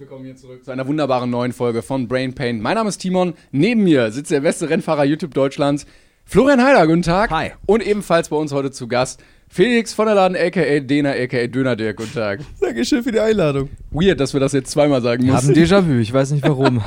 [0.00, 2.62] willkommen hier zurück zu einer wunderbaren neuen Folge von Brain Pain.
[2.62, 3.34] Mein Name ist Timon.
[3.52, 5.84] Neben mir sitzt der beste Rennfahrer YouTube Deutschlands,
[6.24, 6.86] Florian Heider.
[6.86, 7.30] Guten Tag.
[7.30, 7.50] Hi.
[7.66, 10.80] Und ebenfalls bei uns heute zu Gast Felix von der Laden, a.k.a.
[10.80, 11.46] Dena, a.k.a.
[11.48, 11.98] Döner Dirk.
[11.98, 12.40] Guten Tag.
[12.62, 13.68] Dankeschön für die Einladung.
[13.90, 15.52] Weird, dass wir das jetzt zweimal sagen Haben mussten.
[15.52, 16.80] Déjà-vu, ich weiß nicht warum.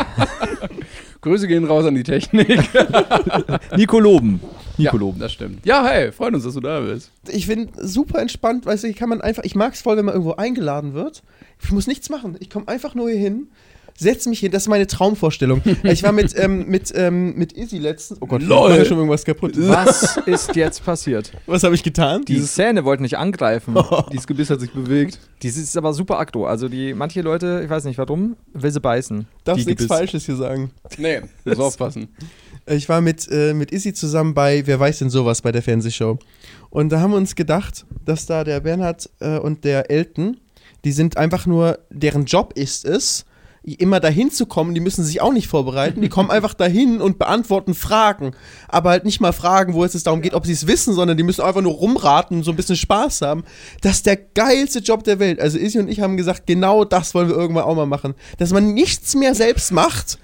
[1.21, 2.68] Grüße gehen raus an die Technik.
[3.77, 4.40] Nico Loben.
[4.77, 5.20] Ja, Nico Loben.
[5.20, 5.66] das stimmt.
[5.66, 7.12] Ja, hey, freuen uns, dass du da bist.
[7.30, 10.05] Ich bin super entspannt, weißt du, ich kann man einfach, ich mag es voll, wenn
[10.05, 11.23] man irgendwo eingeladen wird.
[11.62, 12.36] Ich muss nichts machen.
[12.40, 13.48] Ich komme einfach nur hier hin,
[13.98, 15.62] setze mich hin, das ist meine Traumvorstellung.
[15.84, 18.20] ich war mit, ähm, mit, ähm, mit Izzy letztens.
[18.21, 18.71] Oh Gott, Lol.
[18.71, 19.54] war schon irgendwas kaputt.
[19.55, 21.32] Was ist jetzt passiert?
[21.46, 22.26] Was habe ich getan?
[22.26, 23.76] Diese Zähne wollten nicht angreifen.
[24.12, 25.20] Dieses Gebiss hat sich bewegt.
[25.41, 26.46] Dies ist aber super akto.
[26.46, 29.27] Also die manche Leute, ich weiß nicht warum, will sie beißen.
[29.44, 29.85] darfst Die nichts.
[29.85, 30.71] Falsches hier sagen.
[30.98, 32.10] Nee, muss aufpassen.
[32.66, 36.18] Ich war mit, äh, mit Izzy zusammen bei Wer weiß denn sowas bei der Fernsehshow.
[36.70, 40.38] Und da haben wir uns gedacht, dass da der Bernhard äh, und der Elton,
[40.86, 43.26] die sind einfach nur, deren Job ist es,
[43.64, 47.18] immer dahin zu kommen, die müssen sich auch nicht vorbereiten, die kommen einfach dahin und
[47.18, 48.32] beantworten Fragen.
[48.68, 51.24] Aber halt nicht mal Fragen, wo es darum geht, ob sie es wissen, sondern die
[51.24, 53.46] müssen einfach nur rumraten und so ein bisschen Spaß haben.
[53.82, 55.40] Das ist der geilste Job der Welt.
[55.40, 58.16] Also Izzy und ich haben gesagt, genau das wollen wir irgendwann auch mal machen.
[58.38, 60.20] Dass man nichts mehr selbst macht,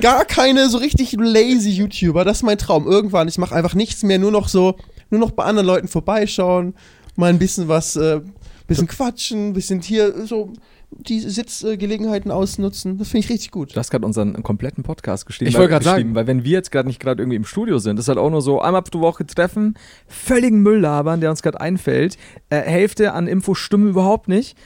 [0.00, 2.24] gar keine so richtig lazy YouTuber.
[2.24, 2.86] Das ist mein Traum.
[2.86, 4.76] Irgendwann, ich mache einfach nichts mehr, nur noch so,
[5.10, 6.74] nur noch bei anderen Leuten vorbeischauen,
[7.16, 8.20] mal ein bisschen was, äh,
[8.68, 10.52] bisschen quatschen, bisschen hier so
[10.90, 12.98] die Sitzgelegenheiten ausnutzen.
[12.98, 13.74] Das finde ich richtig gut.
[13.74, 15.48] Du hast gerade unseren kompletten Podcast geschrieben.
[15.48, 15.96] Ich weil- wollte gerade sagen.
[15.96, 18.30] geschrieben, Weil wenn wir jetzt gerade nicht gerade irgendwie im Studio sind, ist halt auch
[18.30, 19.74] nur so einmal pro Woche treffen,
[20.06, 22.16] völligen Müll labern, der uns gerade einfällt.
[22.50, 24.56] Äh, Hälfte an Infos stimmen überhaupt nicht.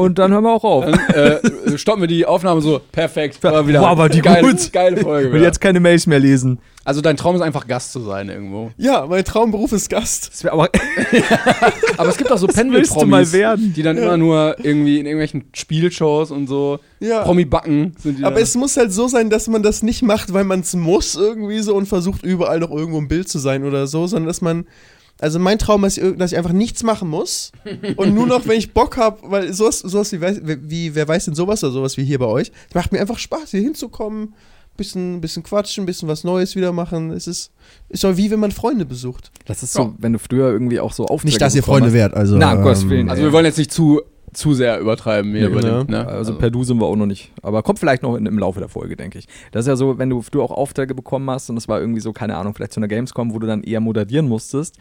[0.00, 0.84] Und dann hören wir auch auf.
[0.84, 2.80] Dann äh, stoppen wir die Aufnahme so.
[2.92, 3.42] Perfekt.
[3.42, 4.72] War wieder Wow, war die geile, gut.
[4.72, 5.26] Geile Folge.
[5.26, 6.60] Ich will jetzt keine Mails mehr lesen.
[6.84, 8.70] Also dein Traum ist einfach Gast zu sein irgendwo.
[8.76, 10.46] Ja, mein Traumberuf ist Gast.
[10.48, 10.70] Aber
[11.96, 16.46] Aber es gibt auch so Pendelpromis, die dann immer nur irgendwie in irgendwelchen Spielshows und
[16.46, 17.24] so Ja.
[17.24, 18.44] Promi-Backen sind die Aber dann.
[18.44, 21.58] es muss halt so sein, dass man das nicht macht, weil man es muss irgendwie
[21.58, 24.64] so und versucht überall noch irgendwo im Bild zu sein oder so, sondern dass man
[25.20, 27.52] also mein Traum ist, dass ich einfach nichts machen muss
[27.96, 31.24] und nur noch, wenn ich Bock habe, weil sowas, sowas wie, weiß- wie, wer weiß
[31.26, 34.34] denn sowas oder sowas wie hier bei euch, es macht mir einfach Spaß, hier hinzukommen,
[34.76, 37.10] bisschen, bisschen quatschen, bisschen was Neues wieder machen.
[37.10, 37.50] Es ist,
[37.88, 39.32] ist doch wie wenn man Freunde besucht.
[39.46, 41.92] Das ist so, wenn du früher irgendwie auch so Aufträge bekommen hast.
[41.94, 42.36] werdet, also.
[42.36, 43.10] Na, um Gottes Willen.
[43.10, 44.00] also wir wollen jetzt nicht zu,
[44.32, 45.84] zu sehr übertreiben hier Nee, genau.
[45.84, 46.06] dem, ne?
[46.06, 47.32] Also per Du sind wir auch noch nicht.
[47.42, 49.26] Aber kommt vielleicht noch in, im Laufe der Folge, denke ich.
[49.52, 52.00] Das ist ja so, wenn du, du auch Aufträge bekommen hast und das war irgendwie
[52.00, 54.78] so, keine Ahnung, vielleicht zu einer Gamescom, wo du dann eher moderieren musstest.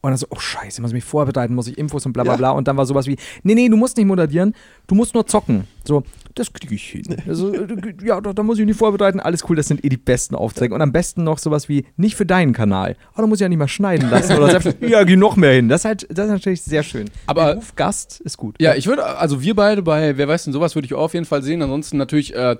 [0.00, 2.34] Und dann so, oh scheiße, muss ich mich vorbereiten, muss ich Infos und bla bla
[2.34, 2.36] Ja.
[2.36, 2.50] bla.
[2.52, 4.54] Und dann war sowas wie, nee, nee, du musst nicht moderieren,
[4.86, 5.64] du musst nur zocken.
[5.84, 6.04] So,
[6.36, 7.02] das kriege ich hin.
[7.26, 7.66] Also, äh,
[8.04, 10.36] ja, da, da muss ich mich nicht vorbereiten, alles cool, das sind eh die besten
[10.36, 10.72] Aufträge.
[10.72, 12.94] Und am besten noch sowas wie, nicht für deinen Kanal.
[13.12, 14.36] Aber da muss ich ja nicht mal schneiden lassen.
[14.36, 15.68] Oder selbst, ja, geh noch mehr hin.
[15.68, 17.10] Das ist halt, das ist natürlich sehr schön.
[17.26, 18.54] Aber- Der Ruf Gast ist gut.
[18.60, 21.14] Ja, ich würde, also wir beide bei Wer weiß denn sowas, würde ich auch auf
[21.14, 21.60] jeden Fall sehen.
[21.60, 22.54] Ansonsten natürlich äh,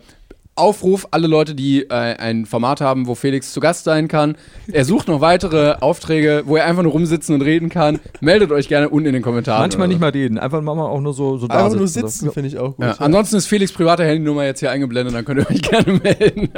[0.58, 4.36] Aufruf, alle Leute, die äh, ein Format haben, wo Felix zu Gast sein kann.
[4.70, 8.00] Er sucht noch weitere Aufträge, wo er einfach nur rumsitzen und reden kann.
[8.20, 9.60] Meldet euch gerne unten in den Kommentaren.
[9.62, 12.26] Manchmal oder nicht mal reden, einfach mal auch nur so, so da Einfach nur sitzen.
[12.26, 12.32] So.
[12.32, 12.84] finde ich auch gut.
[12.84, 16.50] Ja, ansonsten ist Felix private Handynummer jetzt hier eingeblendet, dann könnt ihr euch gerne melden.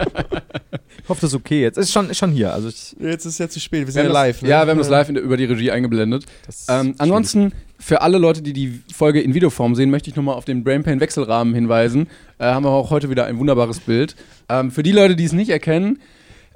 [1.03, 1.79] Ich hoffe, das ist okay jetzt.
[1.79, 2.53] Ist schon, ist schon hier.
[2.53, 4.37] Also ich, Jetzt ist ja zu spät, wir Wir sind ja haben live.
[4.37, 4.49] Das, ne?
[4.49, 6.25] Ja, wir haben das live in der, über die Regie eingeblendet.
[6.69, 10.45] Ähm, ansonsten, für alle Leute, die die Folge in Videoform sehen, möchte ich nochmal auf
[10.45, 12.09] den Brainpain Wechselrahmen hinweisen.
[12.39, 14.15] Äh, haben wir auch heute wieder ein wunderbares Bild.
[14.49, 15.99] Ähm, für die Leute, die es nicht erkennen,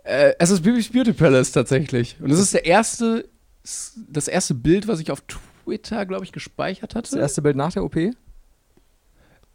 [0.05, 2.17] äh, es ist Bibis Beauty Palace tatsächlich.
[2.21, 3.29] Und es ist der erste,
[3.63, 7.11] das erste Bild, was ich auf Twitter, glaube ich, gespeichert hatte.
[7.11, 7.97] das erste Bild nach der OP.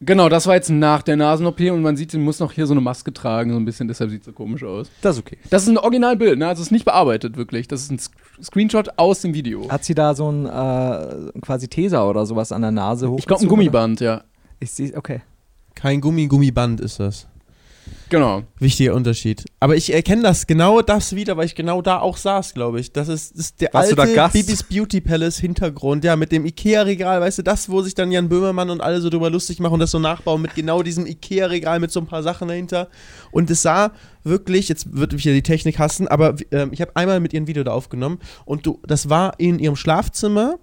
[0.02, 2.74] Genau, das war jetzt nach der Nasen-OP und man sieht, sie muss noch hier so
[2.74, 4.90] eine Maske tragen, so ein bisschen, deshalb sieht es so komisch aus.
[5.02, 5.38] Das ist okay.
[5.50, 6.48] Das ist ein Originalbild, ne?
[6.48, 7.68] Also es ist nicht bearbeitet, wirklich.
[7.68, 8.12] Das ist ein Sc-
[8.42, 9.70] Screenshot aus dem Video.
[9.70, 13.20] Hat sie da so ein äh, quasi Taser oder sowas an der Nase hoch?
[13.20, 14.24] Ich glaube, ein Gummiband, ja.
[14.62, 15.20] Ich sehe, okay.
[15.76, 17.28] Kein Gummi, Gummiband ist das.
[18.10, 18.44] Genau.
[18.60, 19.46] Wichtiger Unterschied.
[19.60, 22.92] Aber ich erkenne das, genau das wieder, weil ich genau da auch saß, glaube ich.
[22.92, 24.34] Das ist, das ist der Warst du alte da Gast?
[24.34, 28.28] Bibis Beauty Palace Hintergrund, ja, mit dem Ikea-Regal, weißt du, das, wo sich dann Jan
[28.28, 31.80] Böhmermann und alle so drüber lustig machen und das so nachbauen mit genau diesem Ikea-Regal
[31.80, 32.90] mit so ein paar Sachen dahinter.
[33.32, 33.92] Und es sah
[34.24, 37.42] wirklich, jetzt wird mich ja die Technik hassen, aber ähm, ich habe einmal mit ihr
[37.42, 40.58] ein Video da aufgenommen und du, das war in ihrem Schlafzimmer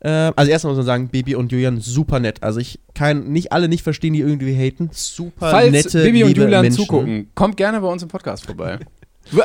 [0.00, 2.42] Äh, also erstmal muss man sagen, Baby und Julian super nett.
[2.42, 4.90] Also ich kann nicht alle nicht verstehen, die irgendwie haten.
[4.92, 6.76] Super Falls nette, Bibi und liebe Julian Menschen.
[6.84, 8.78] zugucken, kommt gerne bei uns im Podcast vorbei.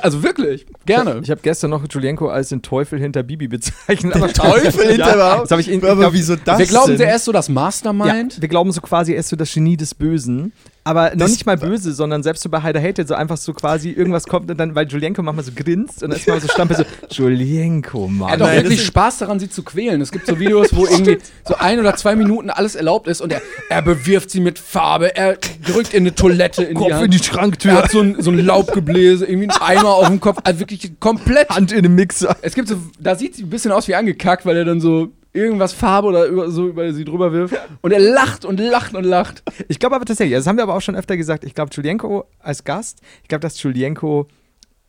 [0.02, 1.20] Also wirklich, gerne.
[1.24, 4.16] Ich habe gestern noch Julienko als den Teufel hinter Bibi bezeichnet.
[4.16, 5.52] aber Teufel hinter ja, überhaupt?
[5.52, 7.00] das ich in, Aber glaub- wieso das Wir glauben, denn?
[7.00, 8.42] der ist so das Ja, Mastermind.
[8.42, 10.54] wir glauben so quasi, er ist so das Genie des Bösen.
[10.86, 13.54] Aber noch Das- nicht mal böse, sondern selbst so bei Heider Hated so einfach so
[13.54, 16.48] quasi irgendwas kommt und dann, weil Julienko manchmal so grinst und dann ist man so
[16.50, 18.28] stampel so, Julienko, Mann.
[18.30, 20.02] Er hat Nein, wirklich Spaß daran, sie zu quälen.
[20.02, 23.32] Es gibt so Videos, wo irgendwie so ein oder zwei Minuten alles erlaubt ist und
[23.32, 27.06] er, er bewirft sie mit Farbe, er drückt in eine Toilette in die Kopf Hand.
[27.06, 27.72] in die Schranktür.
[27.72, 30.40] Er hat so ein, so ein Laubgebläse, irgendwie einen Eimer auf dem Kopf.
[30.44, 31.50] Also wirklich komplett.
[31.50, 32.36] Hand in den Mixer.
[32.42, 35.10] Es gibt so, da sieht sie ein bisschen aus wie angekackt, weil er dann so
[35.34, 37.56] irgendwas Farbe oder so über sie drüber wirft.
[37.82, 39.44] Und er lacht und lacht und lacht.
[39.68, 42.26] Ich glaube aber tatsächlich, das haben wir aber auch schon öfter gesagt, ich glaube Julienko
[42.40, 44.28] als Gast, ich glaube, dass Julienko,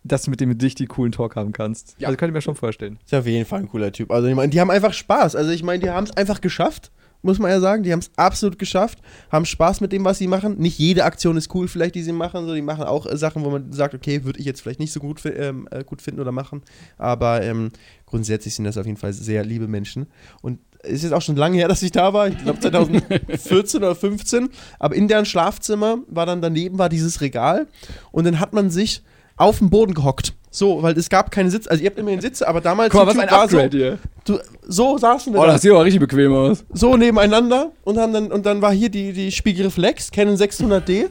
[0.05, 1.96] dass du mit dem richtig coolen Talk haben kannst.
[1.99, 2.08] Ja.
[2.08, 2.99] Also könnte ich mir schon vorstellen.
[3.05, 4.11] Ist auf jeden Fall ein cooler Typ.
[4.11, 5.35] Also ich meine, die haben einfach Spaß.
[5.35, 6.93] Also ich meine, die haben es einfach geschafft,
[7.25, 7.82] muss man ja sagen.
[7.82, 8.99] Die haben es absolut geschafft,
[9.31, 10.59] haben Spaß mit dem, was sie machen.
[10.59, 12.47] Nicht jede Aktion ist cool, vielleicht, die sie machen.
[12.47, 14.93] So, die machen auch äh, Sachen, wo man sagt, okay, würde ich jetzt vielleicht nicht
[14.93, 16.62] so gut, ähm, äh, gut finden oder machen.
[16.99, 17.71] Aber ähm,
[18.06, 20.06] grundsätzlich sind das auf jeden Fall sehr liebe Menschen.
[20.43, 22.29] Und es ist jetzt auch schon lange her, dass ich da war.
[22.29, 24.50] Ich glaube 2014 oder 15.
[24.79, 27.67] Aber in deren Schlafzimmer war dann daneben war dieses Regal.
[28.12, 29.03] Und dann hat man sich
[29.37, 30.35] auf den Boden gehockt.
[30.56, 31.69] So, weil es gab keine Sitze.
[31.69, 33.99] Also ihr habt immerhin Sitze, aber damals Guck mal, was ein war so, Upgrade hier.
[34.25, 36.65] Du, so saßen wir Oh, da, das sieht aber richtig bequem aus.
[36.73, 41.06] so nebeneinander und, haben dann, und dann war hier die, die Spiegelreflex, Canon 600D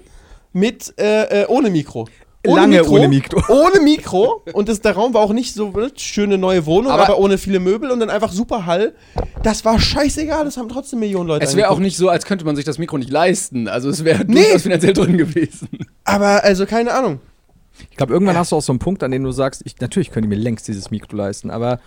[0.54, 2.08] mit, äh, äh, ohne Mikro.
[2.46, 3.42] Lange ohne Mikro.
[3.54, 4.44] Ohne Mikro.
[4.54, 7.38] Und das, der Raum war auch nicht so ne, schöne neue Wohnung, Aber- aber, ohne
[7.38, 8.94] viele Möbel und dann einfach super Hall.
[9.44, 12.46] Das war scheißegal, das haben trotzdem Millionen Leute Es wäre auch nicht so, als könnte
[12.46, 13.68] man sich das Mikro nicht leisten.
[13.68, 14.44] Also es wäre Nee.
[14.44, 15.68] durchaus finanziell drin gewesen.
[16.06, 17.20] Aber also keine Ahnung.
[17.90, 20.12] Ich glaube, irgendwann hast du auch so einen Punkt, an dem du sagst, ich, natürlich
[20.12, 21.80] könnte ich mir längst dieses Mikro leisten, aber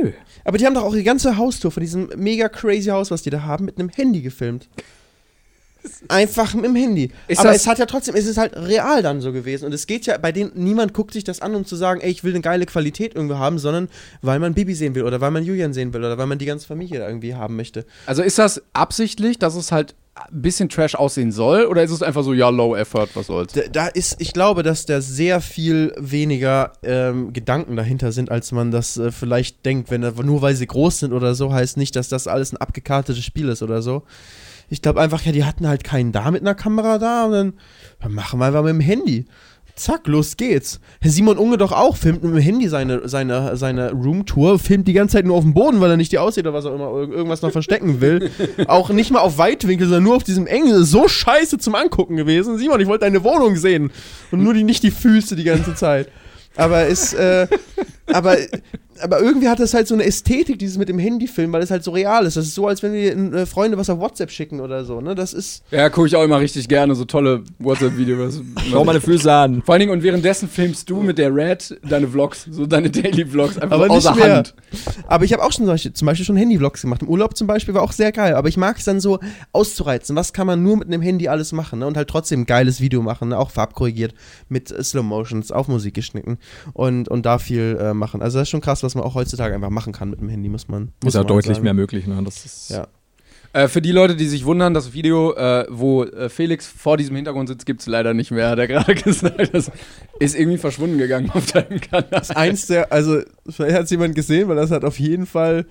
[0.00, 0.12] nö.
[0.44, 3.30] Aber die haben doch auch die ganze Haustour von diesem mega crazy Haus, was die
[3.30, 4.68] da haben, mit einem Handy gefilmt.
[6.08, 7.10] Einfach mit dem Handy.
[7.28, 9.66] Ist Aber das- es hat ja trotzdem, es ist halt real dann so gewesen.
[9.66, 12.10] Und es geht ja bei denen, niemand guckt sich das an, um zu sagen, ey,
[12.10, 13.88] ich will eine geile Qualität irgendwo haben, sondern
[14.22, 16.46] weil man Bibi sehen will oder weil man Julian sehen will oder weil man die
[16.46, 17.84] ganze Familie da irgendwie haben möchte.
[18.06, 19.94] Also ist das absichtlich, dass es halt
[20.30, 21.64] ein bisschen Trash aussehen soll?
[21.66, 23.52] Oder ist es einfach so, ja, low effort, was soll's?
[23.52, 28.52] Da, da ist, ich glaube, dass da sehr viel weniger ähm, Gedanken dahinter sind, als
[28.52, 29.90] man das äh, vielleicht denkt.
[29.90, 33.24] Wenn nur weil sie groß sind oder so, heißt nicht, dass das alles ein abgekartetes
[33.24, 34.04] Spiel ist oder so.
[34.74, 37.52] Ich glaube einfach, ja, die hatten halt keinen da mit einer Kamera da und dann,
[38.02, 39.24] dann machen wir einfach mit dem Handy.
[39.76, 40.80] Zack, los geht's.
[41.00, 44.92] Herr Simon Unge doch auch, filmt mit dem Handy seine, seine, seine Roomtour, filmt die
[44.92, 46.86] ganze Zeit nur auf dem Boden, weil er nicht die aussieht oder was auch immer,
[46.90, 48.30] ir- irgendwas noch verstecken will.
[48.68, 50.74] auch nicht mal auf Weitwinkel, sondern nur auf diesem engen.
[50.82, 52.58] Ist So scheiße zum Angucken gewesen.
[52.58, 53.90] Simon, ich wollte deine Wohnung sehen.
[54.32, 56.08] Und nur die, nicht die Füße die ganze Zeit.
[56.56, 57.46] Aber ist, äh,
[58.12, 58.36] aber,
[59.02, 61.84] aber irgendwie hat das halt so eine Ästhetik, dieses mit dem Handyfilm, weil es halt
[61.84, 62.36] so real ist.
[62.36, 65.14] Das ist so, als wenn wir äh, Freunde was auf WhatsApp schicken oder so, ne?
[65.14, 65.62] Das ist.
[65.70, 68.40] Ja, gucke ich auch immer richtig gerne, so tolle WhatsApp-Videos.
[68.70, 69.62] Schau meine Füße an.
[69.62, 73.58] Vor allen Dingen, und währenddessen filmst du mit der Red deine Vlogs, so deine Daily-Vlogs,
[73.58, 74.36] einfach Aber außer mehr.
[74.36, 74.54] Hand.
[75.06, 77.02] Aber ich habe auch schon solche, zum Beispiel schon Handy-Vlogs gemacht.
[77.02, 78.34] Im Urlaub zum Beispiel war auch sehr geil.
[78.34, 79.18] Aber ich mag es dann so
[79.52, 80.14] auszureizen.
[80.16, 81.80] Was kann man nur mit einem Handy alles machen?
[81.80, 81.86] Ne?
[81.86, 83.38] Und halt trotzdem ein geiles Video machen, ne?
[83.38, 84.14] auch farbkorrigiert,
[84.48, 86.38] mit äh, Slow Motions, auf Musik geschnitten
[86.72, 88.22] und, und da viel äh, machen.
[88.22, 90.48] Also das ist schon krass, was man auch heutzutage einfach machen kann mit dem Handy,
[90.48, 90.92] muss man.
[91.02, 91.64] Muss Ist ja man deutlich sagen.
[91.64, 92.20] mehr möglich, ne?
[92.24, 92.86] Das ist Ja.
[93.52, 97.14] Äh, für die Leute, die sich wundern, das Video, äh, wo äh, Felix vor diesem
[97.14, 99.54] Hintergrund sitzt, gibt es leider nicht mehr, hat er gerade gesagt.
[99.54, 99.70] Das
[100.18, 102.22] ist irgendwie verschwunden gegangen auf deinem Kanal.
[102.34, 105.66] Eins der, also vielleicht hat es jemand gesehen, weil das hat auf jeden Fall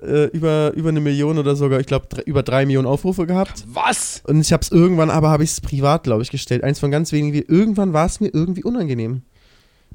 [0.00, 3.64] äh, über, über eine Million oder sogar, ich glaube, über drei Millionen Aufrufe gehabt.
[3.66, 4.22] Was?
[4.26, 6.62] Und ich habe es irgendwann, aber habe ich es privat, glaube ich, gestellt.
[6.62, 7.44] Eins von ganz wenigen.
[7.48, 9.22] Irgendwann war es mir irgendwie unangenehm.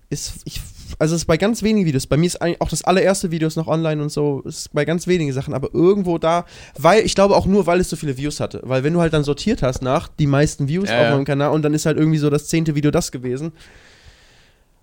[0.10, 0.60] Ist, ich,
[0.98, 2.08] also es ist bei ganz wenigen Videos.
[2.08, 4.42] Bei mir ist eigentlich auch das allererste Video ist noch online und so.
[4.42, 5.54] Ist bei ganz wenigen Sachen.
[5.54, 6.46] Aber irgendwo da,
[6.78, 8.62] weil ich glaube auch nur, weil es so viele Views hatte.
[8.64, 11.52] Weil wenn du halt dann sortiert hast nach die meisten Views Ja, auf meinem Kanal
[11.52, 13.52] und dann ist halt irgendwie so das zehnte Video das gewesen.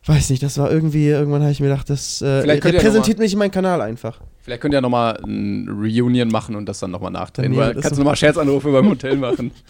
[0.04, 3.50] Weiß nicht, das war irgendwie, irgendwann habe ich mir gedacht, das äh, repräsentiert mich mein
[3.50, 4.20] Kanal einfach.
[4.46, 7.52] Vielleicht könnt ihr ja nochmal ein Reunion machen und das dann nochmal nachdrehen.
[7.52, 9.50] Das kannst du nochmal Scherzanrufe beim Hotel machen.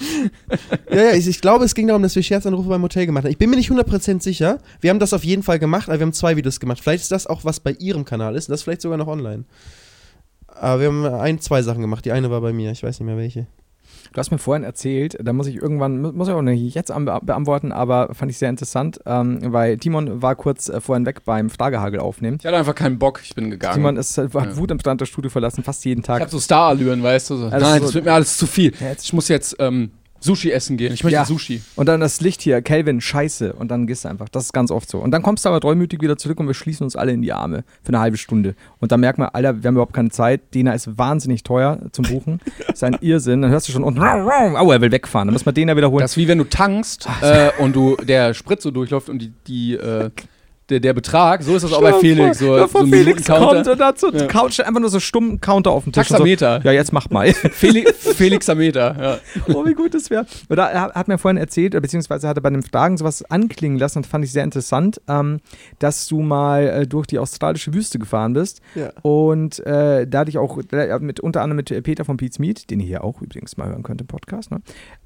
[0.91, 3.31] Ja, ja, ich, ich glaube, es ging darum, dass wir Scherzanrufe beim Hotel gemacht haben.
[3.31, 4.59] Ich bin mir nicht 100% sicher.
[4.81, 6.81] Wir haben das auf jeden Fall gemacht, aber wir haben zwei Videos gemacht.
[6.81, 9.45] Vielleicht ist das auch, was bei ihrem Kanal ist und das vielleicht sogar noch online.
[10.47, 12.05] Aber wir haben ein, zwei Sachen gemacht.
[12.05, 13.47] Die eine war bei mir, ich weiß nicht mehr welche.
[14.13, 16.91] Du hast mir vorhin erzählt, da muss ich irgendwann, mu- muss ich auch nicht jetzt
[16.91, 21.25] an- beantworten, aber fand ich sehr interessant, ähm, weil Timon war kurz äh, vorhin weg
[21.25, 22.39] beim Fragehagel aufnehmen.
[22.41, 23.75] Ich hatte einfach keinen Bock, ich bin gegangen.
[23.75, 24.57] Timon ist, hat Ja.
[24.57, 26.21] Wut im das Studio verlassen, fast jeden ich Tag.
[26.23, 27.37] hab so Starallüren, weißt du?
[27.37, 27.45] So.
[27.47, 28.73] Also Nein, so- das wird mir alles zu viel.
[29.03, 30.93] Ich muss jetzt ähm, Sushi essen gehen.
[30.93, 31.25] Ich möchte Ja.
[31.25, 31.63] Sushi.
[31.77, 33.53] Und dann das Licht hier, Kelvin, scheiße.
[33.53, 34.29] Und dann gehst du einfach.
[34.29, 34.99] Das ist ganz oft so.
[34.99, 37.33] Und dann kommst du aber treumütig wieder zurück und wir schließen uns alle in die
[37.33, 38.55] Arme für eine halbe Stunde.
[38.81, 40.55] Und dann merkt man, Alter, wir haben überhaupt keine Zeit.
[40.55, 42.41] Dena ist wahnsinnig teuer zum Buchen.
[42.73, 43.43] ist ein Irrsinn.
[43.43, 45.29] Dann hörst du schon unten, au, er will wegfahren.
[45.29, 46.03] Dann muss man den ja wiederholen.
[46.03, 49.33] Das ist wie wenn du tankst äh, und du der Sprit so durchläuft und die,
[49.47, 50.11] die äh,
[50.69, 52.39] der, der Betrag, so ist das auch bei Felix.
[52.39, 54.27] So, ja, so Felix kommt und dazu Ja.
[54.27, 56.09] Couch einfach nur so stumm Counter auf dem Tisch.
[56.09, 56.61] Taxameter.
[56.61, 57.33] So, ja, jetzt mach mal.
[57.33, 58.97] Felix, Felixameter.
[59.01, 59.19] Ja.
[59.55, 60.27] oh, wie gut das wäre.
[60.49, 63.99] Da er hat mir vorhin erzählt, beziehungsweise hat er bei den Fragen sowas anklingen lassen,
[63.99, 65.41] und fand ich sehr interessant, ähm,
[65.79, 68.91] dass du mal äh, durch die australische Wüste gefahren bist Ja.
[69.03, 72.81] und äh, da dich auch äh, mit, unter anderem mit Peter von Pete's Meat, den
[72.81, 74.61] ihr hier auch übrigens mal hören könnt im Podcast, ne?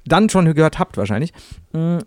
[0.05, 1.33] dann schon gehört habt wahrscheinlich.
[1.73, 1.99] Mm,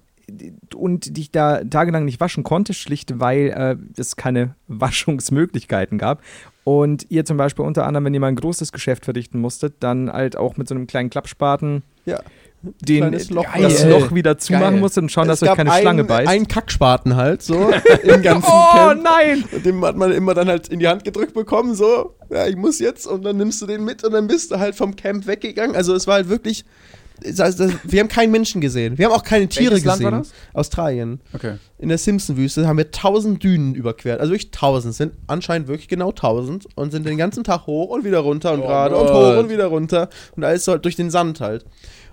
[0.74, 6.22] Und dich da tagelang nicht waschen konntest, schlicht weil äh, es keine Waschungsmöglichkeiten gab.
[6.64, 10.10] Und ihr zum Beispiel unter anderem, wenn ihr mal ein großes Geschäft verrichten musstet, dann
[10.10, 12.20] halt auch mit so einem kleinen Klappspaten Ja.
[12.62, 13.44] den, Loch.
[13.54, 13.90] das Geil.
[13.90, 14.80] Loch wieder zumachen Geil.
[14.80, 16.28] musstet und schauen, dass es euch gab keine einen, Schlange beißt.
[16.30, 17.70] einen Kackspaten halt, so
[18.02, 19.02] im ganzen oh Camp.
[19.02, 19.44] nein!
[19.52, 22.56] Und den hat man immer dann halt in die Hand gedrückt bekommen, so, ja, ich
[22.56, 25.26] muss jetzt, und dann nimmst du den mit und dann bist du halt vom Camp
[25.26, 25.76] weggegangen.
[25.76, 28.98] Also es war halt wirklich, das das- wir haben keinen Menschen gesehen.
[28.98, 30.12] Wir haben auch keine Tiere Welches Land gesehen.
[30.12, 30.32] war das?
[30.52, 31.20] Australien.
[31.32, 31.54] Okay.
[31.78, 34.20] In der Simpson-Wüste haben wir tausend Dünen überquert.
[34.20, 38.04] Also wirklich tausend, sind anscheinend wirklich genau tausend und sind den ganzen Tag hoch und
[38.04, 40.08] wieder runter und Oh gerade und hoch und wieder runter.
[40.36, 41.64] Und alles so halt durch den Sand halt.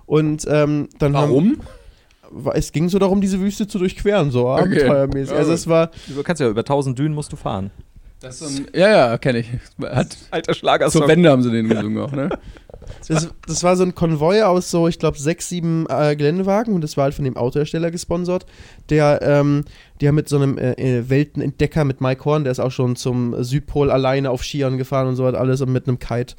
[0.06, 1.58] Und ähm, dann haben Warum?
[2.32, 4.62] war- es ging so darum, diese Wüste zu durchqueren, so Okay.
[4.62, 5.36] abenteuermäßig.
[5.36, 7.72] Also es war, Du kannst ja über 1000 Dünen musst du fahren.
[8.22, 9.48] Das ist so ein, ja, ja, kenne ich.
[9.82, 10.90] Hat, Alter Schlager.
[10.90, 12.30] zur Wende haben sie den gesungen auch, ne?
[13.08, 16.82] das, das war so ein Konvoi aus so, ich glaube, sechs, sieben äh, Geländewagen und
[16.82, 18.46] das war halt von dem Autohersteller gesponsert.
[18.90, 19.66] Der, ähm,
[20.04, 23.44] haben mit so einem äh, äh, Weltenentdecker mit Mike Horn, der ist auch schon zum
[23.44, 26.36] Südpol alleine auf Skiern gefahren und so hat alles und mit einem Kite.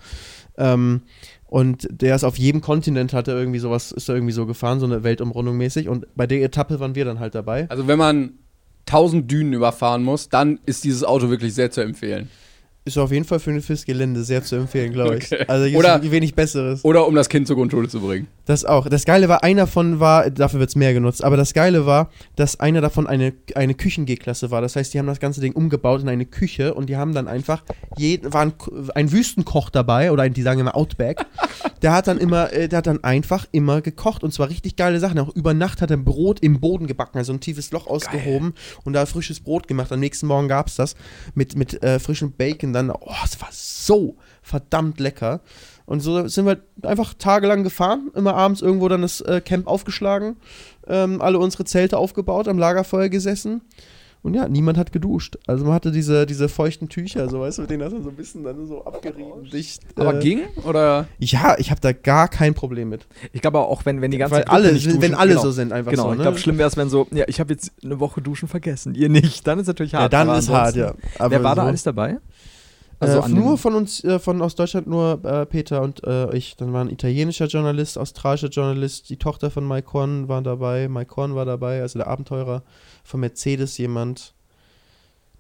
[0.57, 1.03] Ähm,
[1.47, 4.81] und der ist auf jedem Kontinent hat er irgendwie sowas, ist er irgendwie so gefahren,
[4.81, 5.89] so eine Weltumrundung mäßig.
[5.89, 7.69] Und bei der Etappe waren wir dann halt dabei.
[7.69, 8.39] Also wenn man
[8.87, 12.31] 1000 Dünen überfahren muss, dann ist dieses Auto wirklich sehr zu empfehlen.
[12.85, 15.33] Ist auf jeden Fall für fürs Gelände sehr zu empfehlen, glaube ich.
[15.33, 15.45] Okay.
[15.47, 16.85] Also Oder- wenig Besseres.
[16.85, 18.27] Oder um das Kind zur Grundschule zu bringen.
[18.45, 18.89] Das auch.
[18.89, 22.11] Das Geile war, einer von war, dafür wird es mehr genutzt, aber das Geile war,
[22.35, 24.61] dass einer davon eine, eine Küchen-G-Klasse war.
[24.61, 27.29] Das heißt, die haben das ganze Ding umgebaut in eine Küche und die haben dann
[27.29, 27.63] einfach,
[27.97, 28.53] jeden, war ein,
[28.97, 31.25] ein Wüstenkoch dabei oder ein, die sagen immer Outback.
[31.83, 34.99] der hat dann immer, äh, der hat dann einfach immer gekocht und zwar richtig geile
[34.99, 35.21] Sachen.
[35.21, 38.95] Auch über Nacht hat er Brot im Boden gebacken, also ein tiefes Loch ausgehoben und
[38.95, 39.93] da frisches Brot gemacht.
[39.93, 40.97] Am nächsten Morgen gab es das
[41.35, 42.91] mit, mit äh, frischem Bacon dann.
[42.91, 45.41] Oh, es war so verdammt lecker.
[45.87, 50.37] Und so sind wir einfach tagelang gefahren, immer abends irgendwo dann das äh, Camp aufgeschlagen,
[50.87, 53.63] ähm, alle unsere Zelte aufgebaut, am Lagerfeuer gesessen.
[54.25, 55.37] Und ja, niemand hat geduscht.
[55.49, 58.11] Also man hatte diese, diese feuchten Tücher, so weißt du, mit denen hat man so
[58.11, 59.83] ein bisschen dann so abgerieben, dicht.
[59.97, 60.41] Aber äh, ging?
[60.65, 61.09] Oder?
[61.19, 63.09] Ja, ich habe da gar kein Problem mit.
[63.33, 65.31] Ich glaube aber auch, wenn, wenn die ganze Weil Gruppe alle, nicht duschen, wenn alle
[65.31, 65.43] genau.
[65.43, 66.13] so sind, einfach Genau, so.
[66.13, 66.23] ich Ne?
[66.23, 69.09] glaube, schlimm wäre es, wenn so, ja, ich habe jetzt eine Woche Duschen vergessen, ihr
[69.09, 69.45] nicht.
[69.49, 70.13] Dann ist natürlich ja, hart.
[70.13, 70.95] dann aber ist hart, ja.
[71.19, 72.19] Aber Wer war da so- alles dabei?
[73.03, 76.57] Also an nur von uns, äh, von aus Deutschland nur äh, Peter und äh, ich.
[76.57, 81.17] Dann war ein italienischer Journalist, australischer Journalist, die Tochter von Mike Horn war dabei, Mike
[81.17, 82.63] Horn war dabei, also der Abenteurer
[83.05, 84.35] von Mercedes jemand.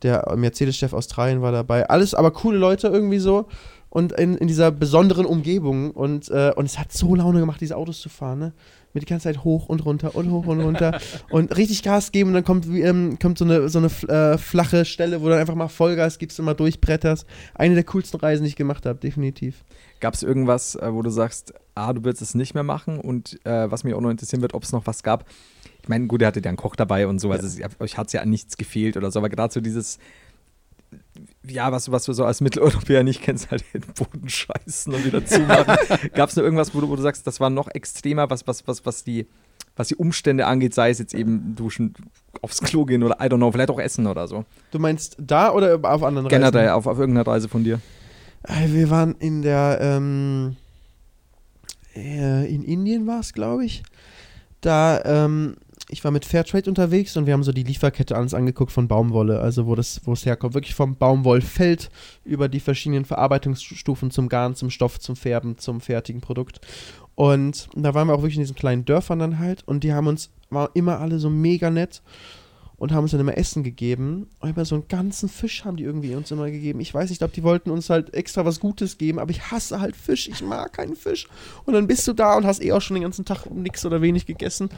[0.03, 1.89] Der Mercedes-Chef Australien war dabei.
[1.89, 3.47] Alles aber coole Leute irgendwie so.
[3.89, 5.93] Und in, in dieser besonderen Umgebung.
[5.93, 8.53] Und, äh, und es hat so Laune gemacht, diese Autos zu fahren, ne?
[8.95, 11.01] Mit die ganze Zeit hoch und runter und hoch und runter.
[11.31, 14.85] und richtig Gas geben und dann kommt, ähm, kommt so eine, so eine äh, flache
[14.85, 17.27] Stelle, wo du dann einfach mal Vollgas gibst und mal durchbretterst.
[17.55, 19.65] Eine der coolsten Reisen, die ich gemacht habe, definitiv.
[20.01, 22.99] Gab es irgendwas, äh, wo du sagst, ah, du willst es nicht mehr machen?
[23.01, 25.25] Und äh, was mich auch noch interessieren wird, ob es noch was gab.
[25.83, 28.09] Ich meine, gut, ihr hattet ja einen Koch dabei und so, also es- euch hat
[28.09, 29.99] es ja an nichts gefehlt oder so, aber gerade so dieses,
[31.47, 35.25] ja, was, was du so als Mitteleuropäer nicht kennst, halt den Boden scheißen und wieder
[35.25, 35.77] zumachen.
[36.15, 38.67] Gab es noch irgendwas, wo du, wo du sagst, das war noch extremer, was, was,
[38.67, 39.27] was, was die
[39.77, 41.95] was die Umstände angeht, sei es jetzt eben duschen,
[42.43, 44.45] aufs Klo gehen oder I don't know, vielleicht auch essen oder so.
[44.71, 46.43] Du meinst da oder auf anderen Reisen?
[46.43, 47.81] Generell auf, auf irgendeiner Reise von dir.
[48.43, 50.57] Äh, Wir waren in der, ähm,
[51.95, 53.83] äh, in Indien war es, glaube ich.
[54.61, 55.57] Da, ähm,
[55.93, 59.41] ich war mit Fairtrade unterwegs und wir haben so die Lieferkette alles angeguckt von Baumwolle,
[59.41, 60.55] also wo das, wo es herkommt.
[60.55, 61.91] Wirklich vom Baumwollfeld
[62.25, 66.63] über die verschiedenen Verarbeitungsstufen zum Garn, zum Stoff, zum Färben, zum fertigen Produkt.
[67.15, 70.07] Und da waren wir auch wirklich in diesen kleinen Dörfern dann halt und die haben
[70.07, 72.03] uns, waren immer alle so mega nett
[72.83, 74.27] und haben uns dann immer Essen gegeben.
[74.41, 76.81] Und immer so einen ganzen Fisch haben die irgendwie uns immer gegeben.
[76.81, 79.81] Ich weiß nicht, ob die wollten uns halt extra was Gutes geben, aber ich hasse
[79.81, 80.27] halt Fisch.
[80.27, 81.29] Ich mag keinen Fisch.
[81.65, 84.03] Und dann bist du da und hast eh auch schon den ganzen Tag nichts oder
[84.03, 84.69] wenig gegessen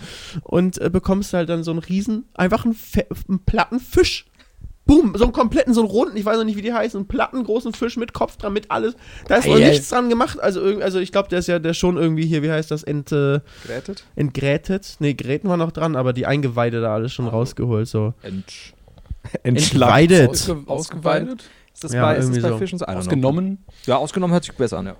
[0.42, 2.76] und äh, bekommst halt dann so einen riesen, einfach einen,
[3.26, 4.26] einen platten Fisch
[4.86, 7.06] Bumm, so einen kompletten, so einen runden, ich weiß noch nicht, wie die heißen, einen
[7.08, 8.94] platten, großen Fisch mit Kopf dran, mit alles.
[9.28, 10.38] Da ist noch nichts dran gemacht.
[10.40, 13.10] Also, also ich glaube, der ist ja der schon irgendwie hier, wie heißt das, ent,
[13.10, 14.04] äh, Grätet?
[14.14, 14.96] entgrätet.
[14.98, 17.88] Nee, Gräten war noch dran, aber die Eingeweide da alles schon rausgeholt.
[17.88, 18.12] So.
[18.22, 18.74] Entsch
[19.42, 20.28] Entweidet.
[20.28, 21.44] Ausge ausgeweidet?
[21.72, 22.58] Ist das, Ja, bei, ist das bei so.
[22.58, 22.84] Fischen so?
[22.84, 23.64] Ausgenommen?
[23.86, 24.96] Ja, ausgenommen hört sich besser an, ja.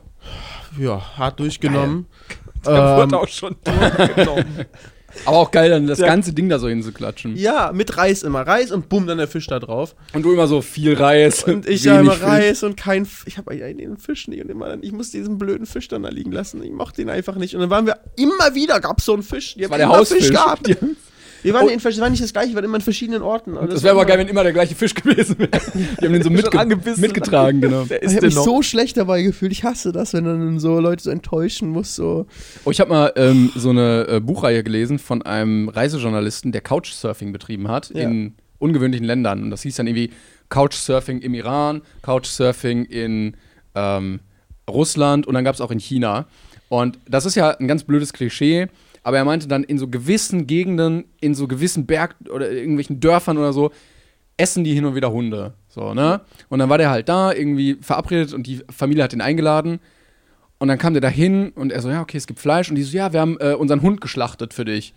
[0.78, 2.06] Ja, hart durchgenommen.
[2.66, 4.44] Der Ähm, wurde auch schon durchgenommen.
[5.24, 6.06] Aber auch geil, dann das Ja.
[6.06, 7.36] ganze Ding da so hinzuklatschen.
[7.36, 8.42] ja, mit Reis immer.
[8.42, 9.94] Reis und bumm, dann der Fisch da drauf.
[10.12, 11.44] Und du immer so viel Reis.
[11.44, 12.20] Und ich ja immer.
[12.20, 13.02] Reis und kein.
[13.02, 16.02] F ich habe den Fisch nicht und immer dann, ich musste diesen blöden Fisch dann
[16.02, 16.62] da liegen lassen.
[16.62, 17.54] Ich mochte ihn einfach nicht.
[17.54, 19.54] Und dann waren wir immer wieder, gab es so einen Fisch.
[19.54, 20.18] Die Das war der Hausfisch.
[20.24, 20.66] Fisch gehabt.
[20.68, 20.76] Die-
[21.44, 21.68] Wir waren Oh.
[21.68, 23.56] in, das war nicht das gleiche, wir waren immer in verschiedenen Orten.
[23.56, 25.50] Und Das wäre aber geil, immer- wenn immer der gleiche Fisch gewesen wäre.
[26.00, 27.00] Die haben den so mitge angebissen.
[27.00, 27.84] mitgetragen, genau.
[27.84, 28.44] Der Ich ist habe mich noch.
[28.44, 29.52] so schlecht dabei gefühlt.
[29.52, 31.94] Ich hasse das, wenn dann so Leute so enttäuschen muss.
[31.94, 32.26] So.
[32.64, 37.32] Oh, ich habe mal ähm, so eine äh, Buchreihe gelesen von einem Reisejournalisten, der Couchsurfing
[37.32, 38.02] betrieben hat Ja.
[38.08, 39.42] in ungewöhnlichen Ländern.
[39.42, 40.10] Und das hieß dann irgendwie
[40.48, 43.36] Couchsurfing im Iran, Couchsurfing in
[43.74, 44.20] ähm,
[44.70, 46.26] Russland und dann gab es auch in China.
[46.68, 48.68] Und das ist ja ein ganz blödes Klischee,
[49.04, 53.38] aber er meinte dann, in so gewissen Gegenden, in so gewissen Berg- oder irgendwelchen Dörfern
[53.38, 53.70] oder so,
[54.38, 55.52] essen die hin und wieder Hunde.
[55.68, 56.22] So, ne?
[56.48, 59.78] Und dann war der halt da, irgendwie verabredet und die Familie hat ihn eingeladen.
[60.58, 62.70] Und dann kam der da hin und er so, ja, okay, es gibt Fleisch.
[62.70, 64.94] Und die so, ja, wir haben äh, unseren Hund geschlachtet für dich.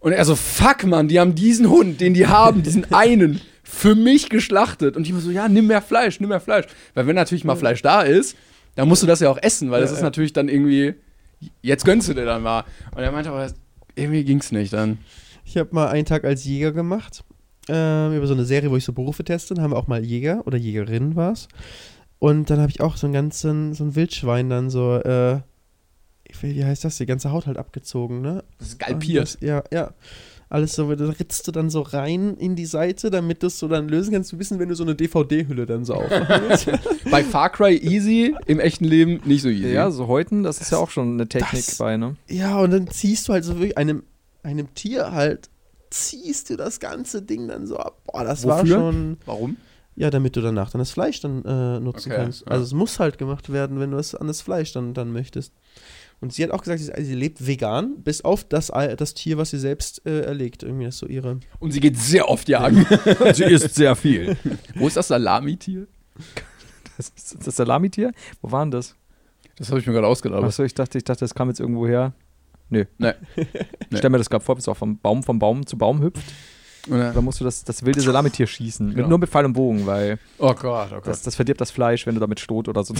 [0.00, 3.94] Und er so, fuck, Mann, die haben diesen Hund, den die haben, diesen einen, für
[3.94, 4.96] mich geschlachtet.
[4.96, 6.66] Und ich war so, ja, nimm mehr Fleisch, nimm mehr Fleisch.
[6.94, 8.36] Weil wenn natürlich mal Fleisch da ist,
[8.74, 10.94] dann musst du das ja auch essen, weil das ist natürlich dann irgendwie,
[11.62, 12.64] jetzt gönnst du dir dann mal.
[12.94, 13.50] Und er meinte aber,
[13.94, 14.98] irgendwie ging's nicht dann.
[15.44, 17.24] Ich habe mal einen Tag als Jäger gemacht.
[17.68, 19.54] Ähm, über so eine Serie, wo ich so Berufe teste.
[19.54, 21.48] Dann haben wir auch mal Jäger oder Jägerin war's.
[22.18, 25.40] Und dann habe ich auch so einen ganzen, so ein Wildschwein dann so, äh,
[26.40, 28.44] wie heißt das, die ganze Haut halt abgezogen, ne?
[28.58, 29.22] Das ist galpiert.
[29.22, 29.92] Das, ja, ja.
[30.50, 33.66] Alles so, da ritzt du dann so rein in die Seite, damit du es so
[33.66, 34.30] dann lösen kannst.
[34.32, 36.68] Du wissen, wenn du so eine DVD-Hülle dann so aufmachen willst.
[37.10, 39.72] Bei Far Cry easy, im echten Leben nicht so easy.
[39.72, 42.16] Ja, so Häuten, das ist ja auch schon eine Technik das- bei, ne?
[42.28, 44.02] ja, und dann ziehst du halt so wirklich einem,
[44.42, 45.48] einem Tier halt,
[45.90, 47.98] ziehst du das ganze Ding dann so ab.
[48.06, 48.76] Boah, das war Wofür?
[48.76, 49.16] schon.
[49.26, 49.56] Warum?
[49.96, 52.40] Ja, damit du danach dann das Fleisch dann äh, nutzen Okay, kannst.
[52.42, 52.48] ja.
[52.48, 55.52] Also es muss halt gemacht werden, wenn du es an das Fleisch dann, dann möchtest.
[56.20, 59.50] Und sie hat auch gesagt, sie, sie lebt vegan, bis auf das, das Tier, was
[59.50, 60.62] sie selbst äh, erlegt.
[60.62, 61.38] Irgendwie ist so ihre.
[61.58, 62.86] Und sie geht sehr oft jagen.
[63.34, 64.36] Sie isst sehr viel.
[64.74, 65.86] Wo ist das Salami-Tier?
[66.96, 68.12] Das ist das Salamitier?
[68.40, 68.94] Wo war denn das?
[69.56, 70.42] Das habe ich mir gerade ausgedacht.
[70.42, 72.12] Achso, ich dachte, ich dachte, das kam jetzt irgendwo her.
[72.70, 72.84] Nö.
[72.98, 73.12] Nee.
[73.90, 76.02] Ich stell mir das gerade vor, wie es auch vom Baum vom Baum zu Baum
[76.02, 76.24] hüpft.
[76.88, 78.86] Dann- Da musst du das, das wilde Salamitier schießen.
[78.88, 79.08] Mit, Genau.
[79.08, 81.06] nur mit Pfeil und Bogen, weil Oh Gott, oh Gott.
[81.06, 82.94] das, das verdirbt das Fleisch, wenn du damit Stot oder so.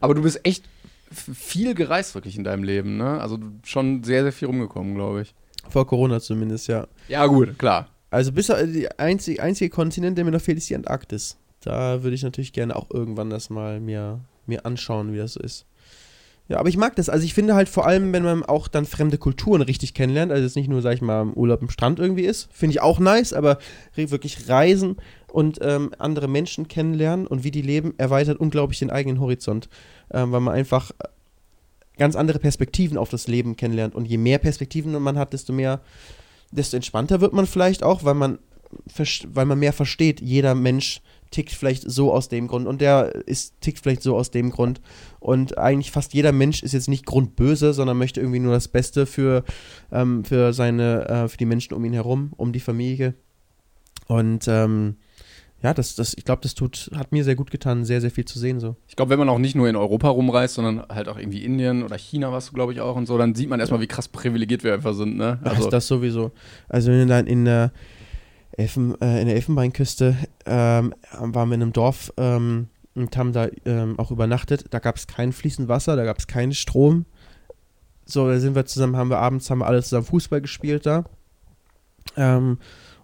[0.00, 0.64] Aber du bist echt
[1.12, 3.20] viel gereist wirklich in deinem Leben, ne?
[3.20, 5.34] Also schon sehr, sehr viel rumgekommen, glaube ich.
[5.68, 6.86] Vor Corona zumindest, ja.
[7.08, 7.88] Ja, gut, klar.
[8.10, 11.36] Also bis die einzige, einzige Kontinent, der mir noch fehlt, ist die Antarktis.
[11.60, 15.40] Da würde ich natürlich gerne auch irgendwann das mal mir, mir anschauen, wie das so
[15.40, 15.66] ist.
[16.48, 17.10] Ja, aber ich mag das.
[17.10, 20.42] Also ich finde halt vor allem, wenn man auch dann fremde Kulturen richtig kennenlernt, also
[20.42, 22.98] jetzt nicht nur, sag ich mal, im Urlaub am Strand irgendwie ist, finde ich auch
[22.98, 23.58] nice, aber
[23.94, 24.96] wirklich reisen
[25.30, 29.68] und ähm, andere Menschen kennenlernen und wie die leben, erweitert unglaublich den eigenen Horizont,
[30.10, 31.08] ähm, weil man einfach äh,
[31.98, 35.82] ganz andere Perspektiven auf das Leben kennenlernt und je mehr Perspektiven man hat, desto mehr,
[36.50, 38.38] desto entspannter wird man vielleicht auch, weil man
[39.28, 43.60] weil man mehr versteht, jeder Mensch tickt vielleicht so aus dem Grund und der ist
[43.60, 44.80] tickt vielleicht so aus dem Grund
[45.20, 49.06] und eigentlich fast jeder Mensch ist jetzt nicht grundböse, sondern möchte irgendwie nur das Beste
[49.06, 49.44] für,
[49.92, 53.14] ähm, für seine äh, für die Menschen um ihn herum, um die Familie
[54.06, 54.96] und ähm,
[55.62, 58.24] ja, das, das, ich glaube, das tut, hat mir sehr gut getan, sehr, sehr viel
[58.24, 58.76] zu sehen so.
[58.86, 61.82] Ich glaube, wenn man auch nicht nur in Europa rumreist, sondern halt auch irgendwie Indien
[61.82, 64.06] oder China warst du, glaube ich, auch und so, dann sieht man erstmal, wie krass
[64.06, 65.40] privilegiert wir einfach sind, ne?
[65.42, 66.30] Also, das sowieso.
[66.68, 67.72] Also wenn du dann in der,
[68.58, 70.16] Elfen, äh, in der Elfenbeinküste
[70.46, 74.66] ähm, waren wir in einem Dorf ähm, und haben da ähm, auch übernachtet.
[74.70, 77.06] Da gab es kein fließend Wasser, da gab es keinen Strom.
[78.04, 81.04] So, da sind wir zusammen, haben wir abends, haben wir alle zusammen Fußball gespielt da.
[82.16, 82.58] Ähm,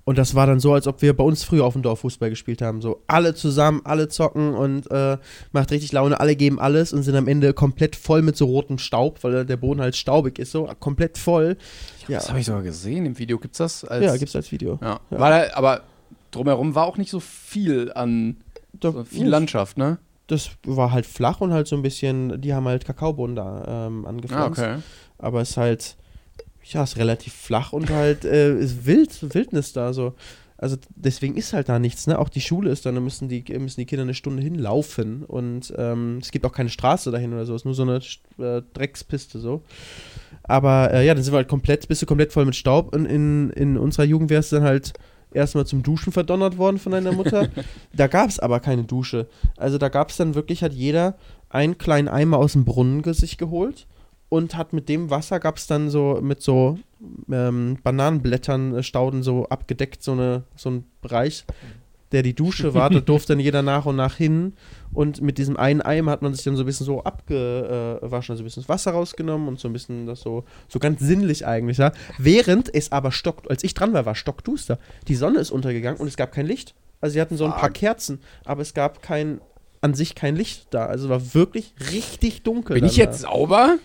[0.05, 2.29] und das war dann so, als ob wir bei uns früher auf dem Dorf Fußball
[2.31, 2.81] gespielt haben.
[2.83, 5.17] So alle zusammen, alle zocken und äh,
[5.53, 8.79] macht richtig Laune, alle geben alles und sind am Ende komplett voll mit so rotem
[8.79, 11.57] Staub, weil der Boden halt staubig ist, so komplett voll.
[12.09, 13.38] Ja, Das habe ich sogar gesehen im Video.
[13.38, 13.85] Gibt's das?
[13.85, 14.79] Als, ja gibt's als Video.
[14.83, 15.01] Ja.
[15.11, 15.19] Ja.
[15.21, 15.81] War da, aber
[16.33, 18.37] drumherum war auch nicht so viel an
[18.81, 19.99] Da- so viel Landschaft, ne?
[20.27, 24.05] Das war halt flach und halt so ein bisschen, die haben halt Kakaobohnen da ähm,
[24.05, 24.59] Ah, angepflanzt.
[24.61, 24.77] okay.
[25.19, 25.97] Aber es ist halt,
[26.64, 30.14] ja, ist relativ flach und halt äh, ist wild, Wildnis da so.
[30.57, 32.18] Also deswegen ist halt da nichts, ne?
[32.18, 35.74] Auch die Schule ist da, da müssen die, müssen die Kinder eine Stunde hinlaufen und
[35.77, 38.00] ähm, es gibt auch keine Straße dahin oder so, es ist nur so eine
[38.38, 39.62] äh, Dreckspiste so.
[40.44, 43.05] Aber äh, ja, dann sind wir halt komplett, bist du komplett voll mit Staub und
[43.05, 44.92] in, in unserer Jugend wärst du dann halt
[45.33, 47.48] erstmal zum Duschen verdonnert worden von deiner Mutter.
[47.92, 49.27] da gab es aber keine Dusche.
[49.57, 51.16] Also da gab es dann wirklich, hat jeder
[51.48, 53.87] einen kleinen Eimer aus dem Brunnen sich geholt
[54.29, 56.79] und hat mit dem Wasser, gab es dann so mit so
[57.31, 61.45] ähm, Bananenblättern, äh, Stauden so abgedeckt, so, eine, so ein Bereich,
[62.13, 62.91] der die Dusche war.
[62.91, 64.55] Da durfte dann jeder nach und nach hin.
[64.93, 68.43] Und mit diesem einen Eimer hat man sich dann so ein bisschen so abgewaschen, also
[68.43, 71.79] ein bisschen das Wasser rausgenommen und so ein bisschen das so, so ganz sinnlich eigentlich,
[71.79, 71.93] ja.
[72.19, 74.79] Während es aber stockt, als ich dran war, war stockduster.
[75.09, 76.75] Die Sonne ist untergegangen und es gab kein Licht.
[77.01, 79.41] Also sie hatten so ein paar Kerzen, aber es gab kein,
[79.81, 80.87] an sich kein Licht da.
[80.87, 82.75] Also war wirklich richtig dunkel.
[82.75, 83.29] Bin ich jetzt da.
[83.29, 83.77] sauber?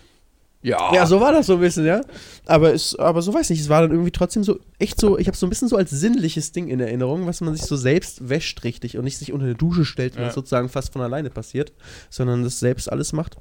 [0.62, 0.92] Ja.
[0.94, 2.02] Ja, so war das so ein bisschen, ja.
[2.44, 5.26] Aber, es, aber so weiß nicht, es war dann irgendwie trotzdem so, echt so, ich
[5.26, 8.28] habe so ein bisschen so als sinnliches Ding in Erinnerung, was man sich so selbst
[8.28, 10.26] wäscht richtig und nicht sich unter eine Dusche stellt, wenn Ja.
[10.28, 11.72] das sozusagen fast von alleine passiert,
[12.10, 13.36] sondern das selbst alles macht.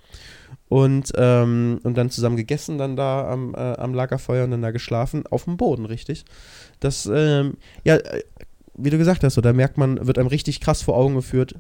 [0.70, 4.72] Und, ähm, und dann zusammen gegessen, dann da am, äh, am Lagerfeuer und dann da
[4.72, 6.24] geschlafen, auf dem Boden, richtig.
[6.80, 8.24] Das, ähm, ja, äh,
[8.76, 11.56] wie du gesagt hast, so, da merkt man, wird einem richtig krass vor Augen geführt,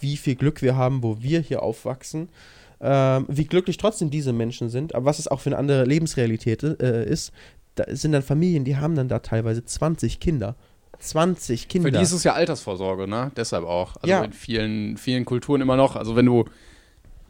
[0.00, 2.30] wie viel Glück wir haben, wo wir hier aufwachsen
[2.80, 6.62] ähm, wie glücklich trotzdem diese Menschen sind, aber was es auch für eine andere Lebensrealität
[6.62, 7.32] äh, ist,
[7.76, 10.54] da sind dann Familien, die haben dann da teilweise 20 Kinder.
[11.00, 11.88] 20 Kinder.
[11.88, 13.30] Für die ist es ja Altersvorsorge, ne?
[13.36, 13.96] Deshalb auch.
[13.96, 14.22] Also Ja.
[14.24, 15.96] in vielen, vielen Kulturen immer noch.
[15.96, 16.44] Also wenn du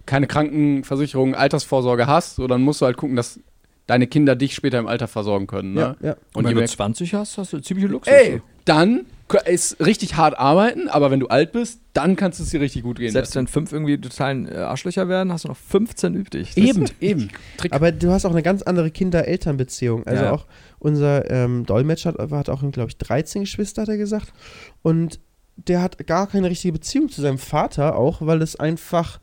[0.07, 3.41] keine Krankenversicherung, Altersvorsorge hast, so, dann musst du halt gucken, dass
[3.87, 5.73] deine Kinder dich später im Alter versorgen können.
[5.75, 5.81] Ne?
[5.81, 6.13] ja, ja.
[6.13, 8.13] Und Und wenn du mehr 20 hast, hast du ziemliche Luxus.
[8.13, 9.07] Ey, dann
[9.47, 12.83] ist richtig hart arbeiten, aber wenn du alt bist, dann kannst du es dir richtig
[12.83, 13.47] gut gehen Selbst lassen.
[13.47, 16.49] wenn fünf irgendwie totalen äh, Arschlöcher werden, hast du noch 15 übrig.
[16.55, 17.31] Das- Eben, eben.
[17.57, 17.73] Trick.
[17.73, 20.07] Aber du hast auch eine ganz andere Kinder-Eltern-Beziehung.
[20.07, 20.33] Also Ja.
[20.33, 20.47] auch
[20.79, 24.33] unser ähm, Dolmetscher hat, hat auch, glaube ich, 13 Geschwister, hat er gesagt.
[24.83, 25.21] Und
[25.57, 29.21] der hat gar keine richtige Beziehung zu seinem Vater, auch weil es einfach,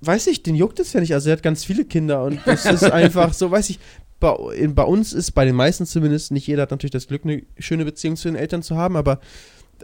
[0.00, 1.12] weiß ich, den juckt es ja nicht.
[1.12, 3.78] Also er hat ganz viele Kinder und das ist einfach so, weiß ich,
[4.22, 7.42] bei, bei uns ist, bei den meisten zumindest, nicht jeder hat natürlich das Glück, eine
[7.58, 9.20] schöne Beziehung zu den Eltern zu haben, aber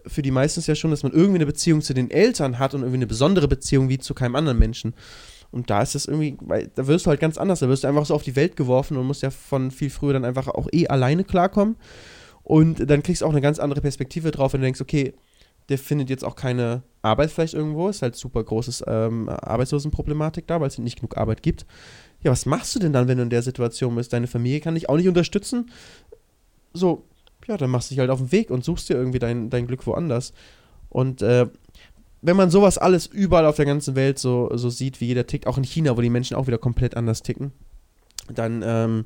[0.06, 2.72] für die meisten ist ja schon, dass man irgendwie eine Beziehung zu den Eltern hat
[2.72, 4.94] und irgendwie eine besondere Beziehung wie zu keinem anderen Menschen.
[5.50, 7.60] Und da ist es irgendwie, weil da wirst du halt ganz anders.
[7.60, 10.12] Da wirst du einfach so auf die Welt geworfen und musst ja von viel früher
[10.12, 11.76] dann einfach auch eh alleine klarkommen.
[12.44, 15.14] Und dann kriegst du auch eine ganz andere Perspektive drauf, wenn du denkst, okay,
[15.68, 20.60] der findet jetzt auch keine Arbeit vielleicht irgendwo, ist halt super großes ähm, Arbeitslosenproblematik da,
[20.60, 21.66] weil es nicht genug Arbeit gibt.
[22.22, 24.12] Ja, was machst du denn dann, wenn du in der Situation bist?
[24.12, 25.70] Deine Familie kann dich auch nicht unterstützen.
[26.72, 27.04] So,
[27.46, 29.66] ja, dann machst du dich halt auf den Weg und suchst dir irgendwie dein, dein
[29.66, 30.32] Glück woanders.
[30.88, 31.46] Und äh,
[32.20, 35.46] wenn man sowas alles überall auf der ganzen Welt so, so sieht, wie jeder tickt,
[35.46, 37.52] auch in China, wo die Menschen auch wieder komplett anders ticken,
[38.34, 39.04] dann ähm,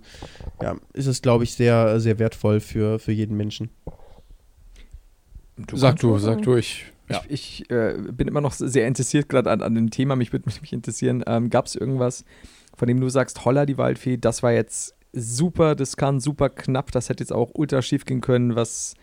[0.61, 3.71] ja, ist es, glaube ich, sehr, sehr wertvoll für, für jeden Menschen.
[5.73, 6.87] sag du, sag du, ich.
[7.09, 7.21] Ja.
[7.29, 10.17] Ich, ich äh, bin immer noch sehr interessiert gerade an, an dem Thema.
[10.17, 12.25] Mich würde mich interessieren, ähm, gab es irgendwas,
[12.77, 16.91] von dem du sagst, Holla die Waldfee, das war jetzt super, das kann super knapp,
[16.93, 18.95] das hätte jetzt auch ultra schief gehen können, was,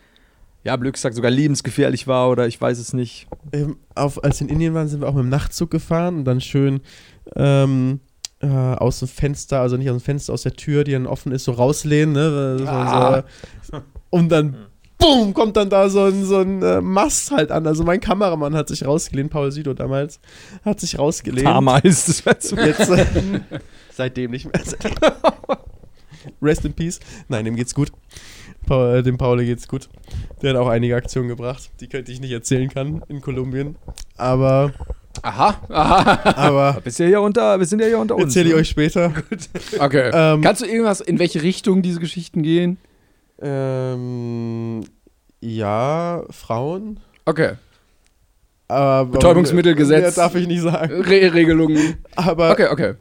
[0.64, 3.28] ja, blöd gesagt, sogar lebensgefährlich war oder ich weiß es nicht.
[3.52, 6.24] Ähm, auf, als wir in Indien waren, sind wir auch mit dem Nachtzug gefahren und
[6.24, 6.80] dann schön
[7.36, 8.00] ähm,
[8.40, 11.30] äh, aus dem Fenster, also nicht aus dem Fenster, aus der Tür, die dann offen
[11.32, 12.58] ist, so rauslehnen, ne?
[12.58, 13.24] So, Ah.
[13.62, 13.80] so,
[14.10, 14.56] und dann,
[15.00, 17.66] boom, kommt dann da so ein, so ein äh, Mast halt an.
[17.66, 20.20] Also mein Kameramann hat sich rausgelehnt, Paul Sido damals,
[20.64, 21.46] hat sich rausgelehnt.
[21.46, 22.56] Damals, das war so.
[22.56, 23.06] Jetzt, äh,
[23.92, 24.62] seitdem nicht mehr.
[26.42, 27.00] Rest in Peace.
[27.28, 27.90] Nein, dem geht's gut.
[28.66, 29.88] Paul, äh, dem Paul geht's gut.
[30.42, 33.76] Der hat auch einige Aktionen gebracht, die könnte ich nicht erzählen kann in Kolumbien.
[34.16, 34.72] Aber,
[35.22, 36.34] Aha, aha.
[36.36, 38.24] aber Bist ja hier unter, wir sind ja hier unter uns.
[38.24, 38.60] erzähle ich ne?
[38.60, 39.12] euch später.
[39.78, 40.10] Okay.
[40.12, 42.78] Ähm, Kannst du irgendwas, in welche Richtung diese Geschichten gehen?
[43.40, 44.82] Ähm,
[45.40, 47.00] ja, Frauen.
[47.24, 47.52] Okay.
[48.68, 50.16] Aber, Betäubungsmittelgesetz.
[50.16, 51.02] Ja, darf ich nicht sagen.
[51.02, 51.96] Re Regelungen.
[52.16, 52.94] Aber, Okay, okay.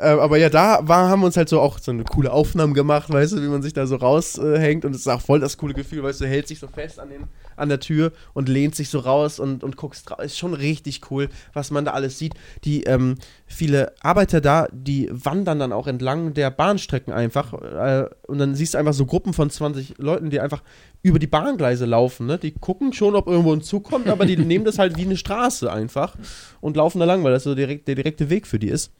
[0.00, 2.74] äh, aber ja, da war, haben wir uns halt so auch so eine coole Aufnahme
[2.74, 4.84] gemacht, weißt du, wie man sich da so raushängt.
[4.84, 7.08] und es ist auch voll das coole Gefühl, weißt du, hältst dich so fest an,
[7.10, 7.24] den,
[7.58, 10.18] an der Tür und lehnt sich so raus und, und guckst raus.
[10.24, 12.34] Ist schon richtig cool, was man da alles sieht.
[12.64, 13.16] Die, ähm,
[13.46, 17.52] viele Arbeiter da, die wandern dann auch entlang der Bahnstrecken einfach.
[17.54, 20.62] Äh, und dann siehst du einfach so Gruppen von 20 Leuten, die einfach
[21.02, 22.26] über die Bahngleise laufen.
[22.26, 22.38] Ne?
[22.38, 25.16] Die gucken schon, ob irgendwo ein Zug kommt, aber die nehmen das halt wie eine
[25.16, 26.16] Straße einfach
[26.60, 28.92] und laufen da lang, weil das so direkt, der direkte Weg für die ist.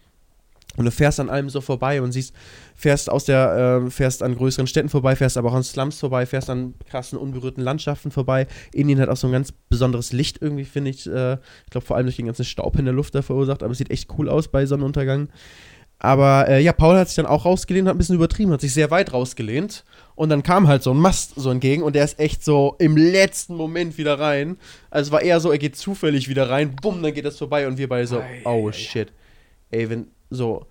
[0.76, 2.32] Und du fährst an allem so vorbei und siehst,
[2.76, 6.24] fährst aus der, äh, fährst an größeren Städten vorbei, fährst aber auch an Slums vorbei,
[6.24, 8.46] fährst an krassen, unberührten Landschaften vorbei.
[8.72, 11.06] Indien hat auch so ein ganz besonderes Licht irgendwie, finde ich.
[11.06, 13.72] Äh, ich glaube, vor allem durch den ganzen Staub in der Luft da verursacht, aber
[13.72, 15.30] es sieht echt cool aus bei Sonnenuntergang.
[16.00, 18.72] Aber äh, ja, Paul hat sich dann auch rausgelehnt, hat ein bisschen übertrieben, hat sich
[18.72, 19.84] sehr weit rausgelehnt.
[20.14, 22.96] Und dann kam halt so ein Mast so entgegen und der ist echt so im
[22.96, 24.58] letzten Moment wieder rein.
[24.90, 27.66] Also es war eher so, er geht zufällig wieder rein, bumm, dann geht das vorbei
[27.66, 29.12] und wir beide so, oh shit.
[29.70, 30.66] Ey, wenn so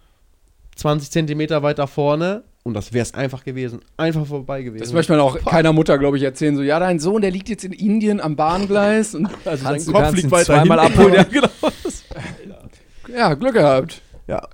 [0.76, 3.80] 20 Zentimeter weiter vorne Und das wäre es einfach gewesen.
[3.98, 4.84] Einfach vorbei gewesen.
[4.84, 6.56] Das möchte man auch keiner Mutter, glaube ich, erzählen.
[6.56, 9.16] So, ja, dein Sohn, der liegt jetzt in Indien am Bahngleis.
[9.16, 11.00] Und also sein Kopf liegt weiter zweimal hinten.
[11.00, 11.14] abholen.
[11.24, 11.24] Ja,
[12.44, 13.18] genau.
[13.18, 14.02] Ja, Glück gehabt.
[14.28, 14.48] ja.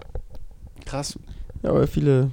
[0.86, 1.18] Krass.
[1.64, 2.30] ja, aber viele,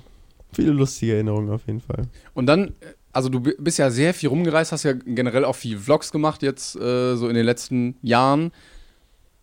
[0.52, 2.02] viele lustige Erinnerungen auf jeden Fall.
[2.34, 2.74] Und dann,
[3.12, 6.42] also du bi- bist ja sehr viel rumgereist, hast ja generell auch viel Vlogs gemacht
[6.42, 8.50] jetzt äh, so in den letzten Jahren.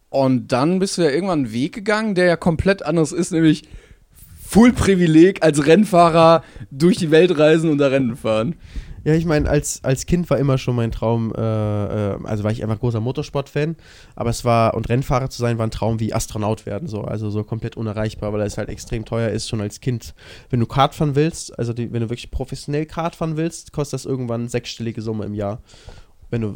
[0.10, 3.64] Und dann bist du ja irgendwann einen Weg gegangen, der ja komplett anders ist, nämlich
[4.48, 8.56] Full Privileg als Rennfahrer durch die Welt reisen und da Rennen fahren.
[9.04, 12.52] Ja, ich meine, als, als Kind war immer schon mein Traum, äh, äh, also war
[12.52, 13.78] ich einfach großer Motorsport-Fan,
[14.16, 17.30] aber es war, und Rennfahrer zu sein, war ein Traum wie Astronaut werden, so, also
[17.30, 20.14] so komplett unerreichbar, weil es halt extrem teuer ist, schon als Kind.
[20.50, 23.94] Wenn du Kart fahren willst, also die, wenn du wirklich professionell Kart fahren willst, kostet
[23.94, 25.62] das irgendwann sechsstellige Summe im Jahr.
[26.30, 26.56] Wenn du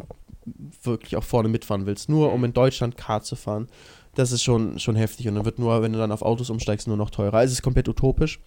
[0.82, 3.68] wirklich auch vorne mitfahren willst, nur um in Deutschland Kart zu fahren.
[4.14, 6.86] Das ist schon, schon heftig und dann wird nur, wenn du dann auf Autos umsteigst,
[6.86, 7.38] nur noch teurer.
[7.38, 8.40] Also es ist komplett utopisch.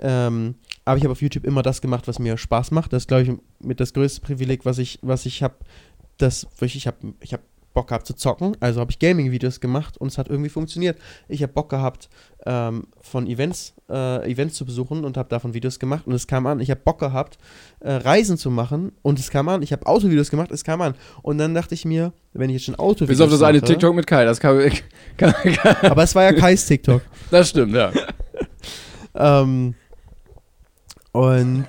[0.00, 2.92] Ähm, aber ich habe auf YouTube immer das gemacht, was mir Spaß macht.
[2.92, 5.54] Das ist, glaube ich, mit das größte Privileg, was ich, was ich habe.
[6.18, 7.40] Das, ich habe ich hab
[7.76, 8.56] Bock gehabt zu zocken.
[8.60, 10.98] Also habe ich Gaming-Videos gemacht und es hat irgendwie funktioniert.
[11.28, 12.08] Ich habe Bock gehabt,
[12.46, 16.46] ähm, von Events, äh, Events zu besuchen und habe davon Videos gemacht und es kam
[16.46, 16.60] an.
[16.60, 17.38] Ich habe Bock gehabt,
[17.80, 19.62] äh, Reisen zu machen und es kam an.
[19.62, 20.94] Ich habe Autovideos gemacht, es kam an.
[21.22, 23.72] Und dann dachte ich mir, wenn ich jetzt schon Autovideos Bis auf das eine mache,
[23.72, 24.58] TikTok mit Kai, das kann,
[25.16, 27.02] kann, kann Aber es war ja Kais TikTok.
[27.30, 27.90] Das stimmt, ja.
[29.14, 29.74] ähm,
[31.10, 31.64] und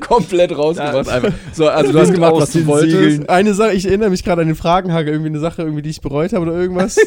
[0.00, 1.32] Komplett rausgebracht einfach.
[1.52, 3.28] So, also du hast gemacht, was du wolltest.
[3.28, 6.00] Eine Sache, ich erinnere mich gerade an den Fragenhagel, irgendwie eine Sache, irgendwie, die ich
[6.00, 6.98] bereut habe oder irgendwas.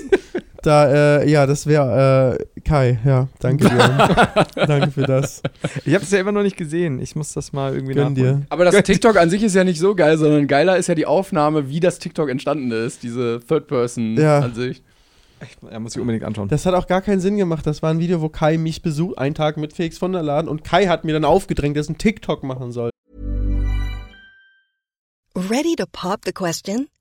[0.62, 4.36] Da, äh, ja, das wäre äh, Kai, ja, danke dir.
[4.68, 5.42] danke für das.
[5.86, 7.00] Ich habe es ja immer noch nicht gesehen.
[7.00, 8.24] Ich muss das mal irgendwie Gönn dir.
[8.24, 8.46] nachholen.
[8.50, 11.06] Aber das TikTok an sich ist ja nicht so geil, sondern geiler ist ja die
[11.06, 14.84] Aufnahme, wie das TikTok entstanden ist, diese Third-Person-Ansicht.
[15.72, 16.50] Ja, muss ich unbedingt anschauen.
[16.50, 17.66] Das hat auch gar keinen Sinn gemacht.
[17.66, 20.48] Das war ein Video, wo Kai mich besucht, einen Tag mit Felix von der Laden
[20.48, 22.92] und Kai hat mir dann aufgedrängt, dass ich einen TikTok machen soll.
[25.36, 26.88] Ready to pop the question?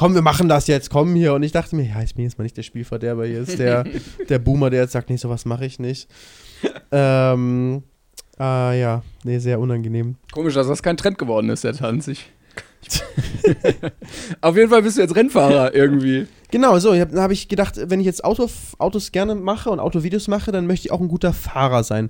[0.00, 1.34] Komm, wir machen das jetzt, komm hier.
[1.34, 3.84] Und ich dachte mir, ja, ich bin jetzt mal nicht der Spielverderber, hier ist der,
[4.30, 6.08] der Boomer, der jetzt sagt, nee, sowas mache ich nicht.
[6.90, 7.82] Ähm,
[8.38, 10.16] ah ja, nee, sehr unangenehm.
[10.32, 12.08] Komisch, dass das kein Trend geworden ist, der Tanz.
[12.08, 12.32] Ich,
[14.40, 16.26] Auf jeden Fall bist du jetzt Rennfahrer irgendwie.
[16.50, 20.28] Genau, so, da habe ich gedacht, wenn ich jetzt Auto, Autos gerne mache und Autovideos
[20.28, 22.08] mache, dann möchte ich auch ein guter Fahrer sein.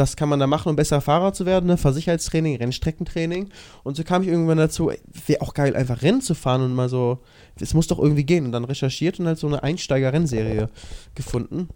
[0.00, 1.66] Was kann man da machen, um besser Fahrer zu werden?
[1.66, 1.76] Ne?
[1.76, 3.50] Fahrsicherheitstraining, Rennstreckentraining.
[3.82, 4.90] Und so kam ich irgendwann dazu,
[5.26, 7.18] wäre auch geil, einfach Rennen zu fahren und mal so,
[7.60, 8.46] es muss doch irgendwie gehen.
[8.46, 10.70] Und dann recherchiert und halt so eine Einsteiger-Rennserie
[11.14, 11.68] gefunden.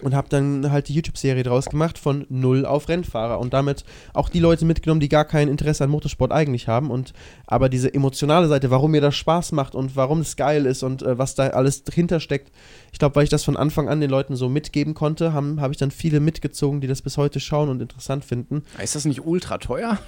[0.00, 4.30] Und habe dann halt die YouTube-Serie draus gemacht von Null auf Rennfahrer und damit auch
[4.30, 7.12] die Leute mitgenommen, die gar kein Interesse an Motorsport eigentlich haben und
[7.46, 11.02] aber diese emotionale Seite, warum mir das Spaß macht und warum es geil ist und
[11.02, 12.50] äh, was da alles dahinter steckt.
[12.90, 15.70] Ich glaube, weil ich das von Anfang an den Leuten so mitgeben konnte, habe hab
[15.70, 18.64] ich dann viele mitgezogen, die das bis heute schauen und interessant finden.
[18.82, 19.98] Ist das nicht ultra teuer?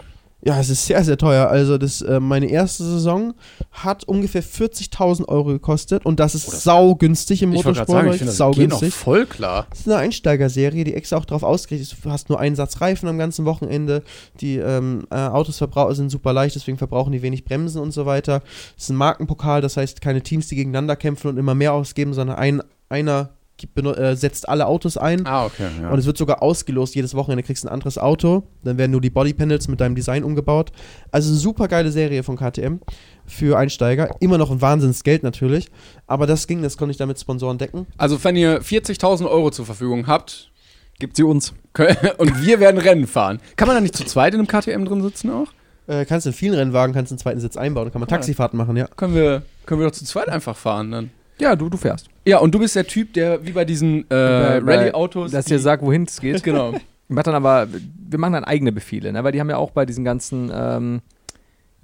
[0.47, 1.49] Ja, es ist sehr, sehr teuer.
[1.49, 3.33] Also das, äh, meine erste Saison
[3.71, 7.99] hat ungefähr 40.000 Euro gekostet und das ist saugünstig im Ich wollte Motorsport.
[7.99, 8.95] sagen, ich finde, das geht noch saugünstig.
[8.95, 9.67] voll klar.
[9.71, 12.05] Das ist eine Einsteigerserie, die extra auch darauf ausgerichtet ist.
[12.05, 14.03] Du hast nur einen Satz Reifen am ganzen Wochenende.
[14.43, 15.57] Die ähm, äh, Autos
[15.97, 18.43] sind super leicht, deswegen verbrauchen die wenig Bremsen und so weiter.
[18.77, 22.13] Es ist ein Markenpokal, das heißt keine Teams, die gegeneinander kämpfen und immer mehr ausgeben,
[22.13, 23.31] sondern ein, einer
[23.77, 25.27] äh, setzt alle Autos ein.
[25.27, 25.69] Ah, okay.
[25.81, 25.91] Ja.
[25.91, 26.95] Und es wird sogar ausgelost.
[26.95, 28.45] Jedes Wochenende kriegst du ein anderes Auto.
[28.63, 30.73] Dann werden nur die Bodypanels mit deinem Design umgebaut.
[31.11, 32.81] Also eine super geile Serie von KTM
[33.27, 34.17] für Einsteiger.
[34.21, 35.69] Immer noch ein Wahnsinnsgeld natürlich.
[36.07, 37.87] Aber das ging, das konnte ich damit Sponsoren decken.
[37.97, 40.51] Also, wenn ihr 40.000 Euro zur Verfügung habt
[40.99, 41.55] Gibt sie uns.
[42.19, 45.03] und wir werden Rennen fahren, kann man da nicht zu zweit in einem KTM drin
[45.03, 45.49] sitzen auch?
[45.87, 47.91] Äh, kannst in vielen Rennwagen kannst einen zweiten Sitz einbauen.
[47.91, 48.87] Kann man Taxifahrten machen, ja.
[48.87, 51.11] Können wir, können wir doch zu zweit einfach fahren dann.
[51.39, 52.09] Ja, du, du fährst.
[52.25, 55.33] Ja, und du bist der Typ, der wie bei diesen äh, Rallye-Autos.
[55.33, 56.43] Dass dir sagt, wohin es geht.
[56.55, 56.73] Genau.
[56.73, 57.69] Wir machen dann aber,
[58.09, 59.23] wir machen dann eigene Befehle, ne?
[59.23, 61.03] weil die haben ja auch bei diesen ganzen, ähm,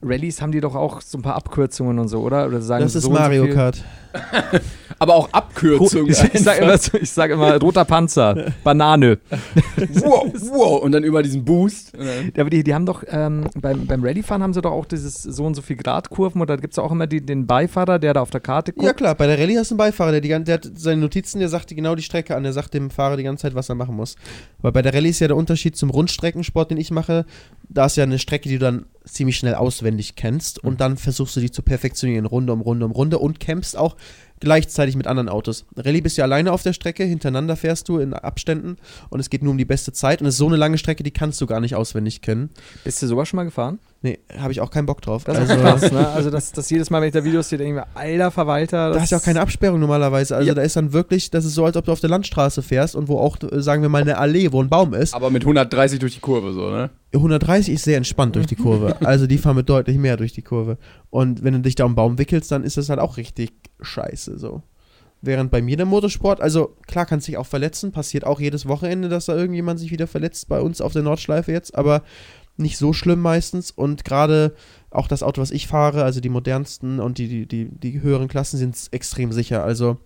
[0.02, 2.46] Rallyes haben die doch auch so ein paar Abkürzungen und so, oder?
[2.46, 3.54] oder sagen Das ist so so Mario viel?
[3.54, 3.84] Kart.
[4.98, 6.10] Aber auch Abkürzungen.
[6.10, 9.18] Ich, ich sag immer, so- ich sag immer roter Panzer, Banane.
[9.94, 10.82] wow, wow.
[10.82, 11.92] Und dann über diesen Boost.
[11.96, 15.22] Ja, Aber die, die haben doch, ähm, beim, beim Rallyfahren haben sie doch auch dieses
[15.22, 18.14] so und so viel Grad Kurven oder gibt es auch immer die, den Beifahrer, der
[18.14, 18.84] da auf der Karte guckt?
[18.84, 21.38] Ja klar, bei der Rallye hast du einen Beifahrer, der, die, der hat seine Notizen,
[21.38, 23.68] der sagt dir genau die Strecke an, der sagt dem Fahrer die ganze Zeit, was
[23.68, 24.16] er machen muss.
[24.58, 27.26] Aber bei der Rallye ist ja der Unterschied zum Rundstreckensport, den ich mache,
[27.68, 31.36] da ist ja eine Strecke, die du dann ziemlich schnell auswendig kennst und dann versuchst
[31.36, 33.96] du die zu perfektionieren, Runde um Runde um Runde und kämpfst auch
[34.40, 35.66] gleichzeitig mit anderen Autos.
[35.76, 38.76] Rallye bist du alleine auf der Strecke, hintereinander fährst du in Abständen
[39.08, 41.02] und es geht nur um die beste Zeit und es ist so eine lange Strecke,
[41.02, 42.50] die kannst du gar nicht auswendig kennen.
[42.84, 43.78] Bist du sowas schon mal gefahren?
[44.02, 45.24] Nee, habe ich auch keinen Bock drauf.
[45.24, 46.08] Das ist also, krass, ne?
[46.08, 48.88] Also das, das jedes Mal, wenn ich da Videos sehe, denke ich mir, alter Verwalter.
[48.88, 50.36] Da das hast du auch keine Absperrung normalerweise.
[50.36, 50.54] Also Ja.
[50.54, 53.08] da ist dann wirklich, das ist so, als ob du auf der Landstraße fährst und
[53.08, 55.12] wo auch, sagen wir mal, eine Allee, wo ein Baum ist.
[55.12, 56.88] Aber mit 130 durch die Kurve, so, ne?
[57.12, 58.96] 130 ist sehr entspannt durch die Kurve.
[59.04, 60.78] Also die fahren mit deutlich mehr durch die Kurve.
[61.10, 63.52] Und wenn du dich da um den Baum wickelst, dann ist das halt auch richtig
[63.82, 64.62] scheiße so.
[65.22, 68.66] Während bei mir der Motorsport, also klar kannst du dich auch verletzen, passiert auch jedes
[68.66, 72.02] Wochenende, dass da irgendjemand sich wieder verletzt bei uns auf der Nordschleife jetzt, aber
[72.60, 74.54] nicht so schlimm meistens und gerade
[74.90, 78.26] auch das Auto, was ich fahre, also die modernsten und die, die, die, die höheren
[78.26, 79.62] Klassen sind extrem sicher.
[79.62, 79.98] Also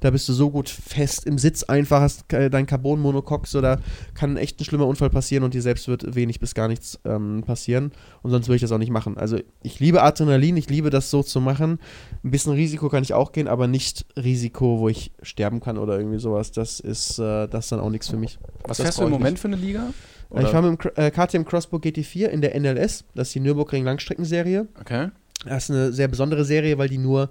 [0.00, 3.78] da bist du so gut fest im Sitz einfach, hast dein Carbon-Monocoque, so da
[4.14, 7.44] kann echt ein schlimmer Unfall passieren und dir selbst wird wenig bis gar nichts ähm,
[7.46, 9.16] passieren und sonst würde ich das auch nicht machen.
[9.16, 11.78] Also ich liebe Adrenalin, ich liebe das so zu machen.
[12.24, 15.96] Ein bisschen Risiko kann ich auch gehen, aber nicht Risiko, wo ich sterben kann oder
[15.96, 16.50] irgendwie sowas.
[16.50, 18.38] Das ist, äh, das dann auch nichts für mich.
[18.64, 19.92] Was Das fährst du im Moment für eine Liga?
[20.40, 23.84] Ich fahre mit dem äh, KTM Crossbow GT4 in der NLS, das ist die Nürburgring
[23.84, 24.66] Langstreckenserie.
[24.80, 25.08] Okay.
[25.44, 27.28] Das ist eine sehr besondere Serie, weil die nur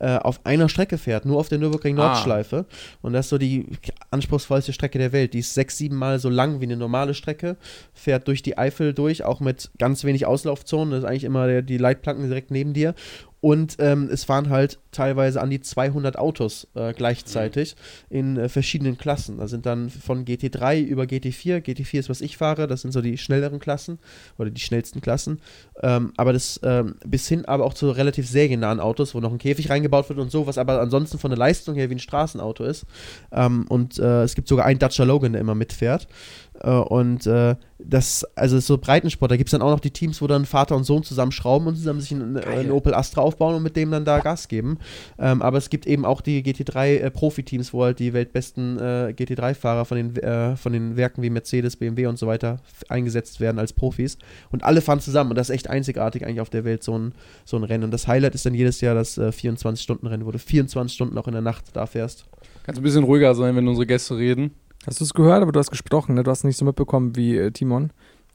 [0.00, 2.06] äh, auf einer Strecke fährt, nur auf der Nürburgring Ah.
[2.06, 2.64] Nordschleife.
[3.02, 3.66] Und das ist so die
[4.10, 5.34] anspruchsvollste Strecke der Welt.
[5.34, 7.58] Die ist sechs, sieben Mal so lang wie eine normale Strecke,
[7.92, 10.92] fährt durch die Eifel durch, auch mit ganz wenig Auslaufzonen.
[10.92, 12.94] Das ist eigentlich immer der, die Leitplanken direkt neben dir.
[13.40, 17.74] Und ähm, es fahren halt teilweise an die 200 Autos äh, gleichzeitig
[18.10, 19.38] in äh, verschiedenen Klassen.
[19.38, 21.64] Da sind dann von GT3 über GT4.
[21.64, 22.66] GT4 ist, was ich fahre.
[22.66, 23.98] Das sind so die schnelleren Klassen
[24.36, 25.40] oder die schnellsten Klassen.
[25.82, 29.38] Ähm, aber das ähm, bis hin aber auch zu relativ seriennahen Autos, wo noch ein
[29.38, 32.64] Käfig reingebaut wird und so, was aber ansonsten von der Leistung her wie ein Straßenauto
[32.64, 32.84] ist.
[33.32, 36.08] Ähm, und äh, es gibt sogar einen Dacia Logan, der immer mitfährt.
[36.60, 40.20] Äh, und äh, das, also so Breitensport, da gibt es dann auch noch die Teams,
[40.20, 43.54] wo dann Vater und Sohn zusammenschrauben und zusammen sich einen, äh, einen Opel Astra aufbauen
[43.54, 44.78] und mit dem dann da Gas geben.
[45.18, 49.14] Ähm, aber es gibt eben auch die GT3 äh, Profiteams, wo halt die weltbesten äh,
[49.16, 53.58] GT3-Fahrer von den, äh, von den Werken wie Mercedes, BMW und so weiter eingesetzt werden
[53.58, 54.18] als Profis.
[54.50, 57.14] Und alle fahren zusammen und das ist echt einzigartig eigentlich auf der Welt, so ein,
[57.44, 57.84] so ein Rennen.
[57.84, 61.26] Und das Highlight ist dann jedes Jahr das äh, 24-Stunden-Rennen, wo du 24 Stunden auch
[61.26, 62.26] in der Nacht da fährst.
[62.64, 64.52] Kannst du ein bisschen ruhiger sein, wenn unsere Gäste reden?
[64.86, 66.22] Hast du es gehört, aber du hast gesprochen, ne?
[66.22, 67.90] Du hast nicht so mitbekommen wie äh, Timon.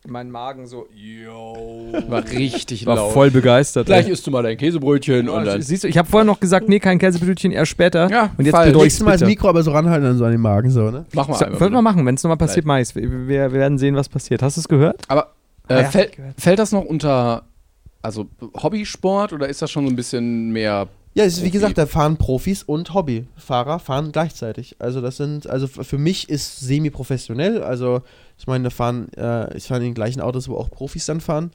[0.07, 1.87] Mein Magen so, yo.
[2.09, 3.13] War richtig War laut.
[3.13, 3.87] voll begeistert.
[3.87, 4.11] Gleich ey.
[4.11, 5.59] isst du mal dein Käsebrötchen und dann.
[5.63, 8.07] Siehst du, ich habe vorher noch gesagt, nee, kein Käsebrötchen, erst später.
[8.11, 10.41] Ja, und jetzt bedeutet Nächstes Mal das Mikro aber so ranhalten dann so an den
[10.41, 11.05] Magen, so, ne?
[11.13, 11.59] Mach mal So, einfach.
[11.59, 12.93] Wollen wir machen, wenn es nochmal passiert, mach ich's.
[12.93, 14.43] Wir, wir, werden sehen, was passiert.
[14.43, 15.01] Hast du es gehört?
[15.07, 15.31] Aber
[15.67, 16.39] Ah, äh, ja, fällt, gehört.
[16.39, 17.41] fällt das noch unter
[18.03, 18.27] also
[18.61, 20.87] Hobbysport oder ist das schon so ein bisschen mehr?
[21.17, 24.75] Ja, es ist wie gesagt, da fahren Profis und Hobbyfahrer fahren gleichzeitig.
[24.79, 27.63] Also das sind, also für mich ist semi-professionell.
[27.63, 28.01] Also
[28.37, 31.21] ich meine, da fahren, äh, ich fahre in den gleichen Autos, wo auch Profis dann
[31.21, 31.51] fahren.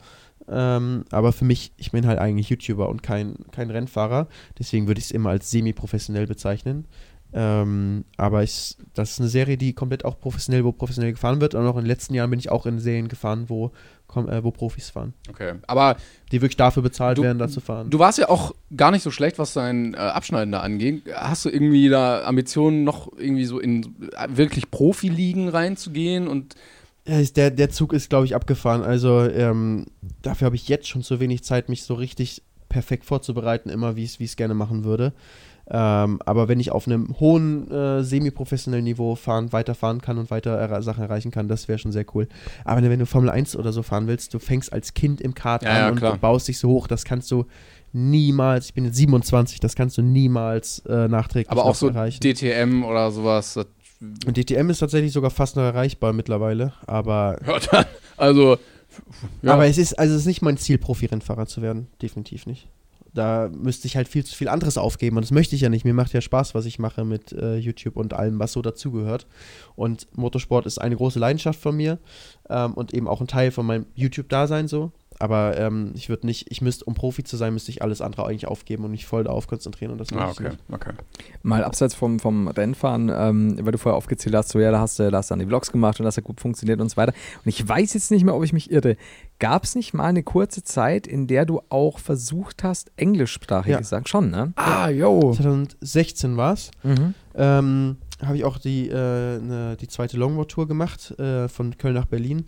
[0.48, 4.28] Ähm, aber für mich, ich bin halt eigentlich YouTuber und kein, kein Rennfahrer.
[4.58, 6.86] Deswegen würde ich es immer als semi-professionell bezeichnen.
[7.34, 11.54] Ähm, aber ich, das ist eine Serie, die komplett auch professionell, wo professionell gefahren wird.
[11.54, 13.72] Und auch in den letzten Jahren bin ich auch in Serien gefahren, wo,
[14.14, 15.14] wo Profis fahren.
[15.28, 15.54] Okay.
[15.66, 15.96] Aber
[16.32, 17.90] Die wirklich dafür bezahlt Du- werden, da zu fahren.
[17.90, 21.02] du warst ja auch gar nicht so schlecht, was dein äh, Abschneiden da angeht.
[21.14, 23.82] Hast du irgendwie da Ambitionen, noch irgendwie so in
[24.16, 26.54] äh, wirklich Profiligen reinzugehen und
[27.06, 28.82] der, der Zug ist, glaube ich, abgefahren.
[28.82, 29.86] Also ähm,
[30.22, 34.04] dafür habe ich jetzt schon zu wenig Zeit, mich so richtig perfekt vorzubereiten, immer wie
[34.04, 35.12] ich es gerne machen würde.
[35.72, 40.56] Ähm, aber wenn ich auf einem hohen äh, semi-professionellen Niveau fahren, weiterfahren kann und weiter
[40.56, 42.28] erre Sachen erreichen kann, das wäre schon sehr cool.
[42.64, 45.62] Aber wenn du Formel 1 oder so fahren willst, du fängst als Kind im Kart
[45.62, 47.46] Ja, an ja, und du baust dich so hoch, das kannst du
[47.92, 52.20] niemals, ich bin jetzt 27, das kannst du niemals äh, nachträglich aber auch so erreichen.
[52.20, 53.56] DTM oder sowas.
[54.26, 57.84] Und DTM ist tatsächlich sogar fast noch erreichbar mittlerweile, aber ja, dann,
[58.16, 58.56] also
[59.42, 59.52] ja.
[59.54, 61.88] Aber es ist, also es ist nicht mein Ziel, Profi-Rennfahrer zu werden.
[62.02, 62.68] Definitiv nicht.
[63.14, 65.84] Da müsste ich halt viel zu viel anderes aufgeben und das möchte ich ja nicht.
[65.84, 69.26] Mir macht ja Spaß, was ich mache mit äh, YouTube und allem, was so dazugehört.
[69.74, 71.98] Und Motorsport ist eine große Leidenschaft von mir
[72.48, 74.92] ähm, und eben auch ein Teil von meinem YouTube-Dasein so.
[75.20, 78.26] Aber ähm, ich würde nicht, ich müsste, um Profi zu sein, müsste ich alles andere
[78.26, 80.92] eigentlich aufgeben und mich voll darauf konzentrieren und das Ah, okay, okay.
[81.42, 84.98] Mal abseits vom, vom Rennfahren, ähm, weil du vorher aufgezählt hast, so ja, da hast
[84.98, 86.96] du, da hast du dann die Vlogs gemacht und das hat gut funktioniert und so
[86.96, 87.12] weiter.
[87.44, 88.96] Und ich weiß jetzt nicht mehr, ob ich mich irre.
[89.38, 93.78] Gab es nicht mal eine kurze Zeit, in der du auch versucht hast, englischsprachig Ja.
[93.78, 94.08] gesagt?
[94.08, 94.52] Schon, ne?
[94.56, 95.34] Ah, yo.
[95.34, 96.70] 2016 war es.
[96.82, 97.14] Mhm.
[97.34, 102.04] ähm, habe ich auch die, äh, ne, die zweite Longboard-Tour gemacht, äh, von Köln nach
[102.06, 102.46] Berlin.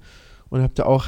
[0.51, 1.07] Und habe da auch,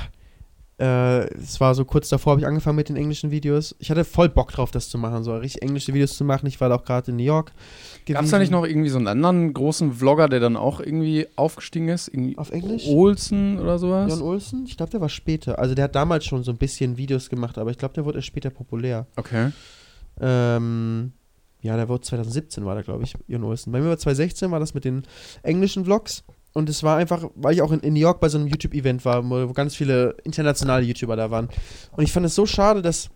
[0.78, 3.76] äh, es war so kurz davor, habe ich angefangen mit den englischen Videos.
[3.78, 6.46] Ich hatte voll Bock drauf, das zu machen, so richtig englische Videos zu machen.
[6.46, 7.52] Ich war da auch gerade in New York.
[8.06, 11.26] Gab es da nicht noch irgendwie so einen anderen großen Vlogger, der dann auch irgendwie
[11.36, 12.08] aufgestiegen ist?
[12.08, 12.86] Irgendwie Auf Englisch?
[12.88, 14.10] Olsen oder sowas?
[14.10, 14.64] Jon Olsen?
[14.66, 15.58] Ich glaube, der war später.
[15.58, 18.18] Also der hat damals schon so ein bisschen Videos gemacht, aber ich glaube, der wurde
[18.18, 19.06] erst später populär.
[19.16, 19.52] Okay.
[20.20, 21.12] Ähm,
[21.62, 23.72] ja, der wurde 2017 war der, glaube ich, Jon Olsen.
[23.72, 25.04] Bei mir war 2016 war das mit den
[25.42, 26.24] englischen Vlogs.
[26.54, 29.04] Und es war einfach, weil ich auch in, in New York bei so einem YouTube-Event
[29.04, 31.48] war, wo, ganz viele internationale YouTuber da waren.
[31.96, 33.10] Und ich fand es so schade, dass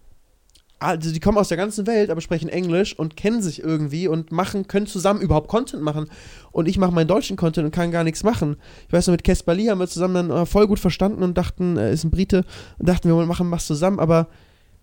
[0.81, 4.31] also die kommen aus der ganzen Welt, aber sprechen Englisch und kennen sich irgendwie und
[4.31, 6.09] machen, können zusammen überhaupt Content machen.
[6.53, 8.57] Und ich mache meinen deutschen Content und kann gar nichts machen.
[8.87, 11.37] Ich weiß noch, mit Kesper Lee haben wir zusammen dann äh, voll gut verstanden und
[11.37, 12.45] dachten, er ist ein Brite
[12.79, 14.29] und dachten, wir machen was zusammen, aber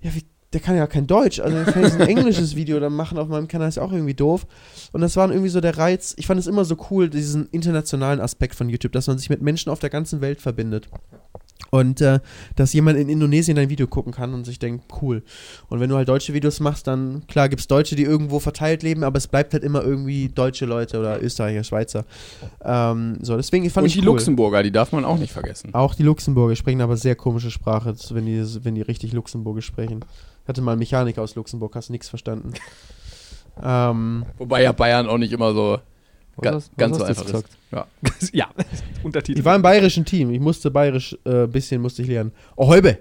[0.01, 0.23] ja, wie,
[0.53, 1.39] der kann ja kein Deutsch.
[1.39, 4.13] Also wenn ich ein englisches Video dann machen auf meinem Kanal ist ja auch irgendwie
[4.13, 4.47] doof.
[4.93, 6.13] Und das war irgendwie so der Reiz.
[6.17, 9.41] Ich fand es immer so cool, diesen internationalen Aspekt von YouTube, dass man sich mit
[9.41, 10.87] Menschen auf der ganzen Welt verbindet.
[11.71, 12.19] Und äh,
[12.55, 15.23] dass jemand in Indonesien dein Video gucken kann und sich denkt, cool.
[15.67, 18.83] Und wenn du halt deutsche Videos machst, dann, klar, gibt es Deutsche, die irgendwo verteilt
[18.83, 22.05] leben, aber es bleibt halt immer irgendwie deutsche Leute oder Österreicher, Schweizer.
[22.63, 24.05] Ähm, so, deswegen fand Und ich die cool.
[24.05, 25.73] Luxemburger, die darf man auch nicht vergessen.
[25.73, 30.05] Auch die Luxemburger sprechen aber sehr komische Sprache, wenn die, wenn die richtig Luxemburgisch sprechen.
[30.45, 32.53] Ich hatte mal einen Mechaniker aus Luxemburg, hast nichts verstanden.
[33.63, 35.79] ähm, Wobei ja Bayern auch nicht immer so
[36.39, 37.45] ga, Was- was ganz so einfach ist.
[37.71, 37.87] Ja.
[38.31, 38.47] ja,
[39.03, 39.39] Untertitel.
[39.39, 42.31] ich war im bayerischen Team, ich musste bayerisch ein äh, bisschen musste ich lernen.
[42.55, 42.99] Oh, Häube!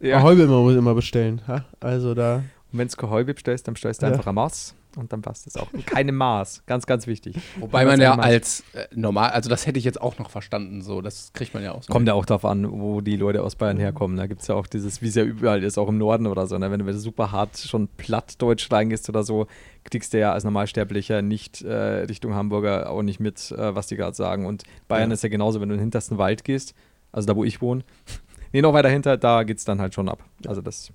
[0.00, 0.18] ja.
[0.18, 1.40] Oh, Häube immer, immer bestellen.
[1.48, 1.64] Ha?
[1.80, 2.42] Also da.
[2.72, 4.12] Und wenn du Gehäube bestellst, dann bestellst du Ja.
[4.12, 5.72] einfach ein Maß und dann passt es auch.
[5.72, 7.36] Und keine Maß, ganz, ganz wichtig.
[7.58, 11.00] Wobei man ja als äh, normal, also das hätte ich jetzt auch noch verstanden, so,
[11.00, 11.92] das kriegt man ja auch so.
[11.92, 14.16] Kommt ja auch darauf an, wo die Leute aus Bayern herkommen.
[14.16, 16.46] Da gibt es ja auch dieses, wie es ja überall ist, auch im Norden oder
[16.46, 16.58] so.
[16.58, 16.70] Ne?
[16.70, 19.46] Wenn du super hart schon Plattdeutsch reingehst oder so,
[19.84, 23.96] kriegst du ja als Normalsterblicher nicht äh, Richtung Hamburger auch nicht mit, äh, was die
[23.96, 24.46] gerade sagen.
[24.46, 25.14] Und Bayern Ja.
[25.14, 26.74] ist ja genauso, wenn du in den hintersten Wald gehst,
[27.10, 27.82] also da, wo ich wohne,
[28.52, 30.22] nee, noch weiter hinter, da geht es dann halt schon ab.
[30.46, 30.92] Also das,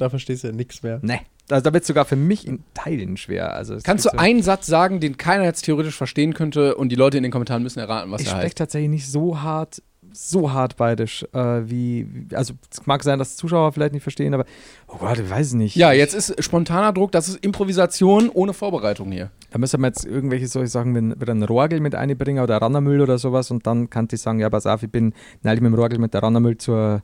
[0.00, 0.98] Da verstehst du ja nichts mehr.
[1.02, 1.20] ne.
[1.50, 3.52] Also da wird es sogar für mich in Teilen schwer.
[3.54, 7.16] Also Kannst du einen Satz sagen, den keiner jetzt theoretisch verstehen könnte und die Leute
[7.16, 8.58] in den Kommentaren müssen erraten, was ich er spreche heißt?
[8.58, 9.82] tatsächlich nicht so hart,
[10.12, 11.38] so hart bayerisch, äh,
[11.68, 14.44] wie, wie, also es mag sein, dass Zuschauer vielleicht nicht verstehen, aber
[14.86, 15.74] oh Gott, ich weiß es nicht.
[15.74, 19.30] Ja, jetzt ist spontaner Druck, das ist Improvisation ohne Vorbereitung hier.
[19.50, 23.00] Da müsste man jetzt irgendwelche solche Sachen wie wieder einen Rohrgel mit einbringen oder Rannermüll
[23.00, 25.74] oder sowas und dann kann ich sagen, ja, pass auf, ich bin neulich mit dem
[25.74, 27.02] Rohrgel mit der Rannermüll zur,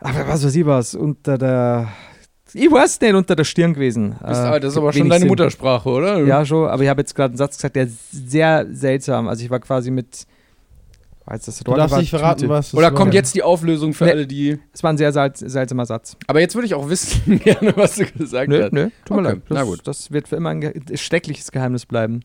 [0.00, 1.88] aber was weiß ich was, unter der,
[2.52, 4.10] ich weiß nicht, unter der Stirn gewesen.
[4.26, 5.28] Bist, Äh, das ist aber schon deine Sinn.
[5.28, 6.18] Muttersprache, oder?
[6.24, 9.28] Ja, schon, aber ich habe jetzt gerade einen Satz gesagt, der ist sehr seltsam.
[9.28, 10.26] Also ich war quasi mit,
[11.32, 12.50] jetzt das Du darfst war nicht verraten, Tüte.
[12.50, 12.94] was Oder war.
[12.94, 14.10] kommt jetzt die Auflösung für Nee.
[14.10, 14.58] alle, die.
[14.72, 16.16] Es war ein sehr salz, seltsamer Satz.
[16.26, 18.72] Aber jetzt würde ich auch wissen, gerne, was du gesagt Nö, hast.
[18.72, 19.42] nö, tut mir Okay, leid.
[19.48, 19.80] Das, na gut.
[19.84, 22.20] Das wird für immer ein ge schreckliches Geheimnis bleiben.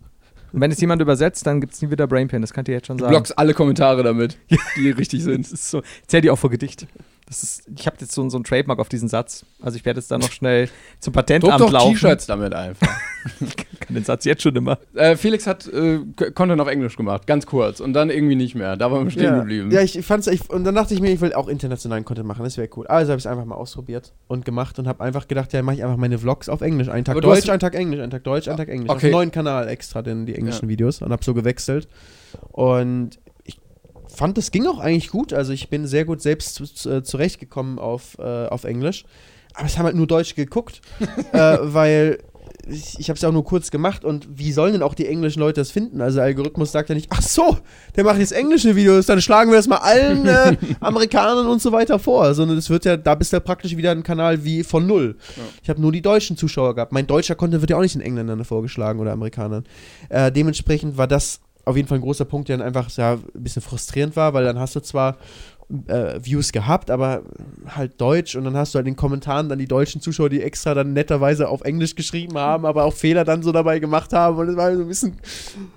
[0.52, 2.72] Und wenn es jemand übersetzt, dann gibt es nie wieder Brainpain, das kann ich dir
[2.74, 3.14] jetzt schon Du sagen.
[3.14, 4.38] blockst alle Kommentare damit,
[4.78, 5.46] die richtig sind.
[5.46, 6.88] Das ist so, zähl die auch vor Gedicht.
[7.30, 9.46] Das ist, ich habe jetzt so, so ein Trademark auf diesen Satz.
[9.62, 10.68] Also ich werde jetzt da noch schnell
[11.00, 11.94] zum Druck Patentamt doch laufen.
[11.94, 12.88] T-Shirts damit einfach.
[13.80, 14.78] kann den Satz jetzt schon immer.
[14.96, 16.00] äh, Felix hat äh,
[16.34, 17.80] Content auf Englisch gemacht, ganz kurz.
[17.80, 18.78] Und dann irgendwie nicht mehr.
[18.78, 19.40] Da waren wir stehen ja.
[19.40, 19.72] geblieben.
[19.72, 22.44] Ja, ich fand's, ich, und dann dachte ich mir, ich will auch internationalen Content machen,
[22.44, 22.88] das wäre cool.
[22.88, 25.76] Also habe ich es einfach mal ausprobiert und gemacht und habe einfach gedacht, ja, mache
[25.76, 26.90] ich einfach meine Vlogs auf Englisch.
[26.90, 28.90] Einen Tag Aber Deutsch, einen Tag Englisch, einen Tag Deutsch, einen Tag Englisch.
[28.90, 29.08] Auf Okay.
[29.08, 30.70] einem neuen Kanal extra, denn die englischen Ja.
[30.70, 31.88] Videos und habe so gewechselt.
[32.52, 33.29] Und ich
[34.20, 35.32] fand, es ging auch eigentlich gut.
[35.32, 39.06] Also ich bin sehr gut selbst zu, zu, äh, zurechtgekommen auf, äh, auf Englisch.
[39.54, 40.82] Aber es haben halt nur Deutsche geguckt,
[41.32, 42.20] äh, weil
[42.68, 45.08] ich, ich habe es ja auch nur kurz gemacht und wie sollen denn auch die
[45.08, 46.02] englischen Leute das finden?
[46.02, 47.58] Also der Algorithmus sagt ja nicht, ach so,
[47.96, 51.72] der macht jetzt englische Videos, dann schlagen wir das mal allen äh, Amerikanern und so
[51.72, 52.34] weiter vor.
[52.34, 55.16] Sondern es wird ja, da bist du ja praktisch wieder ein Kanal wie von null.
[55.64, 56.92] Ich habe nur die deutschen Zuschauer gehabt.
[56.92, 59.64] Mein deutscher Content wird ja auch nicht den Engländern vorgeschlagen oder Amerikanern.
[60.10, 63.24] Äh, dementsprechend war das auf jeden Fall ein großer Punkt, der dann einfach ja, ein
[63.34, 65.18] bisschen frustrierend war, weil dann hast du zwar
[65.88, 67.22] äh, Views gehabt, aber
[67.68, 70.42] halt Deutsch und dann hast du halt in den Kommentaren dann die deutschen Zuschauer, die
[70.42, 74.38] extra dann netterweise auf Englisch geschrieben haben, aber auch Fehler dann so dabei gemacht haben
[74.38, 75.18] und es war so ein bisschen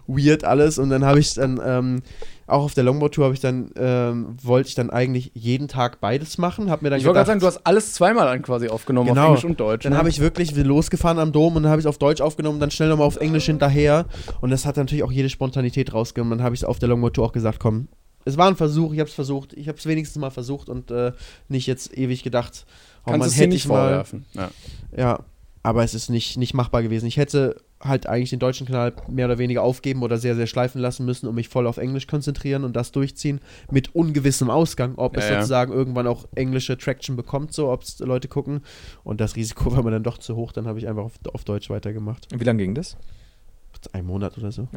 [0.06, 2.02] weird alles und dann habe ich dann ähm,
[2.46, 6.38] auch auf der Longboard-Tour habe ich dann ähm, wollte ich dann eigentlich jeden Tag beides
[6.38, 9.08] machen, habe mir dann ich wollte gerade sagen, du hast alles zweimal an quasi aufgenommen,
[9.08, 9.22] Genau.
[9.22, 9.84] auf Englisch und Deutsch.
[9.84, 9.98] dann ne?
[9.98, 12.70] habe ich wirklich losgefahren am Dom und dann habe ich es auf Deutsch aufgenommen, dann
[12.70, 14.06] schnell nochmal auf Englisch hinterher.
[14.40, 16.38] Und das hat natürlich auch jede Spontanität rausgenommen.
[16.38, 17.88] Dann habe ich es auf der Longboard Tour auch gesagt, komm,
[18.24, 20.90] es war ein Versuch, ich habe es versucht, ich habe es wenigstens mal versucht und
[20.90, 21.12] äh,
[21.48, 22.66] nicht jetzt ewig gedacht,
[23.04, 24.24] oh, Kannst man es hätte nicht ich mal, vorwerfen.
[24.34, 24.50] Ja.
[24.96, 25.20] ja,
[25.62, 27.06] aber es ist nicht, nicht machbar gewesen.
[27.06, 30.80] Ich hätte halt eigentlich den deutschen Kanal mehr oder weniger aufgeben oder sehr, sehr schleifen
[30.80, 35.16] lassen müssen und mich voll auf Englisch konzentrieren und das durchziehen mit ungewissem Ausgang, ob
[35.16, 35.36] es Ja, ja.
[35.40, 38.60] sozusagen irgendwann auch englische Traction bekommt, so ob es Leute gucken.
[39.02, 41.44] Und das Risiko war mir dann doch zu hoch, dann habe ich einfach auf, auf
[41.44, 42.28] Deutsch weitergemacht.
[42.32, 42.96] Wie lange ging das?
[43.92, 44.68] Ein Monat oder so.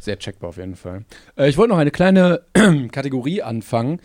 [0.00, 1.04] Sehr checkbar auf jeden Fall.
[1.36, 2.42] Äh, ich wollte noch eine kleine
[2.92, 4.00] Kategorie anfangen.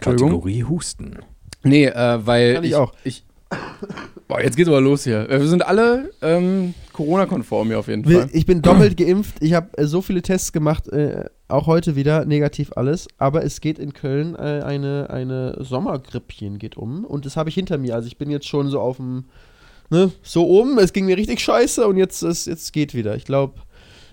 [0.00, 1.18] Kategorie Husten.
[1.62, 2.54] Nee, äh, weil.
[2.54, 2.94] Kann ich auch.
[3.04, 3.24] Ich,
[4.28, 5.28] boah, jetzt geht's aber los hier.
[5.28, 8.28] Äh, Wir sind alle ähm, Corona-konform hier auf jeden Fall.
[8.32, 9.36] Ich bin doppelt geimpft.
[9.40, 13.08] Ich habe äh, so viele Tests gemacht, äh, auch heute wieder, negativ alles.
[13.18, 17.04] Aber es geht in Köln äh, eine, eine Sommergrippchen geht um.
[17.04, 17.94] Und das habe ich hinter mir.
[17.94, 19.26] Also ich bin jetzt schon so auf dem,
[19.90, 20.78] ne, so oben.
[20.78, 23.16] Es ging mir richtig scheiße und jetzt, ist, jetzt geht wieder.
[23.16, 23.54] Ich glaube,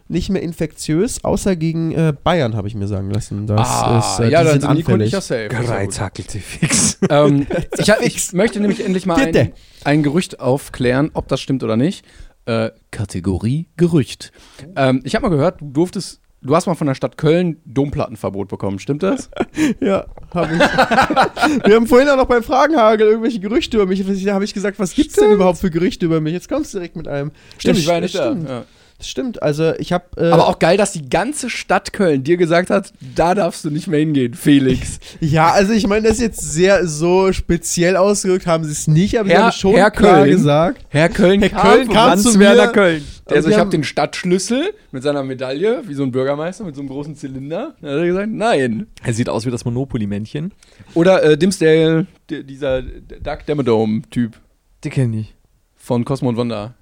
[0.08, 3.48] nicht mehr infektiös, außer gegen äh, Bayern, habe ich mir sagen lassen.
[3.48, 5.12] Das ah, ist, äh, ja, dann sind ich anfällig.
[5.12, 5.44] ja safe.
[5.44, 5.68] Ist ja gut.
[5.68, 6.98] Gereizhackelte fix.
[7.10, 7.48] ähm,
[7.78, 9.54] ich, hab- ich möchte nämlich endlich mal ein,
[9.84, 12.06] ein Gerücht aufklären, ob das stimmt oder nicht.
[12.46, 14.34] Äh, Kategorie Gerücht.
[14.76, 18.48] Ähm, ich habe mal gehört, du durftest, du hast mal von der Stadt Köln Domplattenverbot
[18.50, 19.30] bekommen, stimmt das?
[19.80, 20.60] Ja, habe ich.
[21.68, 24.04] Wir haben vorhin auch noch beim Fragenhagel irgendwelche Gerüchte über mich.
[24.26, 26.34] Da habe ich gesagt, was gibt's denn überhaupt für Gerüchte über mich?
[26.34, 27.32] Jetzt kommst du direkt mit einem.
[27.58, 28.26] Stimmt, Das ich war ja nicht da.
[28.32, 28.50] stimmt.
[28.50, 28.66] Ja.
[29.04, 29.44] Das stimmt.
[29.44, 30.06] Also ich habe.
[30.16, 33.70] Äh, Aber auch geil, dass die ganze Stadt Köln dir gesagt hat, da darfst du
[33.70, 34.98] nicht mehr hingehen, Felix.
[35.20, 39.20] Ja, also ich meine, das ist jetzt sehr so speziell ausgedrückt, haben sie es nicht,
[39.20, 40.30] aber sie Herr- haben schon Herr klar Köln.
[40.32, 40.86] gesagt.
[40.88, 42.40] Herr Köln Herr kam, Köln kam zu mir.
[42.46, 43.04] Werder Köln.
[43.30, 46.76] Der so, wir ich habe den Stadtschlüssel mit seiner Medaille, wie so ein Bürgermeister mit
[46.76, 47.76] so einem großen Zylinder.
[47.82, 48.88] Dann hat er gesagt, nein.
[49.04, 50.54] Er sieht aus wie das Monopoly-Männchen.
[50.94, 54.38] Oder äh, Dimsdale, dieser Doug Demodome-Typ
[54.86, 55.36] Die kenne ich.
[55.76, 56.76] von Cosmo und Wanda.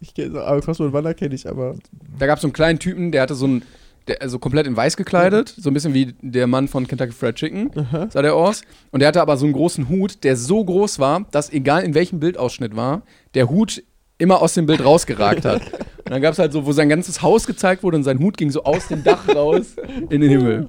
[0.00, 1.76] Ich kenne so, aber Cosmo und Wander kenne ich, aber.
[2.18, 3.62] Da gab es so einen kleinen Typen, der hatte so ein,
[4.08, 7.36] der, also komplett in weiß gekleidet, so ein bisschen wie der Mann von Kentucky Fried
[7.36, 7.70] Chicken,
[8.10, 8.62] sah der aus.
[8.90, 11.94] Und der hatte aber so einen großen Hut, der so groß war, dass egal in
[11.94, 13.02] welchem Bildausschnitt war,
[13.34, 13.82] der Hut
[14.16, 15.62] immer aus dem Bild rausgeragt hat.
[16.04, 18.36] Und dann gab es halt so, wo sein ganzes Haus gezeigt wurde und sein Hut
[18.36, 19.76] ging so aus dem Dach raus
[20.08, 20.68] in den Himmel.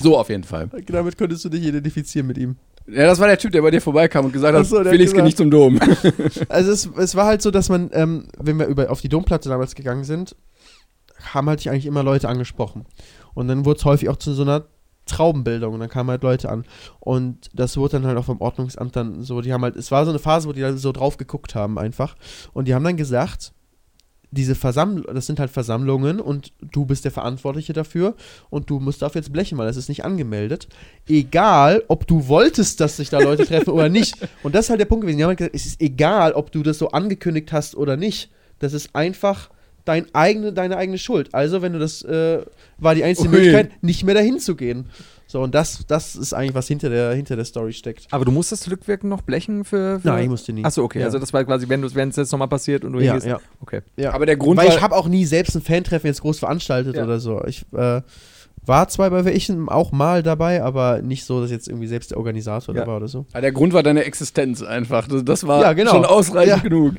[0.00, 0.68] So auf jeden Fall.
[0.86, 2.56] Damit konntest du dich identifizieren mit ihm.
[2.90, 5.18] Ja, das war der Typ, der bei dir vorbeikam und gesagt hat, so, Felix, hat
[5.18, 5.78] geh nicht zum Dom.
[6.48, 9.48] Also es, es war halt so, dass man, ähm, wenn wir über, auf die Domplatte
[9.48, 10.34] damals gegangen sind,
[11.34, 12.86] haben halt eigentlich immer Leute angesprochen.
[13.34, 14.64] Und dann wurde es häufig auch zu so einer
[15.06, 16.64] Traubenbildung und dann kamen halt Leute an.
[17.00, 20.04] Und das wurde dann halt auch vom Ordnungsamt dann so, die haben halt, es war
[20.04, 22.16] so eine Phase, wo die da so drauf geguckt haben einfach.
[22.52, 23.52] Und die haben dann gesagt,
[24.30, 28.14] diese Versammlung, das sind halt Versammlungen und du bist der Verantwortliche dafür
[28.50, 30.68] und du musst dafür jetzt blechen, weil das ist nicht angemeldet.
[31.08, 34.16] Egal, ob du wolltest, dass sich da Leute treffen oder nicht.
[34.42, 35.16] Und das ist halt der Punkt gewesen.
[35.16, 38.30] Die haben halt gesagt, es ist egal, ob du das so angekündigt hast oder nicht.
[38.58, 39.48] Das ist einfach
[39.84, 41.34] dein eigene, deine eigene Schuld.
[41.34, 42.40] Also, wenn du das, äh,
[42.76, 43.34] war die einzige Ui.
[43.34, 44.86] Möglichkeit, nicht mehr dahin zu gehen.
[45.30, 48.06] So, und das, das ist eigentlich, was hinter der, hinter der Story steckt.
[48.10, 50.00] Aber du musstest rückwirkend noch blechen für.
[50.00, 50.64] für Nein, ich musste nie.
[50.64, 51.00] Achso, okay.
[51.00, 51.04] Ja.
[51.04, 53.26] Also das war quasi, wenn es jetzt nochmal passiert und du Ja, hingehst.
[53.26, 53.38] ja.
[53.60, 53.82] Okay.
[53.96, 54.14] Ja.
[54.14, 56.96] Aber der Grund Weil war, ich habe auch nie selbst ein Fantreffen jetzt groß veranstaltet
[56.96, 57.04] Ja.
[57.04, 57.44] oder so.
[57.44, 58.00] Ich äh,
[58.64, 62.16] war zwar bei welchen auch mal dabei, aber nicht so, dass jetzt irgendwie selbst der
[62.16, 62.80] Organisator Ja.
[62.82, 63.26] da war oder so.
[63.34, 65.08] Ja, der Grund war deine Existenz einfach.
[65.08, 65.90] Das, das war Ja, genau.
[65.90, 66.62] schon ausreichend Ja.
[66.62, 66.94] genug.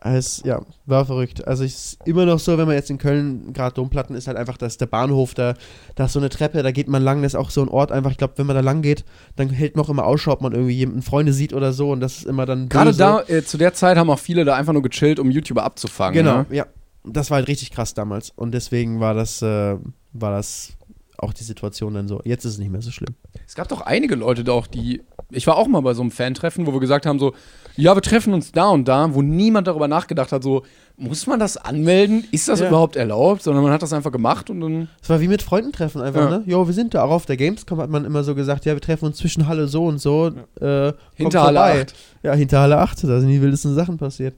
[0.00, 1.46] Es, ja, war verrückt.
[1.48, 4.36] Also es ist immer noch so, wenn man jetzt in Köln gerade Domplatten ist, halt
[4.36, 5.54] einfach, das ist der Bahnhof, da,
[5.96, 7.90] da ist so eine Treppe, da geht man lang, das ist auch so ein Ort
[7.90, 10.40] einfach, ich glaube, wenn man da lang geht, dann hält man auch immer Ausschau, ob
[10.40, 12.98] man irgendwie jemanden Freunde sieht oder so und das ist immer dann Gerade böse.
[12.98, 16.14] da, äh, zu der Zeit haben auch viele da einfach nur gechillt, um YouTuber abzufangen.
[16.14, 16.46] Genau, Ne?
[16.50, 16.66] ja.
[17.04, 19.76] Das war halt richtig krass damals und deswegen war das, äh,
[20.12, 20.74] war das
[21.18, 22.20] auch die Situation dann so.
[22.24, 23.14] Jetzt ist es nicht mehr so schlimm.
[23.46, 25.02] Es gab doch einige Leute da auch, die.
[25.30, 27.34] Ich war auch mal bei so einem Fan-Treffen, wo wir gesagt haben: so,
[27.76, 30.62] ja, wir treffen uns da und da, wo niemand darüber nachgedacht hat, so,
[30.96, 32.24] muss man das anmelden?
[32.30, 32.68] Ist das Ja.
[32.68, 33.42] überhaupt erlaubt?
[33.42, 34.88] Sondern man hat das einfach gemacht und dann.
[35.02, 36.38] Es war wie mit Freunden treffen einfach, Ja.
[36.38, 36.42] ne?
[36.46, 37.02] Jo, wir sind da.
[37.04, 39.68] Auch auf der Gamescom hat man immer so gesagt, ja, wir treffen uns zwischen Halle
[39.68, 40.28] so und so.
[40.60, 41.80] Äh, kommt Hinter Halle vorbei.
[41.82, 41.94] 8.
[42.22, 44.34] Ja, hinter Halle 8, da sind die wildesten Sachen passiert.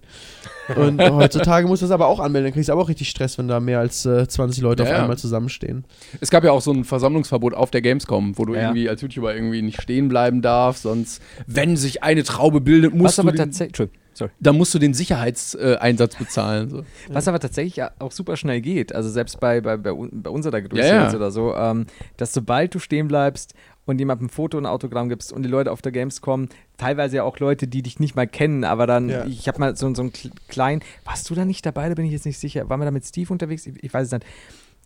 [0.76, 3.38] Und heutzutage musst du das aber auch anmelden, dann kriegst du aber auch richtig Stress,
[3.38, 5.84] wenn da mehr als äh, 20 Leute Ja, auf einmal zusammenstehen.
[6.20, 8.62] Es gab ja auch so ein Versammlungsverbot auf der Gamescom, wo du Ja.
[8.62, 13.04] irgendwie als YouTuber irgendwie nicht stehen bleiben darfst, sonst, wenn sich eine Traube bildet, musst
[13.04, 13.88] Was du aber den, tatsächlich.
[14.12, 14.30] Sorry.
[14.40, 16.68] dann musst du den Sicherheitseinsatz bezahlen.
[16.68, 16.82] So.
[17.08, 20.58] Was aber tatsächlich ja auch super schnell geht, also selbst bei, bei, bei, bei unserer
[20.74, 21.14] Ja, ja.
[21.14, 21.86] oder so, ähm,
[22.16, 23.54] dass sobald du stehen bleibst
[23.90, 27.16] und jemandem ein Foto und ein Autogramm gibst und die Leute auf der Gamescom, teilweise
[27.16, 29.24] ja auch Leute, die dich nicht mal kennen, aber dann, Ja.
[29.26, 32.04] ich habe mal so, so einen kl- kleinen, warst du da nicht dabei, da bin
[32.06, 33.66] ich jetzt nicht sicher, waren wir da mit Steve unterwegs?
[33.66, 34.24] Ich, ich weiß es nicht.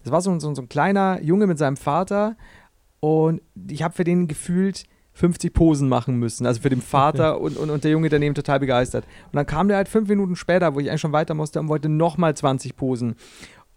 [0.02, 2.36] Das war so, ein- so, ein- so ein kleiner Junge mit seinem Vater
[3.00, 7.56] und ich habe für den gefühlt 50 Posen machen müssen, also für den Vater und,
[7.56, 9.04] und, und der Junge daneben total begeistert.
[9.26, 11.68] Und dann kam der halt fünf Minuten später, wo ich eigentlich schon weiter musste und
[11.68, 13.14] wollte nochmal 20 Posen.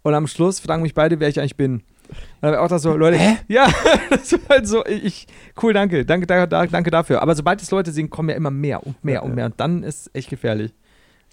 [0.02, 1.84] Und am Schluss fragen mich beide, wer ich eigentlich bin.
[2.42, 3.68] Dann auch das so, Leute, ja,
[4.10, 5.28] das war halt so, ich,
[5.62, 7.22] cool, danke, danke, danke, danke dafür.
[7.22, 9.84] Aber sobald es Leute sehen, kommen ja immer mehr und mehr und mehr und dann
[9.84, 10.74] ist echt gefährlich.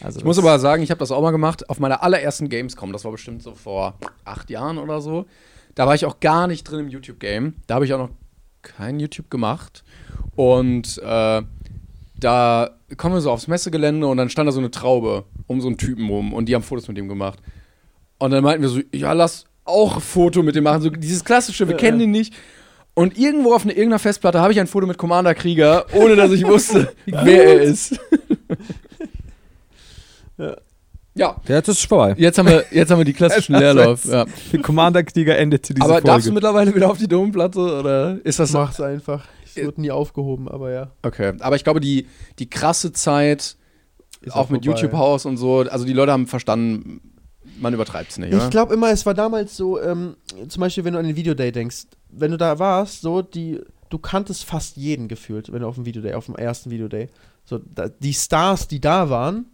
[0.01, 2.93] Also Ich muss aber sagen, ich habe das auch mal gemacht auf meiner allerersten Gamescom.
[2.93, 3.95] Das war bestimmt so vor
[4.25, 5.27] acht Jahren oder so.
[5.75, 7.55] Da war ich auch gar nicht drin im YouTube-Game.
[7.66, 8.11] Da habe ich auch noch
[8.62, 9.85] kein YouTube gemacht.
[10.35, 11.43] Und äh,
[12.18, 15.68] da kommen wir so aufs Messegelände und dann stand da so eine Traube um so
[15.68, 17.41] einen Typen rum und die haben Fotos mit dem gemacht.
[18.18, 20.83] Und dann meinten wir so, ja, lass auch ein Foto mit dem machen.
[20.83, 22.35] So dieses klassische, wir kennen ihn nicht.
[22.95, 26.31] Und irgendwo auf eine, irgendeiner Festplatte habe ich ein Foto mit Commander Krieger, ohne dass
[26.31, 27.99] ich wusste, wer er ist.
[30.39, 30.57] ja.
[31.17, 32.15] Ja, jetzt ist es vorbei.
[32.19, 34.05] Jetzt haben wir, jetzt haben wir die klassischen Leerlauf.
[34.05, 34.27] Ja.
[34.53, 36.07] Der Commander-Krieger endete diese Aber Folge.
[36.09, 39.25] darfst du mittlerweile wieder auf die Domplatte oder ist das Mach's einfach.
[39.45, 40.91] Es wird nie aufgehoben, aber ja.
[41.03, 42.09] Okay, aber ich glaube, die,
[42.41, 43.57] die krasse Zeit,
[44.23, 44.81] Ist auch mit vorbei.
[44.81, 47.01] YouTube-Haus und so, also die Leute haben verstanden,
[47.61, 48.45] man übertreibt es nicht, oder?
[48.45, 50.17] Ich glaube immer, es war damals so, ähm,
[50.49, 53.99] zum Beispiel, wenn du an den Videoday denkst, wenn du da warst, so, die, du
[53.99, 57.09] kanntest fast jeden gefühlt, wenn du auf dem Videoday, auf dem ersten Videoday.
[57.45, 59.47] So, da, die Stars, die da waren,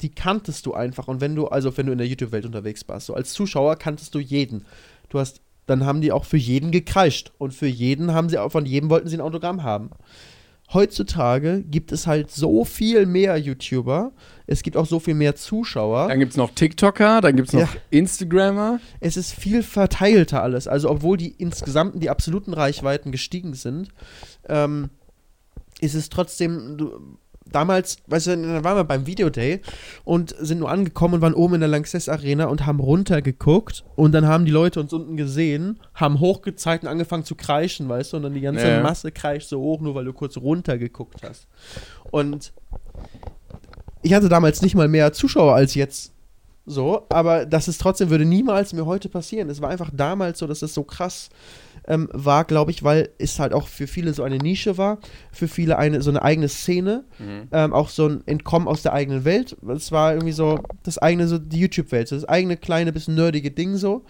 [0.00, 1.08] die kanntest du einfach.
[1.08, 4.14] Und wenn du, also wenn du in der YouTube-Welt unterwegs warst, so als Zuschauer kanntest
[4.14, 4.64] du jeden.
[5.08, 7.32] Du hast, dann haben die auch für jeden gekreischt.
[7.38, 9.90] Und für jeden haben sie auch, von jedem wollten sie ein Autogramm haben.
[10.72, 14.12] Heutzutage gibt es halt so viel mehr YouTuber.
[14.46, 16.08] Es gibt auch so viel mehr Zuschauer.
[16.08, 17.80] Dann gibt es noch TikToker, dann gibt es noch Ja.
[17.90, 18.80] Instagrammer.
[19.00, 20.66] es ist viel verteilter alles.
[20.66, 23.88] Also obwohl die insgesamt die absoluten Reichweiten gestiegen sind,
[24.48, 24.90] ähm,
[25.80, 26.76] ist es trotzdem.
[26.78, 27.18] Du,
[27.54, 29.60] damals, weißt du, dann waren wir beim Videoday
[30.04, 34.12] und sind nur angekommen und waren oben in der Lanxess Arena und haben runtergeguckt und
[34.12, 38.16] dann haben die Leute uns unten gesehen, haben hochgezeigt und angefangen zu kreischen, weißt du,
[38.16, 38.82] und dann die ganze Ja.
[38.82, 41.46] Masse kreischt so hoch, nur weil du kurz runtergeguckt hast.
[42.10, 42.52] Und
[44.02, 46.13] ich hatte damals nicht mal mehr Zuschauer als jetzt
[46.66, 49.50] so, aber das ist trotzdem, würde niemals mir heute passieren.
[49.50, 51.28] Es war einfach damals so, dass es so krass
[51.86, 54.98] ähm, war, glaube ich, weil es halt auch für viele so eine Nische war,
[55.30, 57.04] für viele eine so eine eigene Szene,
[57.52, 59.56] ähm, auch so ein Entkommen aus der eigenen Welt.
[59.68, 63.50] Es war irgendwie so das eigene, so die YouTube-Welt, so das eigene kleine, bisschen nerdige
[63.50, 64.04] Ding so.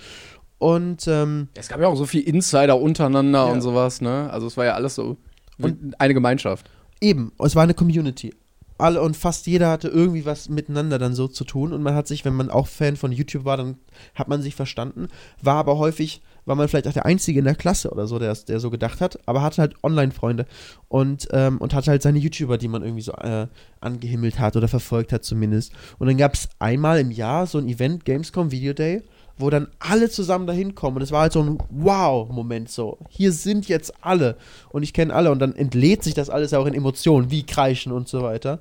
[0.59, 3.53] Und ähm, Es gab ja auch so viel Insider untereinander Ja.
[3.53, 4.31] und sowas, ne?
[4.31, 5.17] Also es war ja alles so
[5.61, 6.71] und eine Gemeinschaft.
[7.01, 8.33] Eben, es war eine Community.
[8.77, 12.09] Alle und fast jeder hatte irgendwie was miteinander dann so zu tun und man hat
[12.09, 13.77] sich, wenn man auch Fan von YouTube war, dann
[14.14, 15.09] hat man sich verstanden.
[15.41, 18.35] War aber häufig, war man vielleicht auch der Einzige in der Klasse oder so, der,
[18.35, 20.47] der so gedacht hat, aber hatte halt Online-Freunde
[20.89, 23.47] und, ähm, und hatte halt seine YouTuber, die man irgendwie so äh,
[23.81, 25.72] angehimmelt hat oder verfolgt hat zumindest.
[25.99, 29.03] Und dann gab es einmal im Jahr so ein Event, Gamescom Video Day,
[29.37, 32.99] wo dann alle zusammen dahin kommen und es war halt so ein Wow-Moment so.
[33.09, 34.37] Hier sind jetzt alle
[34.70, 37.91] und ich kenne alle und dann entlädt sich das alles auch in Emotionen, wie Kreischen
[37.93, 38.61] und so weiter.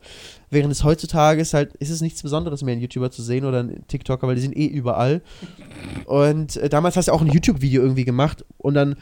[0.50, 3.60] Während es heutzutage ist halt, ist es nichts Besonderes mehr, einen YouTuber zu sehen oder
[3.60, 5.22] einen TikToker, weil die sind eh überall.
[6.06, 8.96] Und äh, damals hast du auch ein YouTube-Video irgendwie gemacht und dann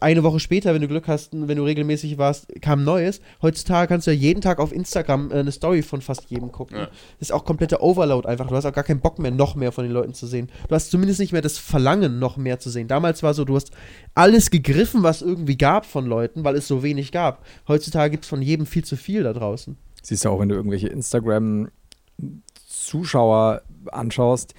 [0.00, 3.20] eine Woche später, wenn du Glück hast, wenn du regelmäßig warst, kam Neues.
[3.42, 6.76] Heutzutage kannst du ja jeden Tag auf Instagram äh, eine Story von fast jedem gucken.
[6.76, 6.84] Ja.
[6.86, 6.92] Das
[7.28, 8.46] ist auch kompletter Overload einfach.
[8.46, 10.48] Du hast auch gar keinen Bock mehr, noch mehr von den Leuten zu sehen.
[10.68, 12.86] Du hast zumindest nicht mehr das Verlangen, noch mehr zu sehen.
[12.86, 13.72] Damals war so, du hast
[14.14, 17.44] alles gegriffen, was irgendwie gab von Leuten, weil es so wenig gab.
[17.66, 19.76] Heutzutage gibt es von jedem viel zu viel da draußen.
[20.02, 24.54] Siehst du auch, wenn du irgendwelche Instagram-Zuschauer anschaust,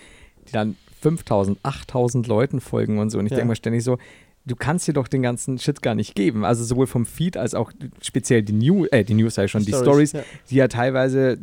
[0.48, 3.20] die dann 5000, 8000 Leuten folgen und so.
[3.20, 3.38] Und ich Ja.
[3.38, 3.98] denke mir ständig so,
[4.46, 6.44] du kannst dir doch den ganzen Shit gar nicht geben.
[6.46, 7.72] Also sowohl vom Feed als auch
[8.02, 10.22] speziell die News, äh, die News sei schon, die Stories, Stories, ja.
[10.50, 11.38] die ja teilweise,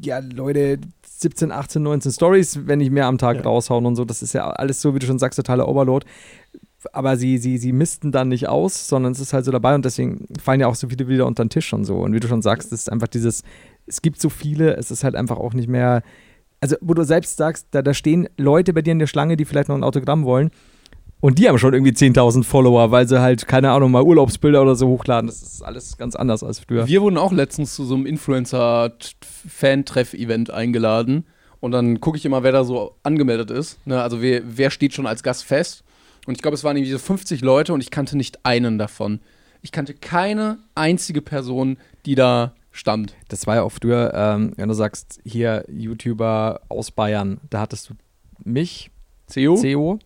[0.00, 3.42] ja, Leute, 17, 18, 19 Stories, wenn nicht mehr am Tag Ja.
[3.42, 4.04] raushauen und so.
[4.04, 6.06] Das ist ja alles so, wie du schon sagst, totaler Overload.
[6.92, 9.84] Aber sie, sie, sie missten dann nicht aus, sondern es ist halt so dabei und
[9.84, 11.96] deswegen fallen ja auch so viele wieder unter den Tisch und so.
[11.98, 13.42] Und wie du schon sagst, es ist einfach dieses,
[13.86, 16.02] es gibt so viele, es ist halt einfach auch nicht mehr,
[16.60, 19.46] also wo du selbst sagst, da, da stehen Leute bei dir in der Schlange, die
[19.46, 20.50] vielleicht noch ein Autogramm wollen
[21.24, 24.74] und die haben schon irgendwie 10.000 Follower, weil sie halt, keine Ahnung, mal Urlaubsbilder oder
[24.74, 25.26] so hochladen.
[25.26, 26.86] Das ist alles ganz anders als früher.
[26.86, 31.24] Wir wurden auch letztens zu so einem Influencer-Fan-Treff-Event eingeladen.
[31.60, 33.78] Und dann gucke ich immer, wer da so angemeldet ist.
[33.86, 34.02] Ne?
[34.02, 35.82] Also wer, wer steht schon als Gast fest.
[36.26, 39.20] Und ich glaube, es waren irgendwie so 50 Leute und ich kannte nicht einen davon.
[39.62, 43.14] Ich kannte keine einzige Person, die da stand.
[43.28, 47.88] Das war ja auch früher, ähm, wenn du sagst, hier YouTuber aus Bayern, da hattest
[47.88, 47.94] du
[48.44, 48.90] mich,
[49.26, 49.56] CEO?
[49.56, 49.98] CEO,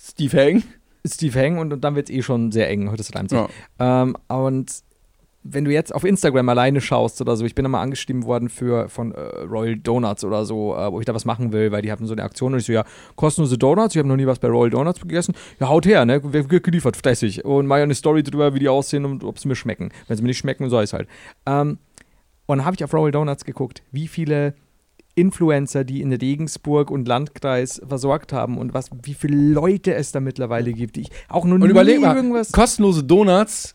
[0.00, 0.62] Steve Hang?
[1.06, 3.48] Steve Hang und, und dann wird es eh schon sehr eng, heute ist es Ja.
[3.78, 4.82] Ähm, und
[5.44, 8.48] wenn du jetzt auf Instagram alleine schaust oder so, ich bin da mal angeschrieben worden
[8.48, 11.82] für von äh, Royal Donuts oder so, äh, wo ich da was machen will, weil
[11.82, 12.84] die haben so eine Aktion und ich so, ja,
[13.16, 15.34] kostenlose Donuts, ich habe noch nie was bei Royal Donuts gegessen.
[15.60, 16.20] Ja, haut her, ne?
[16.22, 17.44] Wird geliefert, fressig.
[17.44, 19.90] Und mal eine Story drüber, wie die aussehen und ob sie mir schmecken.
[20.06, 21.08] Wenn sie mir nicht schmecken, so ist halt.
[21.46, 21.78] Ähm,
[22.46, 24.54] und dann habe ich auf Royal Donuts geguckt, wie viele
[25.18, 30.20] Influencer, die in Regensburg und Landkreis versorgt haben und was, wie viele Leute es da
[30.20, 32.52] mittlerweile gibt, die ich auch nur Und nie überleg mal, irgendwas.
[32.52, 33.74] kostenlose Donuts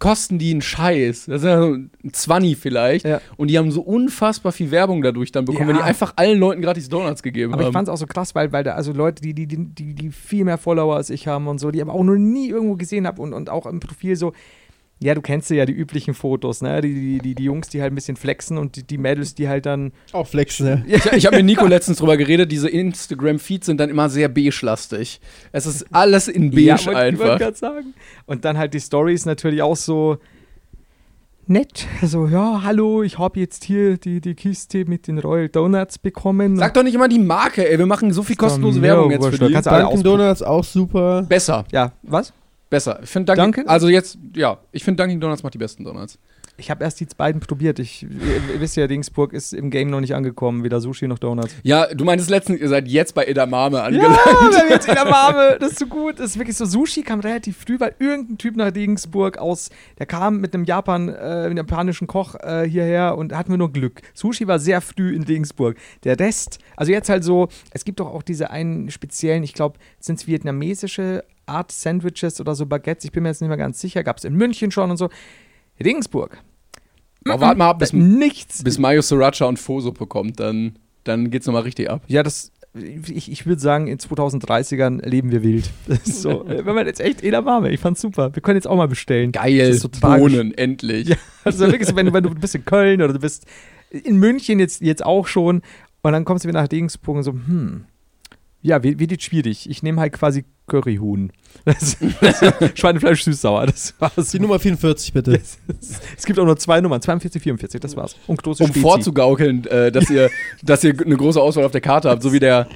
[0.00, 1.26] kosten die einen Scheiß.
[1.26, 3.06] Das ist ja so ein 20 vielleicht.
[3.06, 3.20] Ja.
[3.36, 5.74] Und die haben so unfassbar viel Werbung dadurch dann bekommen, Ja.
[5.74, 7.72] wenn die einfach allen Leuten gratis Donuts gegeben Aber ich haben.
[7.74, 10.10] fand es auch so krass, weil, weil da also Leute, die, die, die, die, die
[10.10, 13.06] viel mehr Follower als ich haben und so, die aber auch noch nie irgendwo gesehen
[13.06, 14.32] habe und, und auch im Profil so,
[15.00, 16.80] ja, du kennst ja die üblichen Fotos, ne?
[16.80, 19.48] Die, die, die, die Jungs, die halt ein bisschen flexen und die, die Mädels, die
[19.48, 19.92] halt dann.
[20.12, 20.84] Auch flexen, ne?
[20.88, 25.20] Ich, ich habe mit Nico letztens drüber geredet, diese Instagram-Feeds sind dann immer sehr beige-lastig.
[25.52, 27.38] Es ist alles in beige ja, wollte einfach.
[27.38, 27.94] grad sagen.
[28.26, 30.18] Und dann halt die Stories natürlich auch so
[31.46, 31.86] nett.
[32.02, 36.56] So, ja, hallo, ich habe jetzt hier die, die Kiste mit den Royal Donuts bekommen.
[36.56, 37.78] Sag doch nicht immer die Marke, ey.
[37.78, 39.54] Wir machen so viel kostenlose Werbung jetzt für die.
[39.54, 40.02] Dunkin'.
[40.02, 41.22] Donuts auch super.
[41.22, 42.32] Besser, Ja, was?
[42.70, 43.00] Besser.
[43.02, 43.68] Ich finde Dunkin', Dunkin'?
[43.68, 46.18] also jetzt, ja, ich finde Dunkin' Donuts macht die besten Donuts.
[46.60, 47.78] Ich habe erst die beiden probiert.
[47.78, 50.64] Ich, ihr, wisst ja, Dingsburg ist im Game noch nicht angekommen.
[50.64, 51.54] Weder Sushi noch Donuts.
[51.62, 54.16] Ja, du meintest letztens, ihr seid jetzt bei Edamame angelangt.
[54.16, 55.56] Ja, wir haben jetzt in der Mame.
[55.60, 56.18] Das ist so gut.
[56.18, 56.64] Das ist wirklich so.
[56.64, 61.08] Sushi kam relativ früh, weil irgendein Typ nach Regensburg aus, der kam mit einem Japan,
[61.08, 64.02] äh, einem japanischen Koch äh, hierher und hatten wir nur Glück.
[64.12, 65.76] Sushi war sehr früh in Regensburg.
[66.02, 69.78] Der Rest, also jetzt halt so, es gibt doch auch diese einen speziellen, ich glaube,
[70.00, 73.80] sind es vietnamesische Art Sandwiches oder so Baguettes, ich bin mir jetzt nicht mehr ganz
[73.80, 75.08] sicher, gab es in München schon und so.
[75.82, 76.42] Regensburg.
[77.24, 78.62] Aber warte mal ab, bis, nichts.
[78.62, 82.02] bis Mayo Sriracha und Pho-Suppe kommt, dann, dann geht's nochmal richtig ab.
[82.06, 85.70] Ja, das, ich, ich würde sagen, in 2030ern leben wir wild.
[86.04, 88.34] So, äh, wenn man jetzt echt in der Warme, ich fand's super.
[88.34, 89.32] Wir können jetzt auch mal bestellen.
[89.32, 89.88] Geil, so.
[89.88, 91.08] Bohnen, endlich.
[91.08, 93.46] Ja, also wirklich wenn du, wenn du bist in Köln oder du bist
[93.90, 95.62] in München jetzt, jetzt auch schon
[96.02, 97.84] und dann kommst du wieder nach Regensburg und so, hm,
[98.62, 99.68] ja, wird, wird jetzt schwierig.
[99.68, 101.32] Ich nehme halt quasi Curryhuhn.
[101.64, 102.40] Das, das,
[102.78, 104.30] Schweinefleisch süß-sauer, das war's.
[104.30, 105.40] Die Nummer 44, bitte.
[106.16, 108.16] Es gibt auch nur zwei Nummern, 42, 44, das war's.
[108.26, 108.80] Und große um Spezi.
[108.80, 110.30] vorzugaukeln, äh, dass, ihr,
[110.62, 112.68] dass ihr eine große Auswahl auf der Karte habt, so wie der,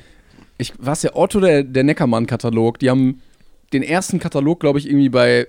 [0.58, 3.20] ich, was der Otto, der, der Neckermann-Katalog, die haben
[3.72, 5.46] den ersten Katalog, glaube ich, irgendwie bei,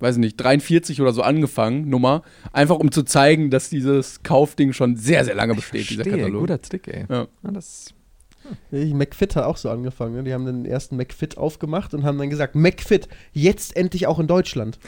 [0.00, 4.72] weiß ich nicht, 43 oder so angefangen, Nummer, einfach um zu zeigen, dass dieses Kaufding
[4.72, 6.40] schon sehr, sehr lange besteht, dieser Verstehe, Katalog.
[6.40, 7.04] Guter Trick, ey.
[7.08, 7.26] Ja.
[7.42, 7.94] Ja, das,
[8.70, 10.14] Ich, McFit hat auch so angefangen.
[10.16, 10.24] Ne?
[10.24, 14.26] Die haben den ersten McFit aufgemacht und haben dann gesagt, McFit, jetzt endlich auch in
[14.26, 14.78] Deutschland.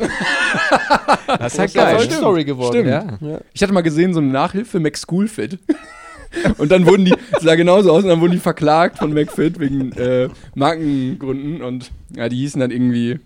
[1.39, 2.11] das ist halt Das ist eine geil.
[2.11, 2.73] Story geworden.
[2.73, 2.89] Stimmt.
[2.89, 3.19] Ja.
[3.21, 3.41] Ja.
[3.53, 5.59] Ich hatte mal gesehen, so eine Nachhilfe, McSchoolFit.
[6.59, 9.93] Und dann wurden die, sah genauso aus, und dann wurden die verklagt von McFit wegen
[9.93, 11.63] äh, Markengründen.
[11.63, 13.21] Und ja, die hießen dann irgendwie,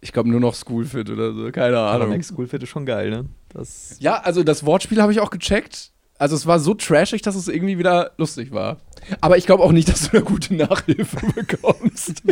[0.00, 2.10] ich glaube, nur noch Schoolfit oder so, keine Aber Ahnung.
[2.10, 3.24] Max School Fit ist schon geil, ne?
[3.48, 5.90] Das, Ja, also das Wortspiel habe ich auch gecheckt.
[6.20, 8.76] Also es war so trashig, dass es irgendwie wieder lustig war.
[9.20, 12.22] Aber ich glaube auch nicht, dass du eine gute Nachhilfe bekommst.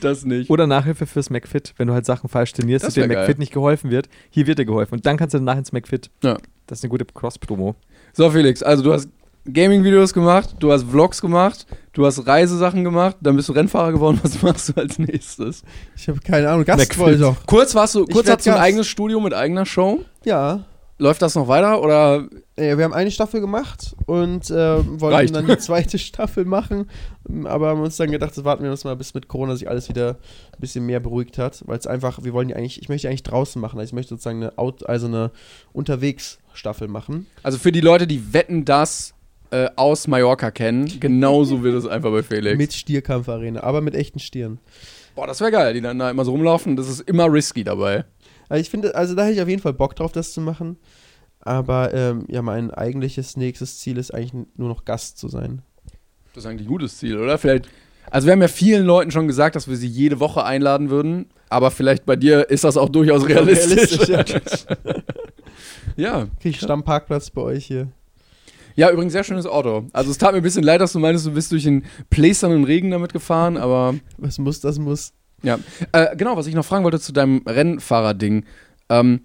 [0.00, 0.50] das nicht.
[0.50, 3.38] Oder Nachhilfe fürs McFit, wenn du halt Sachen falsch trainierst und dem wär McFit geil.
[3.38, 4.08] nicht geholfen wird.
[4.30, 4.94] Hier wird dir geholfen.
[4.96, 6.10] Und dann kannst du danach ins McFit.
[6.22, 6.36] Ja.
[6.66, 7.74] Das ist eine gute Cross-Promo.
[8.12, 9.08] So, Felix, also du hast
[9.50, 14.18] Gaming-Videos gemacht, du hast Vlogs gemacht, du hast Reisesachen gemacht, dann bist du Rennfahrer geworden.
[14.22, 15.62] Was machst du als nächstes?
[15.96, 16.64] Ich habe keine Ahnung.
[16.64, 16.98] Gast McFit.
[16.98, 17.46] wollte doch.
[17.46, 18.64] Kurz warst du, Ich kurz hast du ein Gast.
[18.66, 20.00] eigenes Studio mit eigener Show.
[20.24, 20.64] Ja.
[21.00, 22.28] Läuft das noch weiter oder
[22.58, 25.34] Ja, wir haben eine Staffel gemacht und äh, wollten Reicht.
[25.34, 26.90] dann die zweite Staffel machen,
[27.44, 29.88] aber haben uns dann gedacht, das warten wir uns mal, bis mit Corona sich alles
[29.88, 30.16] wieder
[30.52, 33.10] ein bisschen mehr beruhigt hat, weil es einfach, wir wollen die eigentlich, ich möchte die
[33.10, 35.30] eigentlich draußen machen, also ich möchte sozusagen eine Out, also eine
[35.72, 37.26] Unterwegs-Staffel machen.
[37.42, 39.14] also für die Leute, die wetten, das
[39.50, 42.58] äh, aus Mallorca kennen, genauso wird es einfach bei Felix.
[42.58, 44.58] Mit Stierkampfarena, aber mit echten Stieren.
[45.14, 46.76] Boah, das wäre geil, die dann da immer so rumlaufen.
[46.76, 48.04] Das ist immer risky dabei.
[48.48, 50.76] Also ich finde, also da hätte ich auf jeden Fall Bock drauf, das zu machen.
[51.40, 55.62] Aber ähm, ja, mein eigentliches nächstes Ziel ist eigentlich nur noch Gast zu sein.
[56.34, 57.38] Das ist eigentlich ein gutes Ziel, oder?
[57.38, 57.68] Vielleicht.
[58.10, 61.26] Also wir haben ja vielen Leuten schon gesagt, dass wir sie jede Woche einladen würden,
[61.50, 64.08] aber vielleicht bei dir ist das auch durchaus realistisch.
[64.08, 64.66] Realistisch,
[65.96, 66.26] ja.
[66.40, 67.88] Krieg ich Stammparkplatz bei euch hier.
[68.76, 69.86] Ja, übrigens sehr schönes Auto.
[69.92, 72.64] Also es tat mir ein bisschen leid, dass du meinst, du bist durch den plästernden
[72.64, 75.12] Regen damit gefahren, aber Was muss, das muss.
[75.42, 75.58] Ja.
[75.92, 78.44] Äh, genau, was ich noch fragen wollte zu deinem Rennfahrer-Ding.
[78.88, 79.20] Ähm,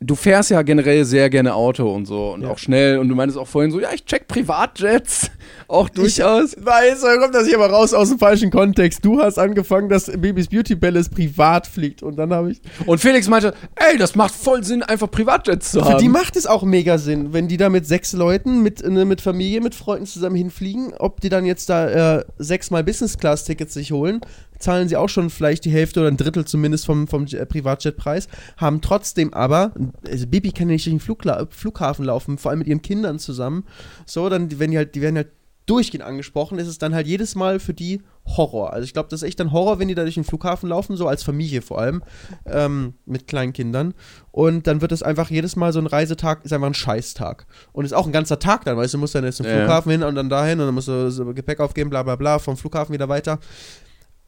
[0.00, 2.50] du fährst ja generell sehr gerne Auto und so und Ja.
[2.50, 5.30] auch schnell und du meintest auch vorhin so, ja, ich check Privatjets
[5.68, 6.54] auch durchaus.
[6.54, 9.02] Ich weiß, da kommt das hier aber raus aus dem falschen Kontext.
[9.02, 12.60] Du hast angefangen, dass Babys Beauty Palace privat fliegt und dann habe ich.
[12.84, 15.98] Und Felix meinte, ey, das macht voll Sinn, einfach Privatjets zu Für haben.
[16.02, 19.22] die macht es auch mega Sinn, wenn die da mit sechs Leuten, mit, ne, mit
[19.22, 20.92] Familie, mit Freunden zusammen hinfliegen.
[20.98, 24.20] Ob die dann jetzt da äh, sechsmal Business-Class-Tickets sich holen,
[24.64, 28.28] zahlen sie auch schon vielleicht die Hälfte oder ein Drittel zumindest vom, vom äh, Privatjetpreis,
[28.56, 29.72] haben trotzdem aber,
[30.08, 33.18] also Bibi kann ja nicht durch den Flugla Flughafen laufen, vor allem mit ihren Kindern
[33.18, 33.64] zusammen.
[34.06, 35.28] So, dann, wenn die halt, die werden halt
[35.66, 38.72] durchgehend angesprochen, ist es dann halt jedes Mal für die Horror.
[38.72, 40.96] Also ich glaube, das ist echt dann Horror, wenn die da durch den Flughafen laufen,
[40.96, 42.02] so als Familie vor allem,
[42.46, 43.94] ähm, mit kleinen Kindern.
[44.30, 47.46] Und dann wird es einfach jedes Mal so ein Reisetag, ist einfach ein Scheißtag.
[47.72, 49.56] Und ist auch ein ganzer Tag dann, weißt du, musst dann jetzt zum Ja.
[49.56, 52.38] Flughafen hin und dann dahin und dann musst du so Gepäck aufgeben, bla bla bla,
[52.38, 53.38] vom Flughafen wieder weiter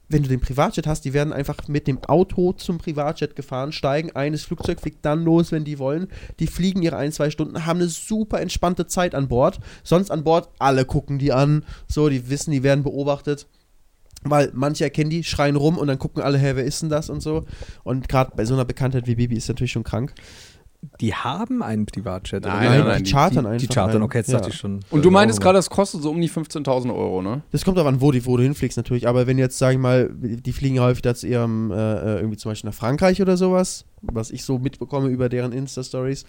[0.09, 4.15] wenn du den Privatjet hast, die werden einfach mit dem Auto zum Privatjet gefahren, steigen
[4.15, 6.09] ein, das Flugzeug fliegt dann los, wenn die wollen.
[6.39, 9.59] Die fliegen ihre ein, zwei Stunden, haben eine super entspannte Zeit an Bord.
[9.83, 13.47] Sonst an Bord, alle gucken die an, so, die wissen, die werden beobachtet.
[14.23, 17.11] Weil manche erkennen die, schreien rum und dann gucken alle, hey, wer ist denn das
[17.11, 17.45] und so.
[17.85, 20.15] Und gerade bei so einer Bekanntheit wie Bibi ist natürlich schon krank.
[21.01, 22.45] Die haben einen Privatjet.
[22.45, 22.55] oder?
[22.55, 23.67] Nein, nein, nein, die die- chartern die, einfach.
[23.69, 24.39] die chartern, okay, jetzt Ja.
[24.39, 24.81] dachte ich schon.
[24.91, 27.43] Und du meintest gerade, das kostet so um die 15.000 Euro, ne?
[27.53, 29.09] Das kommt aber an, wo, die, wo du hinfliegst natürlich.
[29.09, 32.37] Aber wenn jetzt, sag ich mal, die fliegen häufig da zu ihrem, äh, äh, irgendwie
[32.37, 36.25] zum Beispiel nach Frankreich oder sowas, was ich so mitbekomme über deren Insta-Stories.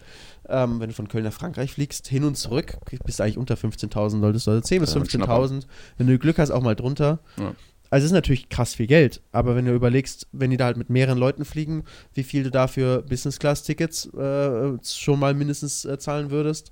[0.50, 3.56] Ähm, wenn du von Köln nach Frankreich fliegst, hin und zurück, bist du eigentlich unter
[3.56, 4.52] 15.000, solltest du.
[4.52, 5.34] Also 10.000 bis Ja, ein Schnapper.
[5.44, 5.68] 15.000.
[5.98, 7.20] Wenn du Glück hast, auch mal drunter.
[7.38, 7.54] Ja.
[7.90, 10.78] Also es ist natürlich krass viel Geld, aber wenn du überlegst, wenn die da halt
[10.78, 11.84] mit mehreren Leuten fliegen,
[12.14, 16.72] wie viel du dafür Business-Class-Tickets äh, schon mal mindestens äh, zahlen würdest,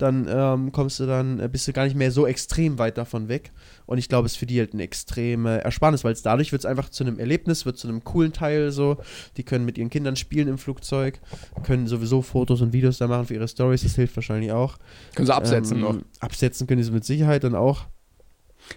[0.00, 3.28] dann ähm, kommst du dann, äh, bist du gar nicht mehr so extrem weit davon
[3.28, 3.52] weg.
[3.86, 6.60] Und ich glaube, es ist für die halt eine extreme Ersparnis, weil es dadurch wird
[6.60, 8.96] es einfach zu einem Erlebnis, wird zu einem coolen Teil so.
[9.36, 11.20] Die können mit ihren Kindern spielen im Flugzeug,
[11.64, 14.78] können sowieso Fotos und Videos da machen für ihre Stories, das hilft wahrscheinlich auch.
[15.14, 15.96] Können sie absetzen Ähm, noch.
[16.20, 17.86] Absetzen können sie mit Sicherheit dann auch.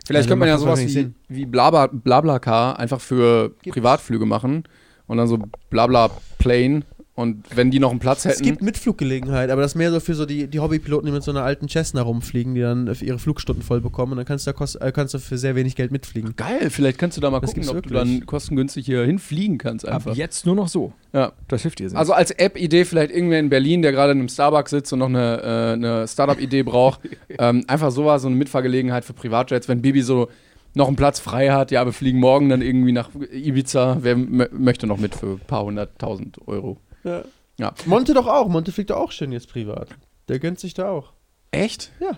[0.06, 3.72] Vielleicht Ja, könnte man ja sowas wie, wie Blabla, Blablacar einfach für Gibt's.
[3.76, 4.64] Privatflüge machen
[5.08, 5.40] und dann so
[5.70, 6.84] Blabla Plane
[7.16, 8.44] und wenn die noch einen Platz Es hätten.
[8.44, 11.30] gibt Mitfluggelegenheit, aber das ist mehr so für so die, die Hobbypiloten, die mit so
[11.30, 14.58] einer alten Cessna rumfliegen, die dann ihre Flugstunden voll bekommen und dann kannst du, da
[14.58, 16.36] kost, äh, kannst du für sehr wenig Geld mitfliegen.
[16.36, 18.20] Geil, vielleicht kannst du da mal Das gucken, ob du wirklich.
[18.20, 20.16] dann kostengünstig hier hinfliegen kannst Ab einfach.
[20.16, 20.94] jetzt nur noch so.
[21.14, 21.34] Ja.
[21.48, 22.00] Das hilft dir sehr.
[22.00, 25.10] Also als App-Idee vielleicht irgendwer in Berlin, der gerade in einem Starbucks sitzt und noch
[25.10, 27.02] eine, äh, eine Startup-Idee braucht.
[27.38, 29.68] ähm, einfach sowas, so eine Mitfahrgelegenheit für Privatjets.
[29.70, 30.30] Wenn Bibi so
[30.76, 33.98] noch einen Platz frei hat, ja, wir fliegen morgen dann irgendwie nach Ibiza.
[34.02, 36.78] Wer möchte noch mit für ein paar hunderttausend Euro?
[37.04, 37.24] Ja.
[37.58, 37.74] Ja.
[37.86, 39.90] Monte doch auch, Monte fliegt doch auch schön jetzt privat.
[40.28, 41.14] Der gönnt sich da auch.
[41.52, 41.92] Echt?
[42.00, 42.18] Ja.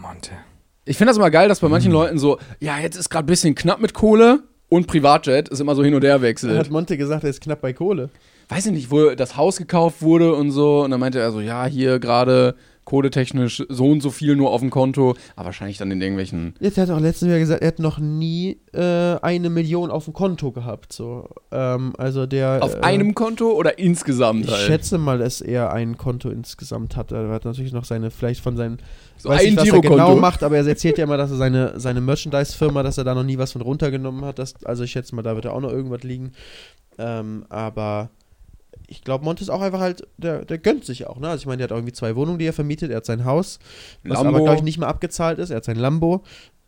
[0.00, 0.30] Monte.
[0.84, 3.26] Ich finde das immer geil, dass bei manchen Leuten so, ja, jetzt ist gerade ein
[3.26, 6.70] bisschen knapp mit Kohle und Privatjet ist immer so hin und her Hat wechselt.
[6.70, 8.10] Monte gesagt, er ist knapp bei Kohle.
[8.48, 10.82] Weiß ich nicht, wo das Haus gekauft wurde und so.
[10.84, 12.54] Und dann meinte er so, ja, hier gerade
[12.88, 15.14] kohletechnisch so und so viel nur auf dem Konto.
[15.36, 16.54] Aber wahrscheinlich dann in irgendwelchen.
[16.58, 20.06] Jetzt hat er auch letztens wieder gesagt, er hat noch nie äh, eine Million auf
[20.06, 20.94] dem Konto gehabt.
[20.94, 21.28] So.
[21.52, 22.62] Ähm, also der.
[22.62, 24.62] Auf äh, einem Konto oder insgesamt Ich halt?
[24.62, 27.12] schätze mal, dass er ein Konto insgesamt hat.
[27.12, 28.78] Er hat natürlich noch seine, vielleicht von seinen.
[29.18, 31.36] So weiß ein nicht, was er genau macht, aber er erzählt ja immer, dass er
[31.36, 34.38] seine, seine Merchandise-Firma, dass er da noch nie was von runtergenommen hat.
[34.38, 36.32] Das, also ich schätze mal, da wird er auch noch irgendwas liegen.
[36.96, 38.08] Ähm, aber
[38.90, 41.28] ich glaube, Monte ist auch einfach halt, der, der gönnt sich auch, ne?
[41.28, 42.90] Also ich meine, der hat irgendwie zwei Wohnungen, die er vermietet.
[42.90, 43.58] Er hat sein Haus,
[44.02, 44.28] was Lambo.
[44.30, 45.50] aber, glaube ich, nicht mehr abgezahlt ist.
[45.50, 46.22] Er hat sein Lambo.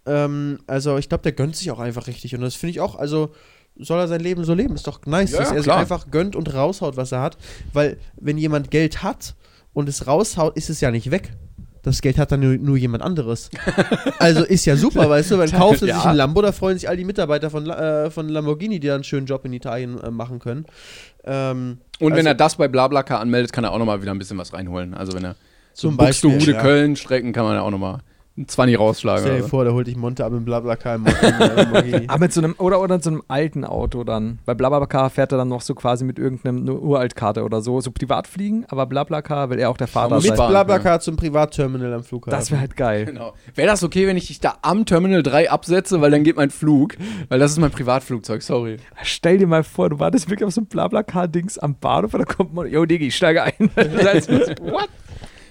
[0.06, 2.34] Ähm, also ich glaube, der gönnt sich auch einfach richtig.
[2.34, 3.30] Und das finde ich auch, also
[3.76, 4.74] soll er sein Leben so leben.
[4.74, 5.62] Ist doch nice, Ja, dass er klar.
[5.62, 7.38] sich einfach gönnt und raushaut, was er hat.
[7.72, 9.34] Weil, wenn jemand Geld hat
[9.72, 11.32] und es raushaut, ist es ja nicht weg.
[11.82, 13.48] Das Geld hat dann nur, nur jemand anderes.
[14.18, 16.10] also ist ja super, weißt du, dann kauft er sich Ja.
[16.10, 19.04] ein Lambo, da freuen sich all die Mitarbeiter von, äh, von Lamborghini, die da einen
[19.04, 20.66] schönen Job in Italien äh, machen können.
[21.24, 24.18] Ähm, Und wenn also- er das bei Blablacar anmeldet, kann er auch nochmal wieder ein
[24.18, 24.92] bisschen was reinholen.
[24.94, 25.36] Also wenn er
[25.72, 26.62] so Zum Beispiel, Buxtehude, ja.
[26.62, 28.00] Köln strecken, kann man ja auch nochmal
[28.36, 29.24] ein 20 rausschlagen.
[29.24, 31.06] Stell dir vor, da holt dich Monte ab im Blablacar im.
[32.08, 34.38] Aber mit so einem, oder, oder so einem alten Auto dann.
[34.46, 37.90] Bei Blablacar fährt er dann noch so quasi mit irgendeinem eine Uraltkarte oder so, so
[37.90, 40.36] privat fliegen, aber Blablacar will er auch der Fahrer muss Mit sein.
[40.36, 42.38] sparen, Blablacar zum Privatterminal am Flughafen.
[42.38, 43.04] Das wäre halt geil.
[43.06, 43.34] Genau.
[43.54, 46.50] Wäre das okay, wenn ich dich da am Terminal 3 absetze, weil dann geht mein
[46.50, 46.96] Flug?
[47.28, 48.76] Weil das ist mein Privatflugzeug, sorry.
[49.02, 52.24] Stell dir mal vor, du wartest wirklich auf so einem Blablacar-Dings am Bahnhof und da
[52.24, 53.52] kommt man, yo Digi, ich steige ein.
[53.58, 54.88] What?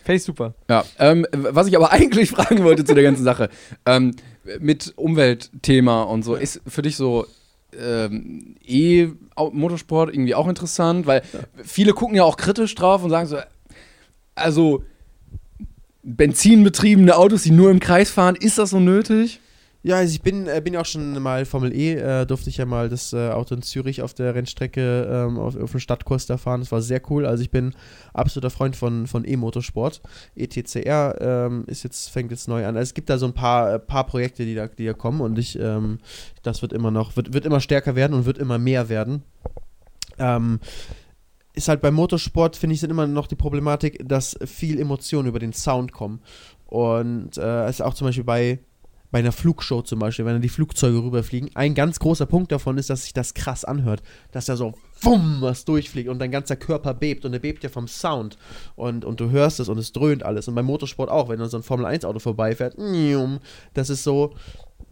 [0.09, 0.55] Fände ich super.
[0.67, 3.49] Ja, ähm, was ich aber eigentlich fragen wollte zu der ganzen Sache,
[3.85, 4.15] ähm,
[4.59, 7.27] mit Umweltthema und so, ist für dich so
[7.79, 11.05] ähm, E-Motorsport irgendwie auch interessant?
[11.05, 11.21] Weil
[11.63, 13.37] viele gucken ja auch kritisch drauf und sagen so,
[14.33, 14.83] also
[16.01, 19.39] benzinbetriebene Autos, die nur im Kreis fahren, ist das so nötig?
[19.81, 22.57] Ja, also ich bin, äh, bin ja auch schon mal Formel E, äh, durfte ich
[22.57, 26.25] ja mal das äh, Auto in Zürich auf der Rennstrecke ähm, auf, auf dem Stadtkurs
[26.25, 26.59] da fahren.
[26.59, 27.25] Das war sehr cool.
[27.25, 27.73] Also ich bin
[28.13, 30.01] absoluter Freund von, von E-Motorsport.
[30.35, 32.75] ETCR ähm, ist jetzt, fängt jetzt neu an.
[32.75, 35.21] Also es gibt da so ein paar, äh, paar Projekte, die da, die da kommen
[35.21, 35.99] und ich, ähm,
[36.43, 39.23] das wird immer noch, wird, wird immer stärker werden und wird immer mehr werden.
[40.17, 40.59] Ähm,
[41.53, 45.39] ist halt beim Motorsport, finde ich, sind immer noch die Problematik, dass viel Emotionen über
[45.39, 46.21] den Sound kommen.
[46.65, 48.59] Und äh, ist auch zum Beispiel bei
[49.11, 52.77] bei einer Flugshow zum Beispiel, wenn dann die Flugzeuge rüberfliegen, ein ganz großer Punkt davon
[52.77, 54.01] ist, dass sich das krass anhört.
[54.31, 57.69] Dass da so wumm was durchfliegt und dein ganzer Körper bebt und er bebt ja
[57.69, 58.37] vom Sound.
[58.75, 60.47] Und, und du hörst es und es dröhnt alles.
[60.47, 62.75] Und beim Motorsport auch, wenn dann so ein Formel-1-Auto vorbeifährt,
[63.73, 64.35] das ist so,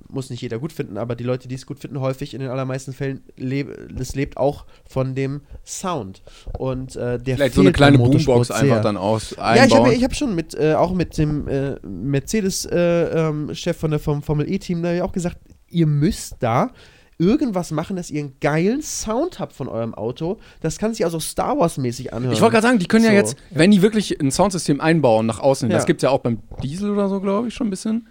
[0.10, 2.50] muss nicht jeder gut finden, aber die Leute, die es gut finden, häufig in den
[2.50, 6.22] allermeisten Fällen, leb, das lebt auch von dem Sound.
[6.58, 8.82] Und äh, der Vielleicht so eine kleine Boombox einfach sehr.
[8.82, 9.92] dann aus Ja, ich habe einbauen.
[9.92, 14.22] ich hab schon mit, äh, auch mit dem äh, Mercedes-Chef äh, ähm, von der vom
[14.24, 15.38] Formel E-Team da ja auch gesagt,
[15.70, 16.72] ihr müsst da
[17.20, 20.38] irgendwas machen, dass ihr einen geilen Sound habt von eurem Auto.
[20.62, 22.32] Das kann sich also Star Wars-mäßig anhören.
[22.34, 23.16] Ich wollte gerade sagen, die können ja So.
[23.18, 25.76] jetzt, wenn die wirklich ein Soundsystem einbauen nach außen, Ja.
[25.78, 28.08] das gibt es ja auch beim Diesel oder so, glaube ich, schon ein bisschen.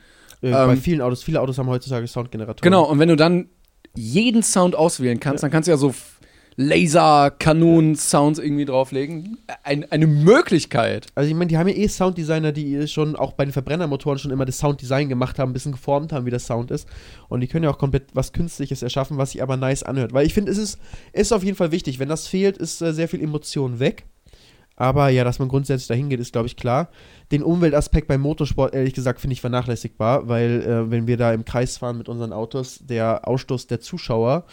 [0.50, 2.62] Äh, bei ähm, vielen Autos, viele Autos haben heutzutage Soundgeneratoren.
[2.62, 3.48] Genau, und wenn du dann
[3.94, 5.94] jeden Sound auswählen kannst, dann kannst du ja so
[6.58, 9.36] Laser, Kanonen, Sounds irgendwie drauflegen.
[9.62, 11.08] Ein, eine Möglichkeit.
[11.14, 14.30] Also ich meine, die haben ja eh Sounddesigner, die schon auch bei den Verbrennermotoren schon
[14.30, 16.88] immer das Sounddesign gemacht haben, ein bisschen geformt haben, wie das Sound ist.
[17.28, 20.14] Und die können ja auch komplett was Künstliches erschaffen, was sich aber nice anhört.
[20.14, 20.78] Weil ich finde, es ist,
[21.12, 21.98] ist auf jeden Fall wichtig.
[21.98, 24.06] Wenn das fehlt, ist äh, sehr viel Emotion weg.
[24.76, 26.88] Aber ja, dass man grundsätzlich dahin geht, ist, glaube ich, klar.
[27.32, 31.44] Den Umweltaspekt beim Motorsport, ehrlich gesagt, finde ich vernachlässigbar, weil äh, wenn wir da im
[31.44, 34.44] Kreis fahren mit unseren Autos, der Ausstoß der Zuschauer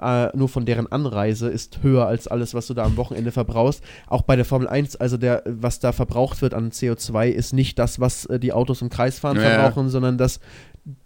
[0.00, 3.82] äh, nur von deren Anreise ist höher als alles, was du da am Wochenende verbrauchst.
[4.06, 7.78] Auch bei der Formel 1, also der, was da verbraucht wird an CO2, ist nicht
[7.78, 10.40] das, was äh, die Autos im Kreis fahren Ja, verbrauchen, sondern das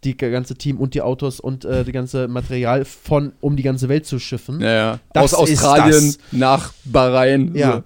[0.04, 3.88] die ganze Team und die Autos und äh, die ganze Material von um die ganze
[3.88, 4.60] Welt zu schiffen.
[4.60, 4.98] Ja, ja.
[5.12, 6.18] Das Aus Australien das.
[6.32, 7.54] nach Bahrain.
[7.54, 7.76] Ja.
[7.76, 7.82] So.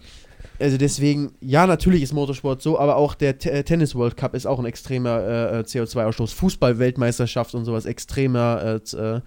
[0.60, 4.34] Also deswegen, ja, natürlich ist Motorsport so, aber auch der T äh, Tennis World Cup
[4.34, 6.34] ist auch ein extremer äh, äh, CO2-Ausstoß.
[6.34, 9.20] Fußball-Weltmeisterschaft und sowas, extremer äh, äh,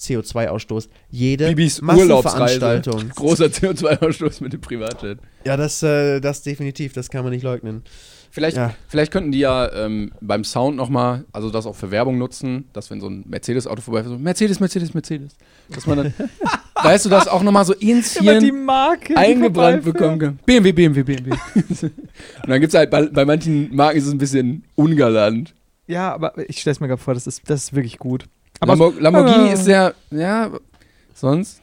[0.00, 0.88] CO2-Ausstoß.
[1.10, 1.80] Jede Bibis.
[1.80, 3.10] Massenveranstaltung.
[3.10, 5.18] Großer CO2-Ausstoß mit dem Privatjet.
[5.44, 7.84] Ja, das, äh, das definitiv, das kann man nicht leugnen.
[8.34, 8.72] Vielleicht, Ja.
[8.88, 12.90] vielleicht könnten die ja ähm, beim Sound nochmal, also das auch für Werbung nutzen, dass
[12.90, 15.32] wenn so ein Mercedes-Auto vorbeifährt, so Mercedes, Mercedes, Mercedes,
[15.68, 16.14] dass man dann,
[16.82, 18.66] weißt du, das auch nochmal so ins Hirn
[19.14, 20.38] eingebrannt bekommen kann.
[20.46, 21.30] BMW, BMW, BMW.
[21.32, 21.92] Und
[22.48, 25.54] dann gibt es halt, bei, bei manchen Marken ist es ein bisschen ungalant.
[25.86, 28.24] Ja, aber ich stelle es mir gerade vor, das ist, das ist wirklich gut.
[28.60, 29.52] Aber Lambo Lamborghini Ah.
[29.52, 30.50] ist sehr, ja,
[31.14, 31.60] sonst.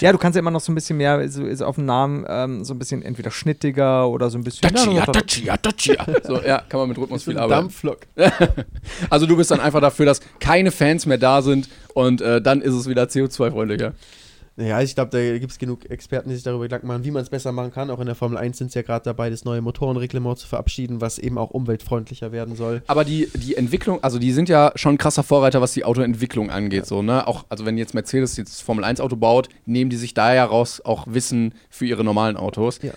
[0.00, 2.24] Ja, du kannst ja immer noch so ein bisschen mehr so, so auf den Namen
[2.28, 4.72] ähm, so ein bisschen entweder schnittiger oder so ein bisschen.
[4.72, 6.06] Dacia, Ja, Dacia, Dacia.
[6.22, 7.62] So, ja, kann man mit Rhythmus viel arbeiten.
[7.62, 8.00] Dampflok.
[9.08, 12.60] Also du bist dann einfach dafür, dass keine Fans mehr da sind und äh, dann
[12.60, 13.92] ist es wieder CO2-freundlicher.
[14.60, 17.22] Ja, ich glaube, da gibt es genug Experten, die sich darüber Gedanken machen, wie man
[17.22, 17.90] es besser machen kann.
[17.90, 21.00] Auch in der Formel 1 sind sie ja gerade dabei, das neue Motorenreglement zu verabschieden,
[21.00, 22.82] was eben auch umweltfreundlicher werden soll.
[22.86, 26.50] Aber die, die Entwicklung, also die sind ja schon ein krasser Vorreiter, was die Autoentwicklung
[26.50, 26.86] angeht.
[26.86, 27.26] So, ne?
[27.26, 30.44] Auch, also wenn jetzt Mercedes jetzt Formel 1 Auto baut, nehmen die sich da ja
[30.44, 32.80] raus auch Wissen für ihre normalen Autos.
[32.82, 32.92] Ja.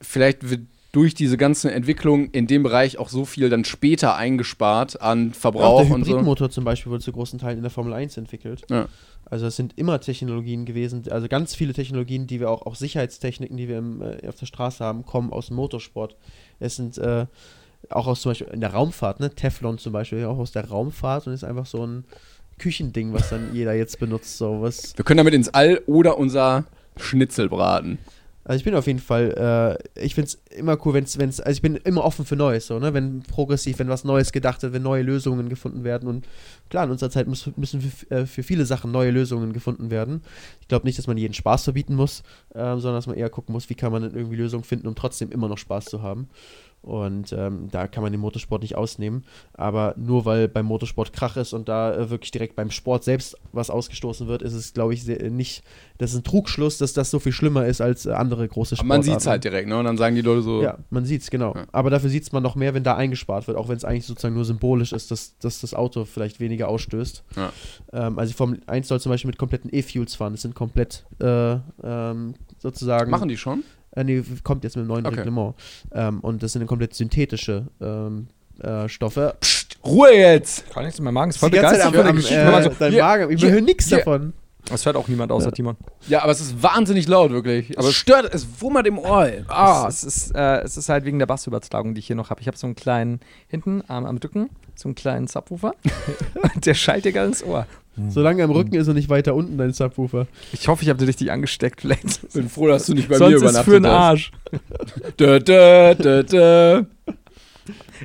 [0.00, 0.60] Vielleicht wird
[0.92, 5.36] durch diese ganze Entwicklung in dem Bereich auch so viel dann später eingespart an Auch
[5.36, 6.12] Verbrauch der und so.
[6.12, 8.62] Hybridmotor zum Beispiel wurde zu großen Teilen in der Formel 1 entwickelt.
[8.70, 8.88] Ja.
[9.30, 13.56] Also es sind immer Technologien gewesen, also ganz viele Technologien, die wir auch, auch Sicherheitstechniken,
[13.56, 16.16] die wir im, äh, auf der Straße haben, kommen aus dem Motorsport.
[16.60, 17.26] Es sind äh,
[17.90, 19.30] auch aus zum Beispiel in der Raumfahrt, ne?
[19.30, 22.04] Teflon zum Beispiel, auch aus der Raumfahrt und ist einfach so ein
[22.58, 24.38] Küchending, was dann jeder jetzt benutzt.
[24.38, 24.96] So was.
[24.96, 26.64] Wir können damit ins All oder unser
[26.96, 27.98] Schnitzel braten.
[28.48, 31.50] Also ich bin auf jeden Fall, äh, ich finde es immer cool, wenn es, also
[31.50, 32.94] ich bin immer offen für Neues, so, ne?
[32.94, 36.08] Wenn progressiv, wenn was Neues gedacht wird, wenn neue Lösungen gefunden werden.
[36.08, 36.26] Und
[36.70, 40.22] klar, in unserer Zeit muss, müssen für, äh, für viele Sachen neue Lösungen gefunden werden.
[40.62, 42.22] Ich glaube nicht, dass man jeden Spaß verbieten muss,
[42.54, 44.94] ähm, sondern dass man eher gucken muss, wie kann man denn irgendwie Lösungen finden, um
[44.94, 46.30] trotzdem immer noch Spaß zu haben.
[46.82, 49.24] Und ähm, da kann man den Motorsport nicht ausnehmen.
[49.52, 53.36] Aber nur weil beim Motorsport Krach ist und da äh, wirklich direkt beim Sport selbst
[53.52, 55.64] was ausgestoßen wird, ist es, glaube ich, sehr, nicht,
[55.98, 58.76] das ist ein Trugschluss, dass das so viel schlimmer ist als äh, andere große Aber
[58.76, 58.88] Sportarten.
[58.88, 59.76] man sieht es halt direkt, ne?
[59.78, 61.54] Und dann sagen die Leute so, Ja, man sieht es, genau.
[61.54, 61.66] Ja.
[61.72, 64.06] Aber dafür sieht es man noch mehr, wenn da eingespart wird, auch wenn es eigentlich
[64.06, 67.24] sozusagen nur symbolisch ist, dass, dass das Auto vielleicht weniger ausstößt.
[67.36, 67.52] Ja.
[67.92, 70.32] Ähm, also Formel 1 soll zum Beispiel mit kompletten E-Fuels fahren.
[70.32, 73.10] Das sind komplett äh, ähm, sozusagen.
[73.10, 73.64] machen die schon?
[73.98, 75.16] Äh, nee, kommt jetzt mit dem neuen Okay.
[75.16, 75.54] Reglement.
[75.92, 78.28] Ähm, und das sind komplett synthetische ähm,
[78.60, 79.36] äh, Stoffe.
[79.40, 80.70] Psst, Ruhe jetzt!
[80.70, 83.60] Kann nichts mehr Magen, ist voll begeistert am, äh, so, dein hier, Magen, ich höre
[83.60, 83.98] nichts hier.
[83.98, 84.32] davon.
[84.68, 85.76] das hört auch niemand außer Timon.
[86.08, 87.78] Ja, aber es ist wahnsinnig laut, wirklich.
[87.78, 89.30] Aber es stört, es wummert im Ohr.
[89.48, 92.40] Ah, es, ist, äh, es ist halt wegen der Bassübertragung, die ich hier noch habe.
[92.40, 95.74] Ich habe so einen kleinen, hinten am, am Rücken, so einen kleinen Subwoofer.
[96.54, 97.66] Und der schallt dir ganz ins Ohr.
[98.08, 100.26] Solange er im Rücken ist und nicht weiter unten, dein Subwoofer.
[100.52, 101.80] Ich hoffe, ich habe dir richtig angesteckt.
[101.82, 102.32] Vielleicht.
[102.32, 103.92] bin froh, dass du nicht bei Sonst mir ist übernachtet für den hast.
[103.94, 104.32] Arsch.
[105.20, 106.84] Dö, dö, dö, dö.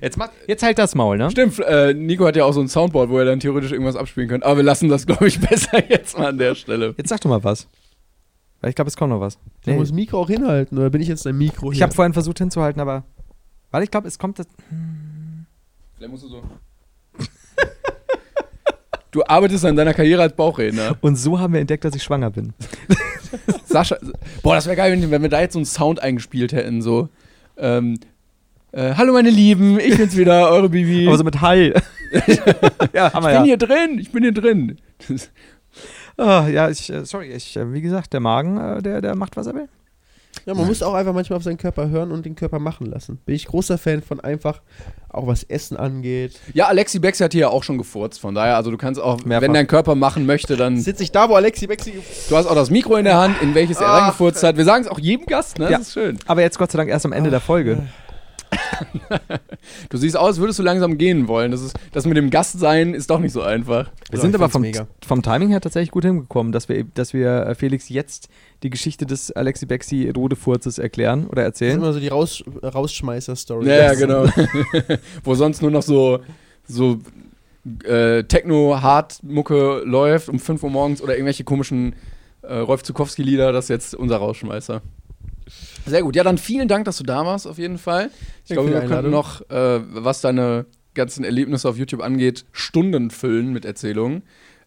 [0.02, 1.32] Jetzt, mach, jetzt halt das Maul, ne?
[1.32, 4.28] Stimmt, äh, Nico hat ja auch so ein Soundboard, wo er dann theoretisch irgendwas abspielen
[4.28, 4.46] könnte.
[4.46, 6.94] Aber wir lassen das, glaube ich, besser jetzt mal an der Stelle.
[6.98, 7.68] Jetzt sag doch mal was.
[8.60, 9.36] Weil ich glaube, es kommt noch was.
[9.64, 9.78] Du Nee.
[9.78, 11.84] musst das Mikro auch hinhalten, oder bin ich jetzt dein Mikro Ich hier?
[11.86, 13.04] habe vorhin versucht hinzuhalten, aber.
[13.72, 14.48] Weil ich glaube, es kommt das.
[15.96, 16.44] Vielleicht musst du so.
[19.14, 20.98] Du arbeitest an deiner Karriere als Bauchredner.
[21.02, 22.54] Und so haben wir entdeckt, dass ich schwanger bin.
[23.66, 23.96] Sascha,
[24.42, 27.10] boah, das wäre geil, wenn, wir da jetzt so einen Sound eingespielt hätten, so.
[27.56, 28.00] Ähm,
[28.72, 31.08] äh, Hallo meine Lieben, ich bin's wieder, eure Bibi.
[31.08, 31.76] Aber so mit Hall.
[32.94, 33.44] ja, ich bin ja.
[33.44, 34.80] hier drin, ich bin hier drin.
[36.18, 39.38] Ah, ja, ich, äh, sorry, ich, äh, wie gesagt, der Magen, äh, der, der macht,
[39.38, 39.70] was er will.
[40.46, 43.18] Ja, man muss auch einfach manchmal auf seinen Körper hören und den Körper machen lassen.
[43.26, 44.62] Bin ich großer Fan von einfach,
[45.10, 46.40] auch was Essen angeht.
[46.54, 49.24] Ja, Alexi Bexi hat hier ja auch schon gefurzt, von daher, also du kannst auch,
[49.26, 49.44] Mehrfach.
[49.44, 50.80] wenn dein Körper machen möchte, dann.
[50.80, 51.94] Sitze ich da, wo Alexi Bexi
[52.30, 54.02] Du hast auch das Mikro in der Hand, in welches er Ach.
[54.02, 54.58] reingefurzt hat.
[54.58, 55.66] Wir sagen es auch jedem Gast, ne?
[55.66, 55.78] Das Ja.
[55.80, 56.20] ist schön.
[56.26, 57.84] Aber jetzt Gott sei Dank erst am Ende der Folge.
[59.90, 61.52] Du siehst aus, als würdest du langsam gehen wollen.
[61.52, 63.90] Das, ist, das mit dem Gastsein ist doch nicht so einfach.
[64.12, 64.66] Wir sind aber vom,
[65.06, 68.30] vom Timing her tatsächlich gut hingekommen, dass wir, dass wir äh, Felix jetzt
[68.64, 71.72] die Geschichte des Alexi Bexi Rodefurzes erklären oder Das erzählen.
[71.74, 73.68] sind immer so die Raus Rausschmeißer-Story.
[73.68, 74.26] Ja, ja, genau.
[75.24, 76.20] Wo sonst nur noch so,
[76.68, 77.00] so
[77.86, 81.96] äh, Techno-Hard-Mucke läuft um 5 Uhr morgens oder irgendwelche komischen
[82.42, 84.82] äh, Rolf Zukowski-Lieder, das ist jetzt unser Rausschmeißer.
[85.86, 86.16] Sehr gut.
[86.16, 88.10] Ja, dann vielen Dank, dass du da warst, auf jeden Fall.
[88.44, 92.46] Ich Danke glaube, wir die könnten noch, äh, was deine ganzen Erlebnisse auf YouTube angeht,
[92.52, 94.24] Stunden füllen mit Erzählungen.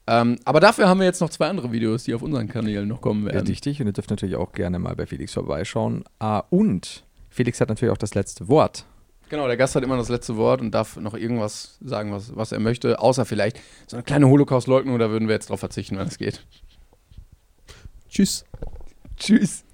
[0.09, 3.01] Ähm, aber dafür haben wir jetzt noch zwei andere Videos, die auf unseren Kanälen noch
[3.01, 3.47] kommen Ja, werden.
[3.49, 3.81] richtig.
[3.81, 6.05] Und ihr dürft natürlich auch gerne mal bei Felix vorbeischauen.
[6.21, 8.85] Ah, und Felix hat natürlich auch das letzte Wort.
[9.29, 12.53] Genau, der Gast hat immer das letzte Wort und darf noch irgendwas sagen, was, was
[12.53, 16.07] er möchte, außer vielleicht so eine kleine Holocaust-Leugnung, da würden wir jetzt drauf verzichten, wenn
[16.07, 16.47] es geht.
[18.09, 18.45] Tschüss.
[19.17, 19.65] Tschüss.